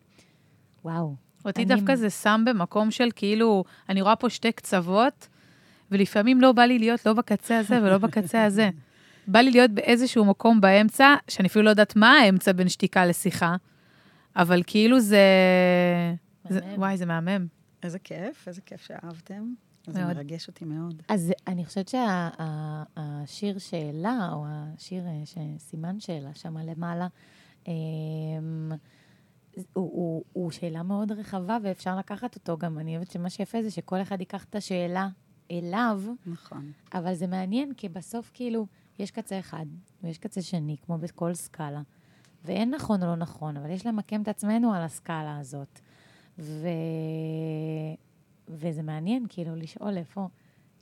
וואו. 0.85 1.15
אותי 1.45 1.63
אני- 1.63 1.69
דווקא 1.75 1.95
זה 1.95 2.11
שם 2.11 2.43
במקום 2.47 2.91
של 2.91 3.09
כאילו, 3.17 3.65
אני 3.89 4.03
רואה 4.03 4.17
פה 4.17 4.31
שתי 4.31 4.53
קצוות, 4.53 5.29
ולפעמים 5.91 6.41
לא 6.41 6.53
בא 6.53 6.63
לי 6.63 6.79
להיות 6.79 7.07
לא 7.07 7.13
בקצה 7.13 7.59
הזה 7.59 7.83
ולא 7.83 7.99
בקצה 7.99 8.45
הזה. 8.45 8.71
בא 9.27 9.39
לי 9.39 9.51
להיות 9.51 9.71
באיזשהו 9.71 10.25
מקום 10.25 10.61
באמצע, 10.61 11.15
שאני 11.29 11.49
אפילו 11.49 11.65
לא 11.65 11.71
יודעת 11.71 11.97
מה 11.97 12.13
האמצע 12.13 12.53
בין 12.53 12.69
שתיקה 12.69 13.07
לשיחה, 13.07 13.57
אבל 14.37 14.63
כאילו 14.67 15.01
זה... 15.01 15.23
זה. 16.49 16.74
וואי, 16.76 16.96
זה 16.96 17.07
מהמם. 17.07 17.46
איזה 17.82 17.99
כיף, 17.99 18.49
איזה 18.49 18.61
כיף 18.61 18.80
שאהבתם. 18.80 19.55
זה 19.86 20.05
מאוד. 20.05 20.16
מרגש 20.16 20.49
אותי 20.49 20.64
מאוד. 20.64 21.03
אז 21.09 21.32
אני 21.46 21.64
חושבת 21.64 21.88
שהשיר 21.88 23.59
שאלה, 23.59 24.28
או 24.32 24.44
השיר 24.49 25.07
אה, 25.07 25.22
שסימן 25.24 26.01
שאלה 26.01 26.34
שם 26.34 26.59
למעלה, 26.59 27.07
אמ, 27.68 27.72
הוא, 29.72 29.90
הוא, 29.92 30.24
הוא 30.32 30.51
שאלה 30.51 30.82
מאוד 30.82 31.12
רחבה, 31.12 31.59
ואפשר 31.62 31.96
לקחת 31.96 32.34
אותו 32.34 32.59
גם. 32.59 32.78
אני 32.78 32.96
אוהבת 32.96 33.11
שמה 33.11 33.30
שיפה 33.30 33.62
זה 33.62 33.70
שכל 33.70 34.03
אחד 34.03 34.20
ייקח 34.20 34.44
את 34.44 34.57
השאלה 34.57 35.09
אליו, 35.51 36.03
נכון. 36.26 36.72
אבל 36.94 37.14
זה 37.14 37.26
מעניין, 37.26 37.74
כי 37.74 37.88
בסוף 37.88 38.30
כאילו, 38.34 38.66
יש 38.99 39.11
קצה 39.11 39.38
אחד, 39.38 39.66
ויש 40.03 40.18
קצה 40.18 40.42
שני, 40.42 40.76
כמו 40.82 40.99
בכל 40.99 41.34
סקאלה. 41.34 41.82
ואין 42.44 42.70
נכון 42.70 43.03
או 43.03 43.07
לא 43.07 43.16
נכון, 43.16 43.57
אבל 43.57 43.70
יש 43.70 43.86
למקם 43.86 44.22
את 44.22 44.28
עצמנו 44.28 44.74
על 44.74 44.82
הסקאלה 44.82 45.38
הזאת. 45.38 45.80
ו... 46.39 46.68
וזה 48.49 48.82
מעניין, 48.82 49.26
כאילו, 49.28 49.57
לשאול 49.57 49.97
איפה, 49.97 50.28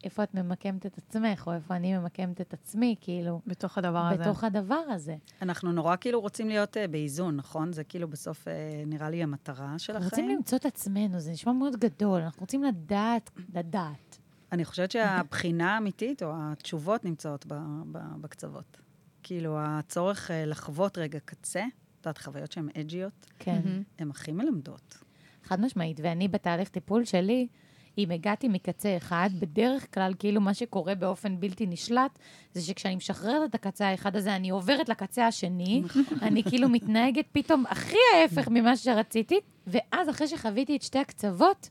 איפה 0.04 0.22
את 0.22 0.34
ממקמת 0.34 0.86
את 0.86 0.98
עצמך, 0.98 1.46
או 1.46 1.52
איפה 1.52 1.76
אני 1.76 1.98
ממקמת 1.98 2.40
את 2.40 2.52
עצמי, 2.52 2.94
כאילו, 3.00 3.40
בתוך 3.46 3.78
הדבר 3.78 3.98
הזה. 3.98 4.22
בתוך 4.22 4.44
הדבר 4.44 4.74
הזה. 4.74 5.16
אנחנו 5.42 5.72
נורא 5.72 5.96
כאילו 5.96 6.20
רוצים 6.20 6.48
להיות 6.48 6.76
uh, 6.76 6.80
באיזון, 6.90 7.36
נכון? 7.36 7.72
זה 7.72 7.84
כאילו 7.84 8.08
בסוף 8.08 8.44
uh, 8.44 8.50
נראה 8.86 9.10
לי 9.10 9.22
המטרה 9.22 9.78
של 9.78 9.92
אנחנו 9.92 10.06
החיים. 10.06 10.24
רוצים 10.24 10.36
למצוא 10.36 10.58
את 10.58 10.66
עצמנו, 10.66 11.20
זה 11.20 11.30
נשמע 11.30 11.52
מאוד 11.52 11.76
גדול, 11.76 12.20
אנחנו 12.20 12.40
רוצים 12.40 12.62
לדעת, 12.62 13.30
לדעת. 13.54 14.18
אני 14.52 14.64
חושבת 14.64 14.90
שהבחינה 14.90 15.74
האמיתית, 15.74 16.22
או 16.22 16.32
התשובות 16.34 17.04
נמצאות 17.04 17.46
ב, 17.46 17.54
ב, 17.92 17.98
בקצוות. 18.20 18.80
כאילו, 19.22 19.56
הצורך 19.58 20.30
uh, 20.30 20.32
לחוות 20.46 20.98
רגע 20.98 21.18
קצה, 21.24 21.64
את 22.00 22.06
יודעת, 22.06 22.18
חוויות 22.18 22.52
שהן 22.52 22.68
אג'יות, 22.80 23.26
כן. 23.38 23.62
הן 23.98 24.10
הכי 24.10 24.32
מלמדות. 24.32 25.05
חד 25.46 25.60
משמעית, 25.60 26.00
ואני 26.02 26.28
בתהליך 26.28 26.68
טיפול 26.68 27.04
שלי, 27.04 27.46
אם 27.98 28.10
הגעתי 28.10 28.48
מקצה 28.48 28.96
אחד, 28.96 29.30
בדרך 29.38 29.94
כלל, 29.94 30.12
כאילו 30.18 30.40
מה 30.40 30.54
שקורה 30.54 30.94
באופן 30.94 31.40
בלתי 31.40 31.66
נשלט, 31.66 32.18
זה 32.52 32.62
שכשאני 32.62 32.96
משחררת 32.96 33.50
את 33.50 33.54
הקצה 33.54 33.88
האחד 33.88 34.16
הזה, 34.16 34.36
אני 34.36 34.50
עוברת 34.50 34.88
לקצה 34.88 35.26
השני, 35.26 35.82
אני 36.22 36.42
כאילו 36.42 36.68
מתנהגת 36.68 37.24
פתאום 37.32 37.64
הכי 37.68 37.96
ההפך 38.14 38.48
ממה 38.48 38.76
שרציתי, 38.76 39.40
ואז 39.66 40.10
אחרי 40.10 40.28
שחוויתי 40.28 40.76
את 40.76 40.82
שתי 40.82 40.98
הקצוות, 40.98 41.68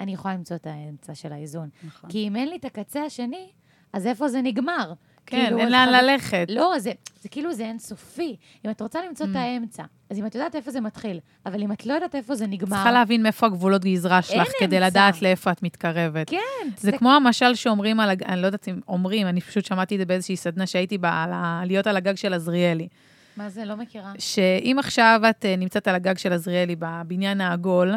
אני 0.00 0.12
יכולה 0.12 0.34
למצוא 0.34 0.56
את 0.56 0.66
האמצע 0.66 1.14
של 1.14 1.32
האיזון. 1.32 1.68
נכון. 1.86 2.10
כי 2.10 2.28
אם 2.28 2.36
אין 2.36 2.48
לי 2.48 2.56
את 2.56 2.64
הקצה 2.64 3.04
השני, 3.04 3.48
אז 3.92 4.06
איפה 4.06 4.28
זה 4.28 4.42
נגמר? 4.42 4.92
כן, 5.26 5.44
כאילו, 5.44 5.58
אין 5.58 5.66
את 5.66 5.72
לאן 5.72 5.88
ללכת. 6.04 6.46
לא, 6.48 6.74
זה, 6.78 6.90
זה 7.22 7.28
כאילו 7.28 7.52
זה 7.52 7.62
אינסופי. 7.66 8.36
אם 8.66 8.70
את 8.70 8.80
רוצה 8.82 8.98
למצוא 9.08 9.26
Mm. 9.26 9.30
את 9.30 9.36
האמצע, 9.36 9.82
אז 10.10 10.18
אם 10.18 10.26
את 10.26 10.34
יודעת 10.34 10.54
איפה 10.54 10.70
זה 10.70 10.80
מתחיל, 10.80 11.18
אבל 11.46 11.62
אם 11.62 11.72
את 11.72 11.86
לא 11.86 11.92
יודעת 11.94 12.14
איפה 12.14 12.34
זה 12.34 12.46
נגמר... 12.46 12.70
צריכה 12.76 12.92
להבין 12.92 13.22
מאיפה 13.22 13.46
הגבולות 13.46 13.84
גזרה 13.84 14.22
שלך, 14.22 14.48
כדי 14.60 14.76
אמצע. 14.76 14.86
לדעת 14.86 15.22
לאיפה 15.22 15.50
את 15.52 15.62
מתקרבת. 15.62 16.30
כן, 16.30 16.38
זה 16.76 16.92
כמו 16.92 17.12
המשל 17.12 17.54
שאומרים 17.54 18.00
על, 18.00 18.10
אני 18.26 18.40
לא 18.42 18.46
יודעת 18.46 18.68
אם 18.68 18.80
אומרים, 18.88 19.26
אני 19.26 19.40
פשוט 19.40 19.64
שמעתי 19.64 19.94
את 19.94 19.98
זה 20.00 20.04
באיזושהי 20.06 20.36
סדנה 20.36 20.66
שהייתי 20.66 20.98
בה, 20.98 21.22
על 21.24 21.30
ה- 21.32 21.62
להיות 21.66 21.86
על 21.86 21.96
הגג 21.96 22.14
של 22.16 22.34
עזריאלי. 22.34 22.88
מה 23.36 23.48
זה? 23.48 23.64
לא 23.64 23.76
מכירה. 23.76 24.12
שאם 24.18 24.76
עכשיו 24.78 25.20
את 25.30 25.44
אה, 25.44 25.56
נמצאת 25.56 25.88
על 25.88 25.94
הגג 25.94 26.18
של 26.18 26.32
עזריאלי 26.32 26.76
בבניין 26.78 27.40
העגול, 27.40 27.94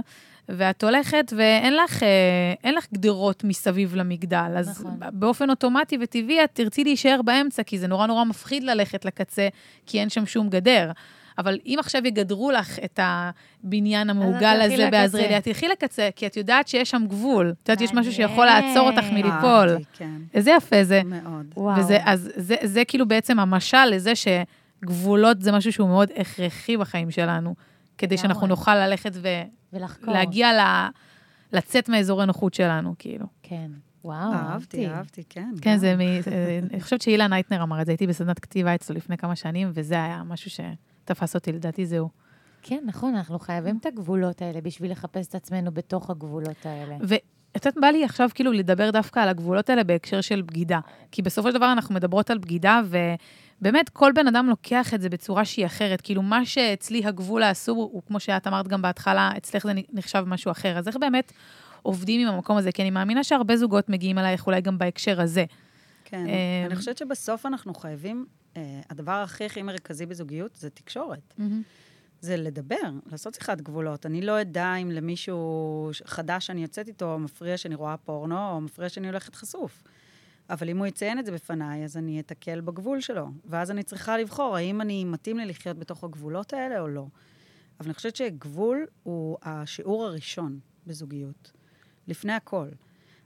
ואת 0.49 0.83
הולכת 0.83 1.33
ואין 1.37 1.75
לך, 1.75 2.03
אה, 2.65 2.71
לך 2.71 2.87
גדרות 2.93 3.43
מסביב 3.43 3.95
למגדל, 3.95 4.53
אז 4.57 4.81
נכון. 4.81 4.99
באופן 5.13 5.49
אוטומטי 5.49 5.97
וטבעי 6.01 6.43
את 6.43 6.49
תרצי 6.53 6.83
להישאר 6.83 7.21
באמצע, 7.21 7.63
כי 7.63 7.79
זה 7.79 7.87
נורא 7.87 8.07
נורא 8.07 8.23
מפחיד 8.23 8.63
ללכת 8.63 9.05
לקצה, 9.05 9.47
כי 9.85 9.99
אין 9.99 10.09
שם 10.09 10.25
שום 10.25 10.49
גדר. 10.49 10.91
אבל 11.37 11.59
אם 11.65 11.75
עכשיו 11.79 12.07
יגדרו 12.07 12.51
לך 12.51 12.79
את 12.85 12.99
הבניין 13.03 14.09
המעוגל 14.09 14.61
הזה. 14.61 14.89
בעזריאלי, 14.91 15.37
את 15.37 15.43
תלכי 15.43 15.67
לקצה, 15.67 16.09
כי 16.15 16.27
את 16.27 16.37
יודעת 16.37 16.67
שיש 16.67 16.89
שם 16.89 17.03
גבול. 17.07 17.53
את 17.63 17.69
יודעת, 17.69 17.81
יש 17.81 17.93
משהו. 17.93 18.13
שיכול 18.13 18.45
לעצור 18.45 18.89
אותך 18.89 19.05
מליפול. 19.11 19.77
כן, 19.97 20.11
איזה 20.33 20.51
יפה 20.51 20.83
זה. 20.83 21.01
מאוד. 21.05 21.77
וזה, 21.79 21.97
אז 22.05 22.31
זה, 22.35 22.55
זה 22.63 22.85
כאילו 22.85 23.07
בעצם 23.07 23.39
המשל 23.39 23.85
לזה 23.85 24.13
שגבולות 24.85 25.41
זה 25.41 25.51
משהו 25.51 25.73
שהוא 25.73 25.89
מאוד 25.89 26.09
הכרחי 26.15 26.77
בחיים 26.77 27.11
שלנו, 27.11 27.55
כדי 27.97 28.17
שאנחנו. 28.17 28.47
נוכל 28.47 28.75
ללכת 28.75 29.11
ולחקור. 29.73 30.09
ולהגיע 30.09 30.53
ל... 30.53 30.59
לצאת 31.53 31.89
מאזור 31.89 32.21
הנוחות 32.21 32.53
שלנו, 32.53 32.95
כאילו. 32.99 33.25
כן. 33.43 33.71
וואו, 34.03 34.33
אהבתי, 34.33 34.87
אהבתי, 34.87 35.23
כן. 35.29 35.51
כן. 35.61 35.77
זה 35.77 35.95
מ... 35.95 36.01
אה, 36.01 36.59
אני 36.71 36.81
חושבת 36.81 37.01
שאילן 37.01 37.29
הייטנר 37.29 37.63
אמר 37.63 37.81
את 37.81 37.85
זה, 37.85 37.91
הייתי 37.91 38.07
בסדנת 38.07 38.39
כתיבה 38.39 38.75
אצלו 38.75 38.95
לפני 38.95 39.17
כמה 39.17 39.35
שנים, 39.35 39.71
וזה 39.73 39.95
היה 39.95 40.23
משהו 40.25 40.51
שתפס 40.51 41.35
אותי, 41.35 41.51
לדעתי 41.51 41.85
זהו. 41.85 42.09
כן, 42.61 42.83
נכון, 42.85 43.15
אנחנו 43.15 43.39
חייבים 43.39 43.77
את 43.77 43.85
הגבולות 43.85 44.41
האלה 44.41 44.61
בשביל 44.61 44.91
לחפש 44.91 45.27
את 45.27 45.35
עצמנו 45.35 45.71
בתוך 45.71 46.09
הגבולות 46.09 46.65
האלה. 46.65 46.97
ואת 47.01 47.21
יודעת, 47.55 47.77
בא 47.81 47.87
לי 47.87 48.03
עכשיו 48.03 48.29
כאילו 48.35 48.51
לדבר 48.51 48.91
דווקא 48.91 49.19
על 49.19 49.29
הגבולות 49.29 49.69
האלה 49.69 49.83
בהקשר 49.83 50.21
של 50.21 50.41
בגידה. 50.41 50.79
כי 51.11 51.21
בסופו 51.21 51.51
של 51.51 51.57
דבר 51.57 51.71
אנחנו 51.71 51.95
מדברות 51.95 52.29
על 52.29 52.37
בגידה, 52.37 52.81
ובאמת 53.61 53.89
כל 53.89 54.11
בן 54.15 54.27
אדם 54.27 54.47
לוקח 54.47 54.93
את 54.93 55.01
זה 55.01 55.09
בצורה 55.09 55.45
שהיא 55.45 55.65
אחרת. 55.65 56.01
כאילו, 56.01 56.21
מה 56.21 56.45
שאצלי 56.45 57.05
הגבול 57.05 57.43
האסור, 57.43 57.89
הוא 57.93 58.01
כמו 58.07 58.19
שאת 58.19 58.47
אמרת 58.47 58.67
גם 58.67 58.81
בהתחלה, 58.81 59.31
אצלך 59.37 59.63
זה 59.63 59.71
נחשב 59.93 60.23
משהו 60.27 60.51
אחר. 60.51 60.77
אז 60.77 60.87
איך 60.87 60.97
באמת 60.97 61.31
עובדים 61.81 62.27
עם 62.27 62.33
המקום 62.33 62.57
הזה? 62.57 62.71
כי 62.71 62.81
אני 62.81 62.91
מאמינה 62.91 63.23
שהרבה 63.23 63.57
זוגות 63.57 63.89
מגיעים 63.89 64.17
אלייך 64.17 64.47
אולי 64.47 64.61
גם 64.61 64.77
בהקשר 64.77 65.21
הזה. 65.21 65.45
כן, 66.05 66.27
אה, 66.27 66.65
אני 66.65 66.75
חושבת 66.75 66.97
שבסוף 66.97 67.45
אנחנו 67.45 67.73
חייבים, 67.73 68.25
אה, 68.57 68.81
הדבר 68.89 69.11
הכי 69.11 69.45
הכי 69.45 69.61
מרכזי 69.61 70.05
בזוגיות 70.05 70.55
זה 70.55 70.69
תקשורת. 70.69 71.33
זה 72.21 72.37
לדבר, 72.37 72.75
לעשות 73.11 73.33
שיחת 73.33 73.61
גבולות. 73.61 74.05
אני 74.05 74.21
לא 74.21 74.41
אדע 74.41 74.75
אם 74.75 74.91
למישהו 74.91 75.91
חדש 76.05 76.47
שאני 76.47 76.61
יוצאת 76.61 76.87
איתו 76.87 77.19
מפריע 77.19 77.57
שאני 77.57 77.75
רואה 77.75 77.97
פורנו, 77.97 78.49
או 78.51 78.61
מפריע 78.61 78.89
שאני 78.89 79.07
הולכת 79.07 79.35
חשוף. 79.35 79.83
אבל 80.49 80.69
אם 80.69 80.77
הוא 80.77 80.85
יציין 80.85 81.19
את 81.19 81.25
זה 81.25 81.31
בפניי, 81.31 81.83
אז 81.83 81.97
אני 81.97 82.19
אתקל 82.19 82.61
בגבול 82.61 83.01
שלו. 83.01 83.27
ואז 83.45 83.71
אני 83.71 83.83
צריכה 83.83 84.17
לבחור 84.17 84.55
האם 84.55 84.81
אני 84.81 85.05
מתאים 85.05 85.37
לי 85.37 85.45
לחיות 85.45 85.79
בתוך 85.79 86.03
הגבולות 86.03 86.53
האלה 86.53 86.79
או 86.79 86.87
לא. 86.87 87.05
אבל 87.79 87.87
אני 87.87 87.93
חושבת 87.93 88.15
שגבול 88.15 88.85
הוא 89.03 89.37
השיעור 89.41 90.05
הראשון 90.05 90.59
בזוגיות. 90.87 91.51
לפני 92.07 92.33
הכל. 92.33 92.69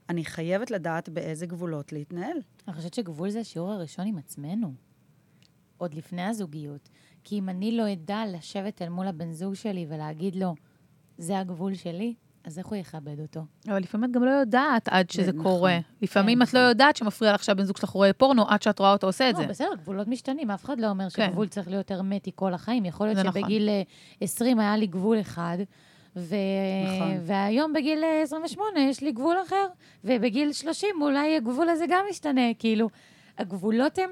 אני 0.09 0.25
חייבת 0.25 0.71
לדעת 0.71 1.09
באיזה 1.09 1.45
גבולות 1.45 1.91
להתנהל. 1.91 2.37
אני 2.67 2.75
חושבת 2.75 2.93
שגבול 2.93 3.29
זה 3.29 3.39
השיעור 3.39 3.71
הראשון 3.71 4.07
עם 4.07 4.17
עצמנו, 4.17 4.73
עוד 5.77 5.93
לפני 5.93 6.21
הזוגיות. 6.21 6.89
כי 7.23 7.39
אם 7.39 7.49
אני 7.49 7.77
לא 7.77 7.93
אדע 7.93 8.23
לשבת 8.27 8.81
אל 8.81 8.89
מול 8.89 9.07
הבן 9.07 9.31
זוג 9.31 9.53
שלי 9.53 9.85
ולהגיד 9.89 10.35
לו, 10.35 10.55
זה 11.17 11.39
הגבול 11.39 11.73
שלי, 11.73 12.13
אז 12.49 12.57
איך 12.57 12.67
הוא 12.67 12.77
יכבד 12.77 13.19
אותו? 13.19 13.41
אבל 13.67 13.79
לפעמים 13.79 14.09
את 14.09 14.15
גם 14.15 14.23
לא 14.23 14.29
יודעת 14.29 14.87
עד 14.87 15.09
שזה 15.09 15.31
נכון. 15.31 15.43
קורה. 15.43 15.79
לפעמים 16.01 16.37
כן, 16.37 16.43
את 16.43 16.53
לא 16.53 16.59
נכון. 16.59 16.69
יודעת 16.69 16.95
שמפריע 16.95 17.33
לך 17.33 17.43
שהבן 17.43 17.63
זוג 17.63 17.77
שלך 17.77 17.89
רואה 17.89 18.13
פורנו 18.13 18.49
עד 18.49 18.61
שאת 18.61 18.79
רואה 18.79 18.91
אותו 18.91 19.07
עושה 19.07 19.29
את 19.29 19.35
לא, 19.35 19.41
זה. 19.41 19.47
בסדר, 19.47 19.75
גבולות 19.81 20.07
משתנים, 20.07 20.51
אף 20.51 20.65
אחד 20.65 20.79
לא 20.79 20.89
אומר 20.89 21.09
כן. 21.09 21.27
שגבול 21.27 21.47
צריך 21.47 21.67
להיות 21.67 21.91
הרמטי 21.91 22.31
כל 22.35 22.53
החיים. 22.53 22.85
יכול 22.85 23.07
להיות 23.07 23.17
זה 23.17 23.23
נכון. 23.23 23.41
שבגיל 23.41 23.69
אה, 23.69 23.81
20 24.21 24.59
היה 24.59 24.77
לי 24.77 24.87
גבול 24.87 25.19
אחד, 25.21 25.57
ו... 26.15 26.35
נכון. 26.85 27.17
והיום 27.25 27.73
בגיל 27.73 28.03
אה, 28.03 28.21
28 28.21 28.79
יש 28.79 29.01
לי 29.01 29.11
גבול 29.11 29.35
אחר, 29.47 29.65
ובגיל 30.03 30.53
30 30.53 30.89
אולי 31.01 31.35
הגבול 31.35 31.69
הזה 31.69 31.85
גם 31.89 32.05
ישתנה. 32.09 32.53
כאילו, 32.59 32.89
הגבולות 33.37 33.97
הם... 33.97 34.09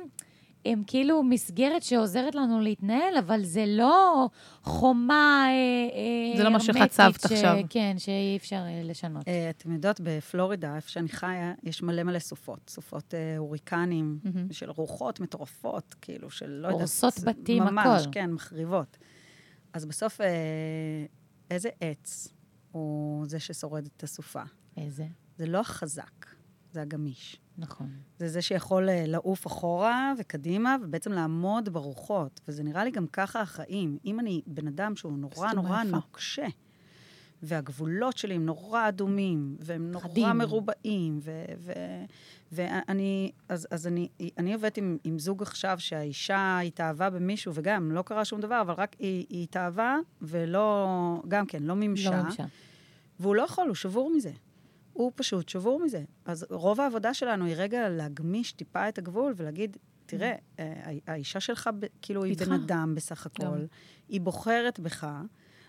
הם 0.72 0.84
כאילו 0.88 1.24
מסגרת 1.24 1.84
שעוזרת 1.84 2.36
לנו 2.36 2.60
להתנהל, 2.60 3.18
אבל 3.20 3.44
זה 3.44 3.66
לא 3.68 4.30
חומה 4.64 5.46
אה, 5.48 5.52
אה, 5.52 6.38
זה 6.38 6.44
לא 6.44 6.50
מה 6.50 6.60
שחצבת 6.60 7.26
עכשיו. 7.26 7.58
כן, 7.70 7.96
שאי 7.98 8.38
אפשר 8.38 8.56
אה, 8.56 8.82
לשנות. 8.84 9.26
אתם 9.50 9.74
יודעות, 9.74 10.02
בפלורידה, 10.04 10.76
איפה 10.76 10.90
שאני 10.90 11.10
חיה, 11.10 11.54
יש 11.64 11.84
מלא 11.84 12.04
מלא 12.04 12.20
סופות. 12.20 12.70
סופות 12.70 13.14
הוריקנים. 13.38 14.20
של 14.52 14.72
רוחות 14.72 15.20
מטורפות, 15.20 15.96
כאילו, 16.02 16.30
של 16.30 16.50
לא 16.50 16.68
יודעת... 16.68 16.80
הורסות 16.80 17.20
בתים, 17.20 17.64
ממש, 17.64 18.02
הכל. 18.02 18.12
כן, 18.12 18.32
מחריבות. 18.32 18.98
אז 19.74 19.86
בסוף, 19.86 20.22
איזה 21.52 21.70
עץ 21.82 22.34
הוא 22.72 23.26
זה 23.28 23.40
ששורד 23.40 23.88
את 23.98 24.04
הסופה? 24.04 24.42
איזה? 24.78 25.06
זה 25.38 25.46
לא 25.46 25.60
החזק, 25.60 26.26
זה 26.78 26.82
הגמיש. 26.82 27.38
נכון. 27.58 27.90
זה 28.20 28.28
זה 28.28 28.42
שיכול 28.42 28.90
אה, 28.90 29.04
לעוף 29.08 29.48
אחורה 29.48 30.14
וקדימה, 30.20 30.76
ובעצם 30.84 31.12
לעמוד 31.12 31.70
ברוחות. 31.70 32.42
וזה 32.48 32.64
נראה 32.64 32.84
לי 32.84 32.92
גם 32.92 33.08
ככה 33.08 33.42
החיים. 33.42 33.98
אם 34.06 34.20
אני 34.20 34.42
בן 34.48 34.68
אדם 34.68 34.96
שהוא 34.96 35.18
נורא 35.18 35.54
נורא 35.54 35.82
יפה. 35.82 35.84
נוקשה, 35.84 36.46
והגבולות 37.44 38.18
שלי 38.18 38.34
הם 38.34 38.46
נורא 38.46 38.88
אדומים, 38.88 39.56
והם 39.60 39.92
נורא 39.92 40.04
חדים. 40.04 40.38
מרובעים, 40.38 41.20
ו- 41.22 41.46
ו- 41.58 42.06
ואני, 42.52 43.32
אז, 43.50 43.68
אז 43.72 43.88
אני, 43.88 44.10
אני 44.38 44.54
עובדת 44.54 44.78
עם, 44.78 44.98
עם 45.04 45.20
זוג 45.20 45.42
עכשיו 45.42 45.80
שהאישה 45.80 46.60
התאהבה 46.60 47.10
במישהו, 47.10 47.52
וגם, 47.56 47.92
לא 47.92 48.02
קרה 48.02 48.26
שום 48.26 48.42
דבר, 48.42 48.62
אבל 48.62 48.74
רק 48.74 48.96
היא, 49.00 49.26
היא 49.30 49.44
התאהבה, 49.44 49.98
ולא, 50.22 51.22
גם 51.28 51.46
כן, 51.46 51.64
לא 51.64 51.76
מימשה. 51.76 52.12
לא 52.12 52.24
מומשה. 52.24 52.46
והוא 53.20 53.36
לא 53.36 53.42
יכול, 53.42 53.68
הוא 53.68 53.76
שבור 53.76 54.12
מזה. 54.16 54.32
הוא 54.98 55.12
פשוט 55.16 55.50
שבור 55.50 55.80
מזה. 55.80 56.04
אז 56.26 56.46
רוב 56.50 56.82
העבודה 56.82 57.14
שלנו 57.14 57.46
היא 57.46 57.56
רגע 57.58 57.90
להגמיש 57.90 58.52
טיפה 58.52 58.90
את 58.90 58.98
הגבול 58.98 59.34
ולהגיד, 59.38 59.78
תראה, 60.06 60.36
אה, 60.60 60.74
ה- 60.86 61.12
האישה 61.12 61.40
שלך, 61.40 61.70
כאילו, 62.02 62.24
היא. 62.24 62.34
בן 62.38 62.62
אדם 62.64 62.96
בסך 62.96 63.26
הכל, 63.26 63.44
היא 64.10 64.22
בוחרת 64.22 64.80
בך, 64.80 65.08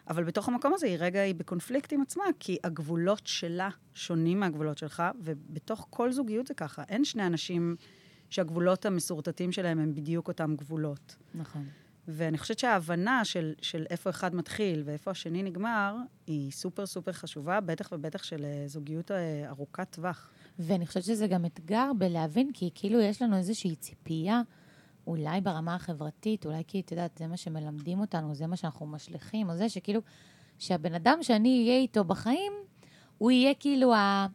אבל 0.08 0.24
בתוך 0.24 0.48
המקום 0.48 0.74
הזה 0.74 0.86
היא 0.86 0.96
רגע, 1.00 1.20
היא 1.20 1.34
בקונפליקט 1.34 1.92
עם 1.92 2.02
עצמה, 2.02 2.24
כי 2.40 2.56
הגבולות 2.64 3.26
שלה 3.26 3.68
שונים 3.94 4.40
מהגבולות 4.40 4.78
שלך, 4.78 5.02
ובתוך 5.20 5.86
כל 5.90 6.12
זוגיות 6.12 6.46
זה 6.46 6.54
ככה. 6.54 6.82
אין 6.88 7.04
שני 7.04 7.26
אנשים 7.26 7.76
שהגבולות 8.30 8.86
המסורטטים 8.86 9.52
שלהם 9.52 9.78
הם 9.78 9.94
בדיוק 9.94 10.28
אותם 10.28 10.54
גבולות. 10.56 11.16
נכון. 11.34 11.64
ואני 12.08 12.38
חושבת 12.38 12.58
שההבנה 12.58 13.24
של, 13.24 13.54
של 13.62 13.86
איפה 13.90 14.10
אחד 14.10 14.34
מתחיל 14.34 14.82
ואיפה 14.84 15.10
השני 15.10 15.42
נגמר, 15.42 15.96
היא 16.26 16.52
סופר 16.52 16.86
סופר 16.86 17.12
חשובה, 17.12 17.60
בטח 17.60 17.88
ובטח 17.92 18.22
של 18.22 18.44
אה, 18.44 18.62
זוגיות 18.66 19.10
אה, 19.10 19.48
ארוכת 19.48 19.86
טווח. 19.90 20.30
ואני 20.58 20.86
חושבת 20.86 21.04
שזה 21.04 21.26
גם 21.26 21.44
אתגר 21.44 21.90
בלהבין, 21.98 22.50
כי 22.54 22.70
כאילו 22.74 23.00
יש 23.00 23.22
לנו 23.22 23.36
איזושהי 23.36 23.76
ציפייה, 23.76 24.42
אולי 25.06 25.40
ברמה 25.40 25.74
החברתית, 25.74 26.46
אולי 26.46 26.62
כי, 26.66 26.80
את 26.80 26.90
יודעת, 26.90 27.18
זה 27.18 27.26
מה 27.26 27.36
שמלמדים 27.36 28.00
אותנו, 28.00 28.34
זה 28.34 28.46
מה 28.46 28.56
שאנחנו 28.56 28.86
משליכים, 28.86 29.50
או 29.50 29.56
זה 29.56 29.68
שכאילו, 29.68 30.00
שהבן 30.58 30.94
אדם 30.94 31.18
שאני 31.22 31.64
אהיה 31.64 31.78
איתו 31.78 32.04
בחיים, 32.04 32.52
הוא 33.18 33.30
יהיה 33.30 33.54
כאילו 33.54 33.94
ה... 33.94 34.26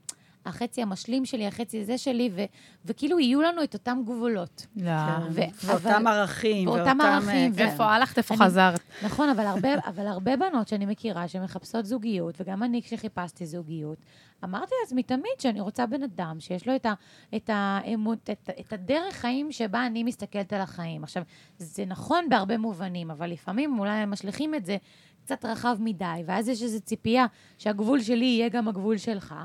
החצי 0.46 0.82
המשלים 0.82 1.26
שלי, 1.26 1.48
החצי 1.48 1.82
הזה 1.82 1.98
שלי, 1.98 2.30
ו, 2.36 2.42
וכאילו 2.86 3.20
יהיו 3.20 3.42
לנו 3.42 3.64
את 3.64 3.74
אותם 3.74 4.02
גבולות. 4.06 4.66
לא. 4.76 4.92
ו- 5.32 5.42
ואותם 5.66 5.90
אבל- 6.08 6.08
ערכים. 6.08 6.68
ואותם 6.68 6.98
ערכים, 7.02 7.30
אה, 7.30 7.48
ו- 7.54 7.58
כן. 7.58 7.66
איפה 7.66 7.86
הלכת, 7.86 8.18
איפה 8.18 8.36
חזרת? 8.38 8.80
נכון, 9.04 9.30
אבל 9.30 9.46
הרבה, 9.48 9.70
אבל 9.90 10.08
הרבה 10.08 10.38
בנות 10.38 10.68
שאני 10.68 10.86
מכירה 10.86 11.28
שמחפשות 11.28 11.86
זוגיות, 11.86 12.36
וגם 12.42 12.64
אני 12.64 12.82
כשחיפשתי 12.82 13.46
זוגיות, 13.46 13.98
אמרתי 14.44 14.72
לעצמי 14.84 15.04
תמיד 15.04 15.40
שאני 15.40 15.60
רוצה 15.62 15.86
בן 15.86 16.04
אדם 16.04 16.38
שיש 16.40 16.68
לו 16.68 16.76
את, 16.76 16.86
ה, 16.86 16.94
את, 17.36 17.50
האמות, 17.54 18.30
את, 18.30 18.50
את 18.60 18.74
הדרך 18.74 19.16
חיים 19.16 19.52
שבה 19.52 19.86
אני 19.86 20.04
מסתכלת 20.04 20.54
על 20.54 20.62
החיים. 20.62 21.04
עכשיו, 21.04 21.24
זה 21.58 21.86
נכון 21.86 22.30
בהרבה 22.30 22.58
מובנים, 22.58 23.12
אבל 23.12 23.30
לפעמים 23.30 23.80
אולי 23.80 23.92
הם 23.92 24.12
משליכים 24.12 24.56
את 24.56 24.66
זה 24.66 24.78
קצת 25.26 25.46
רחב 25.46 25.78
מדי, 25.80 26.06
ואז 26.26 26.48
יש 26.50 26.64
איזו 26.64 26.82
ציפייה 26.82 27.26
שהגבול 27.58 28.02
שלי 28.02 28.26
יהיה 28.26 28.50
גם 28.50 28.68
הגבול 28.68 28.98
שלך, 28.98 29.36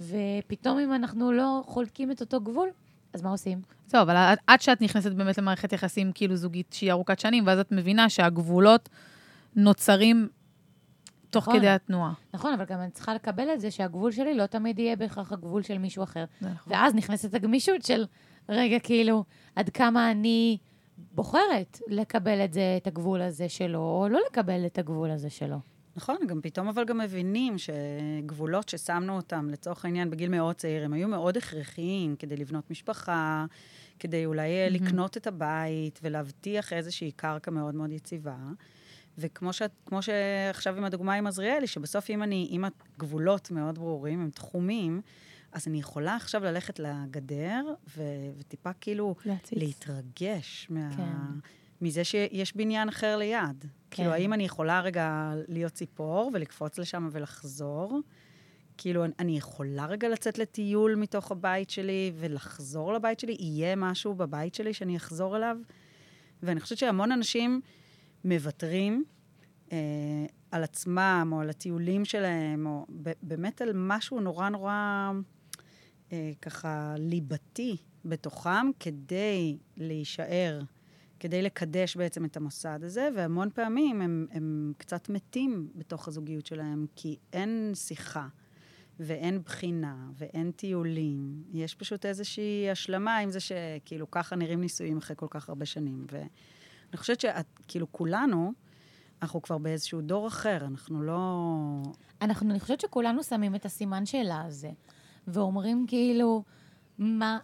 ופתאום 0.00 0.78
אם 0.78 0.94
אנחנו 0.94 1.32
לא 1.32 1.62
חולקים 1.66 2.10
את 2.10 2.20
אותו 2.20 2.40
גבול, 2.40 2.68
אז 3.12 3.22
מה 3.22 3.30
עושים? 3.30 3.62
זהו, 3.86 4.02
אבל 4.02 4.16
עד- 4.16 4.38
עד 4.46 4.60
שאת 4.60 4.80
נכנסת 4.82 5.12
באמת 5.12 5.38
למערכת 5.38 5.72
יחסים 5.72 6.12
כאילו 6.12 6.36
זוגית 6.36 6.72
שהיא 6.72 6.92
ארוכת 6.92 7.18
שנים, 7.18 7.46
ואז 7.46 7.58
את 7.58 7.72
מבינה 7.72 8.08
שהגבולות 8.08 8.88
נוצרים 9.56 10.28
תוך 11.30 11.48
נכון. 11.48 11.58
כדי 11.60 11.68
התנועה. 11.68 12.12
נכון, 12.34 12.52
אבל 12.52 12.64
גם 12.64 12.80
אני 12.80 12.90
צריכה 12.90 13.14
לקבל 13.14 13.48
את 13.54 13.60
זה 13.60 13.70
שהגבול 13.70 14.12
שלי 14.12 14.34
לא 14.34 14.46
תמיד 14.46 14.78
יהיה 14.78 14.96
בהכרח 14.96 15.32
הגבול 15.32 15.62
של 15.62 15.78
מישהו 15.78 16.02
אחר. 16.02 16.24
נכון. 16.40 16.72
ואז 16.72 16.94
נכנסת 16.94 17.34
הגמישות 17.34 17.82
של, 17.82 18.06
רגע, 18.48 18.78
כאילו, 18.78 19.24
עד 19.56 19.68
כמה 19.70 20.10
אני 20.10 20.58
בוחרת 21.14 21.78
לקבל 21.88 22.44
את 22.44 22.52
זה, 22.52 22.60
את 22.82 22.86
הגבול 22.86 23.22
הזה 23.22 23.48
שלו, 23.48 23.78
או 23.78 24.08
לא 24.10 24.20
לקבל 24.30 24.66
את 24.66 24.78
הגבול 24.78 25.10
הזה 25.10 25.30
שלו. 25.30 25.56
נכון, 26.00 26.16
גם 26.26 26.40
פתאום 26.42 26.68
אבל 26.68 26.84
גם 26.84 26.98
מבינים 26.98 27.56
שגבולות 27.58 28.68
ששמנו 28.68 29.16
אותם, 29.16 29.48
לצורך 29.50 29.84
העניין, 29.84 30.10
בגיל 30.10 30.28
מאוד 30.28 30.56
צעיר, 30.56 30.84
הם 30.84 30.92
היו 30.92 31.08
מאוד 31.08 31.36
הכרחיים 31.36 32.16
כדי 32.16 32.36
לבנות 32.36 32.70
משפחה, 32.70 33.46
כדי 33.98 34.26
אולי 34.26 34.48
mm-hmm. 34.48 34.70
לקנות 34.70 35.16
את 35.16 35.26
הבית 35.26 36.00
ולהבטיח 36.02 36.72
איזושהי 36.72 37.12
קרקע 37.12 37.50
מאוד 37.50 37.74
מאוד 37.74 37.92
יציבה. 37.92 38.36
וכמו 39.18 39.52
ש... 39.52 39.62
כמו 39.86 40.00
שעכשיו 40.02 40.76
עם 40.76 40.84
הדוגמה 40.84 41.14
עם 41.14 41.26
עזריאלי, 41.26 41.66
שבסוף 41.66 42.10
אם 42.10 42.22
אני, 42.22 42.48
אם 42.50 42.64
הגבולות 42.64 43.50
מאוד 43.50 43.78
ברורים, 43.78 44.20
הם 44.20 44.30
תחומים, 44.30 45.00
אז 45.52 45.68
אני 45.68 45.78
יכולה 45.78 46.16
עכשיו 46.16 46.44
ללכת 46.44 46.78
לגדר 46.78 47.64
ו... 47.96 48.02
וטיפה 48.38 48.72
כאילו 48.72 49.14
להציץ. 49.24 49.58
להתרגש 49.58 50.66
מה... 50.70 50.90
כן. 50.96 51.38
מזה 51.80 52.04
שיש 52.04 52.56
בניין 52.56 52.88
אחר 52.88 53.16
ליד. 53.16 53.60
כן. 53.60 53.68
כאילו, 53.90 54.10
האם 54.12 54.32
אני 54.32 54.44
יכולה 54.44 54.80
רגע 54.80 55.32
להיות 55.48 55.72
ציפור 55.72 56.30
ולקפוץ 56.34 56.78
לשם 56.78 57.08
ולחזור? 57.12 58.00
כאילו, 58.78 59.04
אני- 59.18 59.36
יכולה 59.38 59.86
רגע 59.86 60.08
לצאת 60.08 60.38
לטיול 60.38 60.94
מתוך 60.94 61.30
הבית 61.32 61.70
שלי 61.70 62.12
ולחזור 62.16 62.92
לבית 62.92 63.20
שלי? 63.20 63.36
יהיה 63.40 63.76
משהו 63.76 64.14
בבית 64.14 64.54
שלי 64.54 64.74
שאני 64.74 64.96
אחזור 64.96 65.36
אליו? 65.36 65.56
ואני 66.42 66.60
חושבת 66.60 66.78
שהמון 66.78 67.12
אנשים 67.12 67.60
מוותרים 68.24 69.04
אה, 69.72 69.76
על 70.50 70.64
עצמם, 70.64 71.30
או 71.32 71.40
על 71.40 71.50
הטיולים 71.50 72.04
שלהם, 72.04 72.66
או 72.66 72.86
ב- 73.02 73.12
באמת 73.22 73.62
על 73.62 73.70
משהו 73.74 74.20
נורא 74.20 74.48
נורא 74.48 75.10
אה, 76.12 76.30
ככה 76.42 76.94
ליבתי 76.98 77.76
בתוכם, 78.04 78.70
כדי 78.80 79.58
להישאר, 79.76 80.60
כדי 81.20 81.42
לקדש 81.42 81.96
בעצם 81.96 82.24
את 82.24 82.36
המוסד 82.36 82.80
הזה, 82.82 83.08
והמון 83.16 83.48
פעמים 83.54 84.02
הם, 84.02 84.26
הם 84.30 84.72
קצת 84.78 85.08
מתים 85.08 85.68
בתוך 85.74 86.08
הזוגיות 86.08 86.46
שלהם, 86.46 86.86
כי 86.96 87.16
אין 87.32 87.72
שיחה. 87.74 88.28
ואין 89.02 89.42
בחינה, 89.42 89.96
ואין 90.14 90.50
טיולים. 90.50 91.42
יש 91.52 91.74
פשוט 91.74 92.06
איזושהי 92.06 92.70
השלמה 92.70 93.18
עם 93.18 93.30
זה 93.30 93.40
שכאילו 93.40 94.10
ככה 94.10 94.36
נראים 94.36 94.60
נישואים 94.60 94.98
אחרי 94.98 95.16
כל 95.16 95.26
כך 95.30 95.48
הרבה 95.48 95.66
שנים. 95.66 96.06
ואני 96.10 96.96
חושבת 96.96 97.20
שכאילו 97.20 97.92
כולנו, 97.92 98.52
אנחנו 99.22 99.42
כבר 99.42 99.58
באיזשהו 99.58 100.00
דור 100.00 100.28
אחר, 100.28 100.58
אנחנו 100.66 101.02
לא... 101.02 101.42
אנחנו, 102.22 102.50
אני 102.50 102.60
חושבת 102.60 102.80
שכולנו 102.80 103.22
שמים 103.22 103.54
את 103.54 103.64
הסימן 103.64 104.06
שאלה 104.06 104.42
הזה, 104.42 104.70
ואומרים 105.28 105.84
כאילו, 105.88 106.44
מה, 106.98 107.38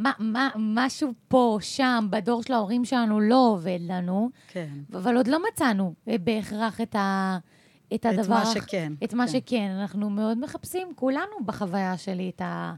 מה, 0.00 0.12
מה, 0.18 0.48
משהו 0.58 1.12
פה, 1.28 1.58
שם, 1.60 2.06
בדור 2.10 2.42
של 2.42 2.52
ההורים 2.52 2.84
שלנו 2.84 3.20
לא 3.20 3.48
עובד 3.48 3.78
לנו, 3.80 4.30
כן. 4.48 4.68
אבל 4.92 5.16
עוד 5.16 5.28
לא 5.28 5.38
מצאנו 5.48 5.94
אה, 6.08 6.18
בהכרח 6.18 6.80
את, 6.80 6.94
ה, 6.94 7.38
את 7.94 8.06
הדבר... 8.06 8.22
את 8.22 8.28
מה 8.28 8.46
שכן. 8.46 8.92
את 9.04 9.14
מה 9.14 9.26
כן. 9.26 9.32
שכן. 9.32 9.76
אנחנו 9.80 10.10
מאוד 10.10 10.38
מחפשים, 10.38 10.88
כולנו 10.94 11.44
בחוויה 11.44 11.98
שלי, 11.98 12.30
את, 12.36 12.40
ה, 12.40 12.74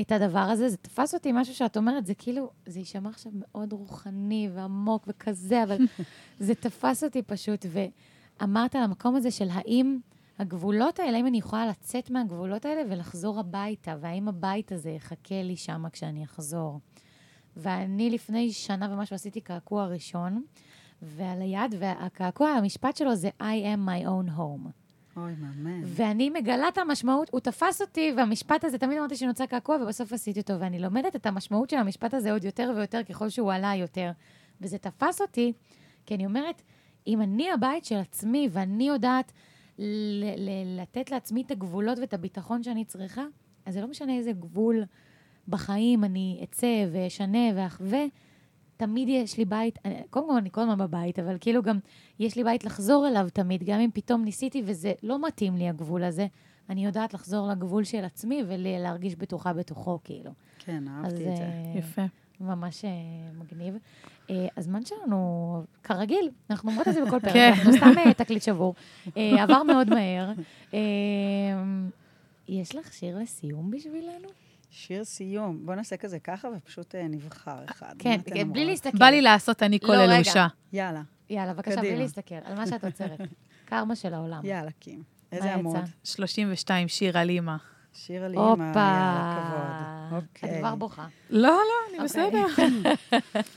את 0.00 0.12
הדבר 0.12 0.38
הזה. 0.38 0.68
זה 0.68 0.76
תפס 0.76 1.14
אותי 1.14 1.32
משהו 1.32 1.54
שאת 1.54 1.76
אומרת, 1.76 2.06
זה 2.06 2.14
כאילו, 2.14 2.50
זה 2.66 2.78
יישמע 2.78 3.08
עכשיו 3.08 3.32
מאוד 3.34 3.72
רוחני 3.72 4.50
ועמוק 4.54 5.04
וכזה, 5.06 5.62
אבל 5.62 5.76
זה 6.38 6.54
תפס 6.54 7.04
אותי 7.04 7.22
פשוט, 7.22 7.66
ואמרת 8.40 8.76
על 8.76 8.82
המקום 8.82 9.16
הזה 9.16 9.30
של 9.30 9.48
האם 9.50 9.98
הגבולות 10.38 11.00
האלה, 11.00 11.16
האם 11.16 11.26
אני 11.26 11.38
יכולה 11.38 11.66
לצאת 11.66 12.10
מהגבולות 12.10 12.64
האלה 12.64 12.82
ולחזור 12.90 13.40
הביתה, 13.40 13.96
והאם 14.00 14.28
הבית 14.28 14.72
הזה 14.72 14.90
יחכה 14.90 15.42
לי 15.42 15.56
שם 15.56 15.84
כשאני 15.92 16.24
אחזור. 16.24 16.80
ואני 17.56 18.10
לפני 18.10 18.52
שנה 18.52 18.88
ומשהו 18.92 19.14
עשיתי 19.14 19.40
קעקוע 19.40 19.86
ראשון, 19.86 20.42
ועל 21.02 21.40
היד, 21.40 21.74
והקעקוע, 21.78 22.48
המשפט 22.48 22.96
שלו 22.96 23.16
זה 23.16 23.30
I 23.40 23.76
am 23.76 23.88
my 23.88 24.06
own 24.06 24.38
home. 24.38 24.70
אוי, 25.16 25.34
מהמם. 25.38 25.82
ואני 25.84 26.30
מגלה 26.30 26.68
את 26.68 26.78
המשמעות, 26.78 27.30
הוא 27.30 27.40
תפס 27.40 27.80
אותי, 27.80 28.12
והמשפט 28.16 28.64
הזה, 28.64 28.78
תמיד 28.78 28.98
אמרתי 28.98 29.16
שאני 29.16 29.28
רוצה 29.28 29.46
קעקוע, 29.46 29.76
ובסוף 29.76 30.12
עשיתי 30.12 30.40
אותו, 30.40 30.60
ואני 30.60 30.78
לומדת 30.78 31.16
את 31.16 31.26
המשמעות 31.26 31.70
של 31.70 31.76
המשפט 31.76 32.14
הזה 32.14 32.32
עוד 32.32 32.44
יותר 32.44 32.72
ויותר 32.76 33.00
ככל 33.08 33.28
שהוא 33.28 33.52
עלה 33.52 33.74
יותר. 33.76 34.10
וזה 34.60 34.78
תפס 34.78 35.20
אותי, 35.20 35.52
כי 36.06 36.14
אני 36.14 36.26
אומרת, 36.26 36.62
אם 37.06 37.22
אני 37.22 37.50
הבית 37.52 37.84
של 37.84 37.96
עצמי, 37.96 38.48
ואני 38.52 38.88
יודעת 38.88 39.32
לתת 40.78 41.10
לעצמי 41.10 41.42
את 41.42 41.50
הגבולות 41.50 41.98
ואת 41.98 42.14
הביטחון 42.14 42.62
שאני 42.62 42.84
צריכה, 42.84 43.24
אז 43.66 43.74
זה 43.74 43.80
לא 43.80 43.88
משנה 43.88 44.16
איזה 44.16 44.32
גבול 44.32 44.84
בחיים 45.48 46.04
אני 46.04 46.40
אצא 46.44 46.84
ואשנה 46.92 47.38
ואחווה, 47.56 48.04
תמיד 48.76 49.08
יש 49.08 49.38
לי 49.38 49.44
בית, 49.44 49.78
אני- 49.84 50.02
קודם 50.10 50.28
כל 50.28 50.36
אני 50.36 50.50
כל 50.50 50.60
הזמן 50.60 50.78
בבית, 50.78 51.18
אבל 51.18 51.36
כאילו 51.40 51.62
גם 51.62 51.78
יש 52.18 52.36
לי 52.36 52.44
בית 52.44 52.64
לחזור 52.64 53.08
אליו 53.08 53.28
תמיד, 53.32 53.62
גם 53.64 53.80
אם 53.80 53.90
פתאום 53.94 54.24
ניסיתי 54.24 54.62
וזה 54.66 54.92
לא 55.02 55.26
מתאים 55.26 55.56
לי 55.56 55.68
הגבול 55.68 56.04
הזה, 56.04 56.26
אני 56.70 56.84
יודעת 56.86 57.14
לחזור 57.14 57.48
לגבול 57.48 57.84
של 57.84 58.04
עצמי 58.04 58.42
ולהרגיש 58.48 59.16
בטוחה 59.16 59.52
בתוכו, 59.52 59.98
כאילו. 60.04 60.30
כן, 60.58 60.84
אז 60.88 60.94
אהבתי 61.04 61.30
את 61.30 61.36
זה. 61.36 61.42
אה, 61.42 61.72
יפה. 61.78 62.02
ממש 62.40 62.84
אה, 62.84 62.90
מגניב. 63.38 63.74
אה, 64.30 64.46
הזמן 64.56 64.84
שלנו, 64.84 65.62
כרגיל, 65.82 66.30
אנחנו 66.50 66.70
אומרות 66.70 66.88
את 66.88 66.94
זה 66.94 67.04
בכל 67.04 67.20
פרק, 67.20 67.32
כן. 67.32 67.52
אנחנו 67.56 67.72
סתם 67.72 67.98
אה, 67.98 68.14
תקליט 68.14 68.42
שבור. 68.42 68.74
אה, 69.16 69.42
עבר 69.42 69.62
מאוד 69.62 69.88
מהר. 69.90 70.32
יש 72.48 72.74
לך 72.74 72.92
שיר 72.92 73.18
לסיום 73.18 73.70
בשבילנו? 73.70 74.28
שיר 74.70 75.04
סיום. 75.04 75.66
בוא 75.66 75.74
נעשה 75.74 75.96
כזה 75.96 76.18
ככה 76.18 76.48
ופשוט 76.56 76.94
נבחר 76.94 77.64
אחד. 77.70 77.94
כן, 77.98 78.20
אתן 78.20 78.52
בלי? 78.52 78.64
להסתכל. 78.64 78.98
בא 78.98 79.06
לי 79.06 79.22
לעשות 79.22 79.62
אני 79.62 79.80
כל 79.80 79.92
לא. 79.92 80.14
אלושה. 80.14 80.46
יאללה, 80.72 81.02
יאללה, 81.30 81.54
בבקשה, 81.54 81.80
בלי. 81.80 81.96
להסתכל, 81.96 82.34
על 82.44 82.54
מה 82.54 82.66
שאת 82.66 82.84
עוצרת. 82.84 83.20
קרמה 83.68 83.96
של 83.96 84.14
העולם. 84.14 84.40
יאללה, 84.44 84.70
קים. 84.70 85.02
איזה 85.32 85.54
עמוד? 85.54 85.76
יצא? 85.76 85.86
32, 86.04 86.88
שיר 86.88 87.18
על 87.18 87.28
אימא. 87.28 87.56
שיר 87.92 88.24
על 88.24 88.32
אימא. 88.32 88.64
יאללה, 88.64 90.08
כבוד. 90.10 90.22
את 90.22 90.24
אוקיי. 90.28 90.58
כבר 90.58 90.74
בוכה. 90.74 91.08
לא, 91.30 91.48
לא, 91.48 91.58
אני 91.88 91.98
אוקיי. 91.98 92.04
בסדר. 92.04 92.46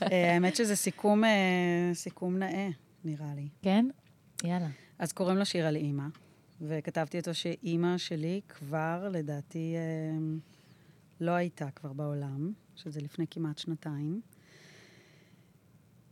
אה, 0.12 0.34
האמת 0.34 0.56
שזה 0.56 0.76
סיכום, 0.76 1.24
אה, 1.24 1.90
סיכום 1.94 2.36
נאה, 2.36 2.68
נראה 3.04 3.34
לי. 3.34 3.48
כן? 3.62 3.86
יאללה. 4.44 4.68
אז 4.98 5.12
קוראים 5.12 5.36
לו 5.36 5.44
שיר 5.44 5.66
על 5.66 5.76
אימא, 5.76 6.06
וכתבתי 6.60 7.18
אותו 7.18 7.34
שאימא 7.34 7.98
שלי 7.98 8.40
כבר, 8.48 9.08
לדעתי, 9.12 9.74
אה, 9.76 10.26
לא 11.20 11.30
הייתה 11.30 11.70
כבר 11.70 11.92
בעולם, 11.92 12.52
שזה 12.76 13.00
לפני 13.00 13.26
כמעט 13.30 13.58
שנתיים, 13.58 14.20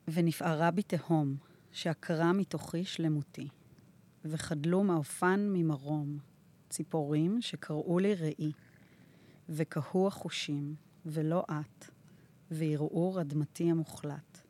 ונפערה 0.08 0.70
בי 0.70 0.82
תהום, 0.82 1.36
שעקרה 1.72 2.32
מתוכי 2.32 2.84
שלמותי, 2.84 3.48
וחדלו 4.24 4.84
מעופן 4.84 5.50
ממרום, 5.52 6.18
ציפורים 6.70 7.42
שקראו 7.42 7.98
לי 7.98 8.14
ראי, 8.14 8.52
וקהו 9.48 10.06
החושים, 10.06 10.74
ולא 11.06 11.44
את, 11.50 11.84
וערעור 12.50 13.20
אדמתי 13.20 13.70
המוחלט. 13.70 14.40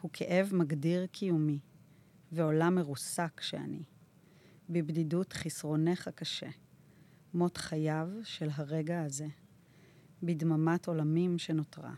הוא 0.00 0.10
כאב 0.12 0.50
מגדיר 0.54 1.06
קיומי, 1.06 1.58
ועולם 2.32 2.74
מרוסק 2.74 3.40
שאני. 3.40 3.82
בבדידות 4.70 5.32
חסרונך 5.32 6.08
קשה, 6.14 6.50
מות 7.34 7.56
חייו 7.56 8.08
של 8.24 8.48
הרגע 8.52 9.02
הזה, 9.02 9.26
בדממת 10.22 10.86
עולמים 10.86 11.38
שנותרה, 11.38 11.94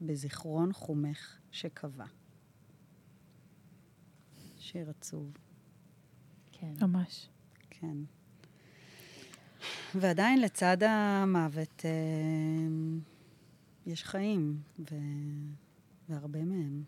בזיכרון 0.00 0.72
חומך 0.72 1.38
שקבע. 1.50 2.06
שיר 4.58 4.90
עצוב, 4.90 5.36
כן. 6.52 6.74
ממש. 6.80 7.28
כן. 7.70 7.96
ועדיין 9.94 10.40
לצד 10.40 10.76
המוות 10.82 11.82
אה, 11.84 11.90
יש 13.86 14.04
חיים, 14.04 14.58
ו... 14.78 14.94
והרבה 16.08 16.44
מהם. 16.44 16.82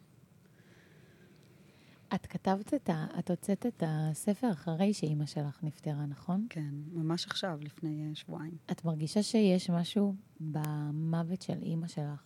את 2.15 2.27
כתבת 2.27 2.75
את 2.75 2.91
ה... 2.91 3.07
את 3.19 3.31
הוצאת 3.31 3.67
את 3.67 3.83
הספר 3.87 4.53
אחרי 4.53 4.95
שאימא 4.95 5.27
שלך 5.27 5.59
נפטרה, 5.63 6.07
נכון? 6.07 6.47
כן, 6.51 6.75
ממש 6.93 7.27
עכשיו, 7.27 7.59
לפני 7.63 8.09
אה, 8.09 8.15
שבועיים. 8.15 8.57
את 8.71 8.85
מרגישה 8.85 9.23
שיש 9.23 9.71
משהו 9.71 10.15
במוות 10.41 11.43
של 11.43 11.63
אימא 11.63 11.89
שלך 11.89 12.23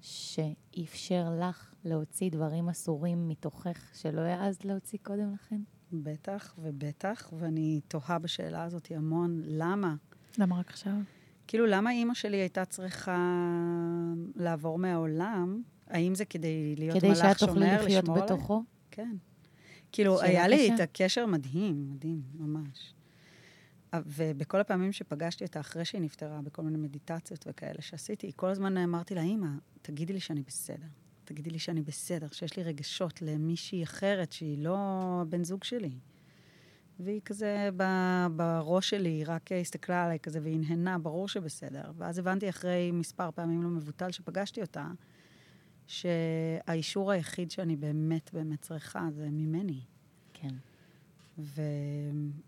שאפשר 0.00 1.38
לך 1.40 1.74
להוציא 1.84 2.30
דברים 2.30 2.68
אסורים 2.68 3.28
מתוכך 3.28 3.90
שלא 3.94 4.20
העזת 4.20 4.64
להוציא 4.64 4.98
קודם 5.02 5.34
לכן? 5.34 5.60
בטח 5.92 6.54
ובטח, 6.58 7.32
ואני 7.38 7.80
תוהה 7.88 8.18
בשאלה 8.18 8.64
הזאת 8.64 8.88
המון, 8.90 9.42
למה? 9.44 9.94
למה 10.38 10.58
רק 10.58 10.70
עכשיו? 10.70 10.92
כאילו, 11.46 11.66
למה 11.66 11.90
אימא 11.90 12.14
שלי 12.14 12.36
הייתה 12.36 12.64
צריכה 12.64 13.44
לעבור 14.36 14.78
מהעולם? 14.78 15.62
האם 15.86 16.14
זה 16.14 16.24
כדי 16.24 16.74
להיות 16.76 16.98
כדי 16.98 17.08
מלאך 17.08 17.18
שאת 17.18 17.38
שומר, 17.38 17.52
תוכלי 17.52 17.74
לחיות 17.74 18.04
לשמור 18.04 18.16
עליי? 18.16 18.26
בתוכו? 18.26 18.62
כן. 18.90 19.16
כאילו, 19.92 20.20
היה 20.20 20.48
לי 20.48 20.64
קשה. 20.64 20.74
את 20.74 20.80
הקשר 20.80 21.26
מדהים, 21.26 21.90
מדהים, 21.90 22.22
ממש. 22.34 22.94
ובכל 23.94 24.60
הפעמים 24.60 24.92
שפגשתי 24.92 25.44
אותה 25.44 25.60
אחרי 25.60 25.84
שהיא 25.84 26.00
נפטרה, 26.00 26.42
בכל 26.42 26.62
מיני 26.62 26.78
מדיטציות 26.78 27.44
וכאלה 27.48 27.82
שעשיתי, 27.82 28.32
כל 28.36 28.48
הזמן 28.50 28.76
אמרתי 28.76 29.14
לה, 29.14 29.22
אימא, 29.22 29.48
תגידי 29.82 30.12
לי 30.12 30.20
שאני 30.20 30.42
בסדר. 30.42 30.86
תגידי 31.28 31.50
לי 31.50 31.58
שאני 31.58 31.82
בסדר, 31.82 32.26
שיש 32.32 32.56
לי 32.56 32.62
רגשות 32.62 33.22
למישהי 33.22 33.82
אחרת 33.82 34.32
שהיא 34.32 34.58
לא 34.58 34.76
הבן 35.22 35.44
זוג 35.44 35.64
שלי. 35.64 35.90
והיא 37.00 37.20
כזה 37.24 37.68
ב- 37.76 38.26
בראש 38.36 38.90
שלי, 38.90 39.08
היא 39.08 39.24
רק 39.26 39.52
הסתכלה 39.52 40.04
עליי 40.04 40.18
כזה 40.18 40.40
והנהנה, 40.42 40.98
ברור 40.98 41.28
שבסדר. 41.28 41.92
ואז 41.96 42.18
הבנתי 42.18 42.48
אחרי 42.48 42.90
מספר 42.92 43.30
פעמים 43.30 43.62
לא 43.62 43.68
מבוטל 43.68 44.10
שפגשתי 44.10 44.60
אותה, 44.60 44.90
שהאישור 45.86 47.10
היחיד 47.10 47.50
שאני 47.50 47.76
באמת 47.76 48.30
באמת 48.32 48.60
צריכה 48.60 49.08
זה 49.10 49.28
ממני. 49.30 49.80
כן. 50.32 50.54
ו... 51.38 51.62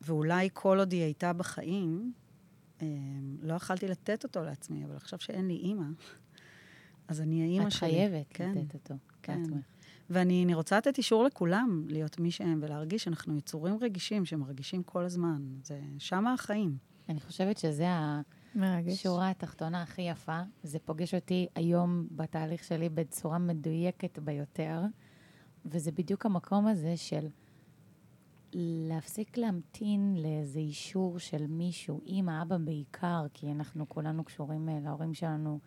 ואולי 0.00 0.48
כל 0.52 0.78
עוד 0.78 0.92
היא 0.92 1.02
הייתה 1.02 1.32
בחיים, 1.32 2.12
אה, 2.82 2.86
לא 3.42 3.54
יכלתי 3.54 3.88
לתת 3.88 4.24
אותו 4.24 4.44
לעצמי, 4.44 4.84
אבל 4.84 4.96
עכשיו 4.96 5.20
שאין 5.20 5.48
לי 5.48 5.54
אימא, 5.56 5.86
אז 7.10 7.20
אני 7.20 7.42
האימא 7.42 7.66
את 7.66 7.72
שלי. 7.72 7.90
חייבת 7.90 8.26
כן, 8.30 8.52
לתת 8.56 8.74
אותו 8.74 8.94
כן. 9.22 9.38
לעצמך. 9.38 9.64
ואני 10.10 10.44
אני 10.44 10.54
רוצה 10.54 10.76
לתת 10.76 10.98
אישור 10.98 11.24
לכולם 11.24 11.84
להיות 11.88 12.20
מי 12.20 12.30
שהם 12.30 12.60
ולהרגיש 12.62 13.04
שאנחנו 13.04 13.36
יצורים 13.36 13.76
רגישים, 13.80 14.24
שמרגישים 14.24 14.82
כל 14.82 15.04
הזמן. 15.04 15.42
זה 15.62 15.80
שמה 15.98 16.32
החיים. 16.32 16.76
אני 17.08 17.20
חושבת 17.20 17.58
שזה. 17.58 17.86
השורה 18.92 19.30
התחתונה 19.30 19.82
הכי 19.82 20.02
יפה. 20.02 20.40
זה 20.62 20.78
פוגש 20.78 21.14
אותי 21.14 21.46
היום 21.54 22.06
בתהליך 22.10 22.64
שלי 22.64 22.88
בצורה 22.88 23.38
מדויקת 23.38 24.18
ביותר, 24.18 24.80
וזה 25.66 25.92
בדיוק 25.92 26.26
המקום 26.26 26.66
הזה 26.66 26.96
של 26.96 27.26
להפסיק 28.52 29.38
להמתין 29.38 30.16
לאיזה 30.22 30.58
אישור 30.58 31.18
של 31.18 31.46
מישהו, 31.46 32.00
אמא, 32.06 32.42
אבא 32.42 32.58
בעיקר, 32.58 33.26
כי 33.34 33.52
אנחנו 33.52 33.88
כולנו 33.88 34.24
קשורים 34.24 34.68
אה, 34.68 34.78
להורים 34.82 35.14
שלנו 35.14 35.58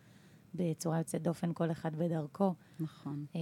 בצורה 0.56 0.98
יוצאת 0.98 1.22
דופן, 1.22 1.54
כל 1.54 1.72
אחד 1.72 1.96
בדרכו. 1.96 2.54
נכון. 2.80 3.26
אה, 3.36 3.42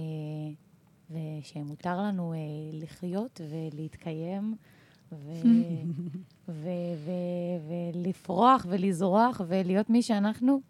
ושמותר 1.10 2.02
לנו 2.02 2.32
אה, 2.32 2.38
לחיות 2.72 3.40
ולהתקיים 3.50 4.56
ולפרוח 7.92 8.66
ולזרוח 8.68 9.40
ולהיות 9.48 9.90
מי 9.90 10.02
שאנחנו, 10.02 10.60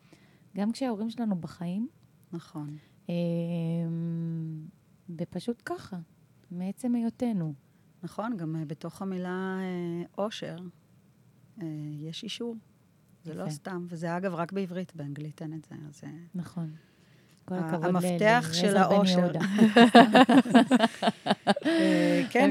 גם 0.57 0.72
כשההורים 0.72 1.11
שלנו 1.11 1.36
בחיים, 1.36 1.88
נכון. 2.32 2.76
אה, 3.09 3.14
ופשוט 5.16 5.62
ככה, 5.64 5.97
מעצם 6.51 6.95
היותנו. 6.95 7.55
נכון, 8.03 8.36
גם 8.36 8.64
בתוך 8.66 9.03
המילה 9.03 9.59
אושר 10.18 10.57
יש 11.93 12.24
אישור. 12.24 12.57
זה 13.25 13.35
לא. 13.35 13.51
סתם, 13.51 13.87
וזה 13.89 14.16
אגב 14.16 14.35
רק 14.35 14.53
בעברית, 14.53 14.93
באנגלית 14.97 15.43
אין 15.43 15.53
את 15.55 15.66
זה. 15.70 15.77
אז 15.89 16.01
אה, 16.05 16.11
נכון. 16.35 16.70
כל 17.45 17.55
הכבוד 17.55 17.85
ל- 17.85 17.89
המפתח 17.89 18.51
של 18.53 18.77
האושר. 18.77 19.31
אה, 21.66 22.23
כן, 22.31 22.51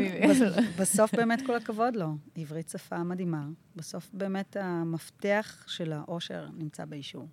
בסוף 0.80 1.15
באמת 1.15 1.41
כל 1.45 1.55
הכבוד 1.55 1.95
לו. 1.95 2.15
עברית 2.36 2.69
שפה 2.69 3.03
מדהימה. 3.03 3.47
בסוף 3.76 4.09
באמת 4.13 4.57
המפתח 4.59 5.63
של 5.67 5.93
האושר 5.93 6.47
נמצא 6.57 6.86
באישור. 6.86 7.28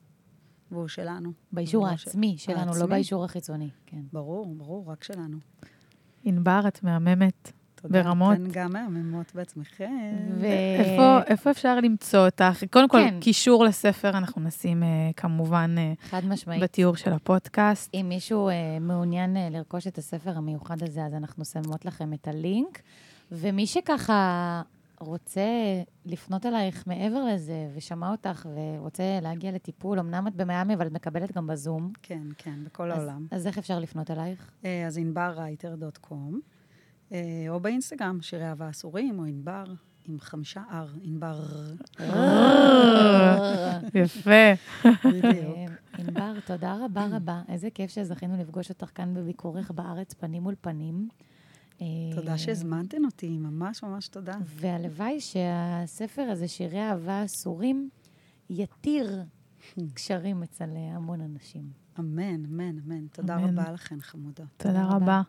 והוא 0.71 0.89
שלנו. 0.89 1.33
באישור 1.53 1.89
העצמי 1.89 2.35
שלנו, 2.39 2.73
לא. 2.81 2.87
באישור 2.87 3.25
החיצוני. 3.25 3.71
כן. 3.87 4.03
ברור, 4.13 4.55
ברור, 4.55 4.91
רק 4.91 5.05
שלנו. 5.05 5.39
ענבר, 6.25 6.61
את 6.69 6.83
מהממת. 6.83 7.53
תודה. 7.83 8.03
ברמות. 8.03 8.35
אתן 8.37 8.47
גם 8.53 8.73
מהממות 8.73 9.35
בעצמכם. 9.35 9.91
ו- 10.41 10.45
איפה, 10.79 11.19
איפה 11.27 11.51
אפשר 11.51 11.81
למצוא 11.81 12.25
אותך? 12.27 12.65
קודם 12.71 12.89
כל, 12.89 12.99
כן. 12.99 13.21
קישור 13.21 13.65
לספר 13.65 14.11
אנחנו 14.11 14.43
נשים 14.43 14.83
אה, 14.83 14.89
כמובן 15.17 15.75
אה, 15.79 15.93
חד 16.11 16.25
משמעית. 16.27 16.63
בתיאור 16.63 16.97
של 16.97 17.13
הפודקאסט. 17.13 17.91
אם 17.95 18.07
מישהו 18.09 18.49
אה, 18.49 18.55
מעוניין 18.81 19.37
לרכוש 19.51 19.87
את 19.87 19.99
הספר 19.99 20.37
המיוחד 20.37 20.83
הזה, 20.83 21.05
אז 21.05 21.15
אנחנו 21.15 21.45
שמות 21.45 21.85
לכם 21.85 22.13
את 22.13 22.29
הלינק. 22.29 22.83
ומי 23.33 23.67
שככה 23.67 24.63
רוצה 25.01 25.43
לפנות 26.07 26.47
אלייך 26.47 26.85
מעבר 26.87 27.25
לזה, 27.25 27.69
ושמע 27.75 28.11
אותך 28.11 28.49
ורוצה 28.55 29.03
להגיע 29.23 29.53
לטיפול, 29.53 29.99
אמנם 29.99 30.27
את 30.27 30.35
במיאמי, 30.35 30.75
אבל 30.75 30.87
את 30.87 30.93
מקבלת 30.93 31.33
גם 31.37 31.47
בזום. 31.47 31.93
כן, 32.03 32.23
כן, 32.39 32.65
בכל 32.65 32.93
אז- 32.93 32.99
העולם. 32.99 33.27
אז 33.31 33.47
איך 33.47 33.59
אפשר 33.59 33.79
לפנות 33.79 34.11
אלייך? 34.11 34.51
אז 34.87 34.99
ענבררייטר.קום, 34.99 36.41
או 37.49 37.61
באינסטגרם, 37.61 38.19
שירי 38.23 38.49
אהבה 38.49 38.71
אסורים, 38.71 39.19
או 39.19 39.25
ענבר, 39.25 39.65
עם 40.09 40.21
חמישה 40.21 40.63
R, 40.71 40.99
ענבר, 41.03 41.45
יפה. 43.95 44.53
בדיוק. 44.85 45.57
אה, 45.57 45.67
ענבר, 45.99 46.33
תודה 46.47 46.77
רבה 46.85 47.07
רבה. 47.11 47.43
איזה 47.49 47.71
כיף 47.71 47.91
שזכינו 47.91 48.37
לפגוש 48.37 48.71
אותך 48.71 48.91
כאן 48.95 49.15
בביקורך 49.15 49.71
בארץ, 49.71 50.15
פנים 50.15 50.43
מול 50.43 50.55
פנים. 50.61 51.09
אה, 51.81 51.87
תודה 52.15 52.39
שהזמנתן 52.39 53.05
אותי, 53.05 53.39
ממש 53.39 53.83
ממש 53.83 54.09
תודה. 54.09 54.37
והלוואי 54.45 55.21
שהספר 55.21 56.23
הזה, 56.23 56.49
שירי 56.49 56.81
אהבה 56.81 57.25
אסורים, 57.25 57.89
יתיר 58.51 59.23
קשרים 59.95 60.43
אצל 60.43 60.71
אה, 60.77 60.97
המון 60.97 61.21
אנשים. 61.21 61.63
אמן, 61.99 62.45
אמן, 62.45 62.79
אמן. 62.79 63.07
תודה. 63.07 63.37
רבה 63.37 63.73
לכן, 63.73 64.01
חמודות. 64.01 64.47
תודה. 64.57 64.85
רבה. 64.85 65.23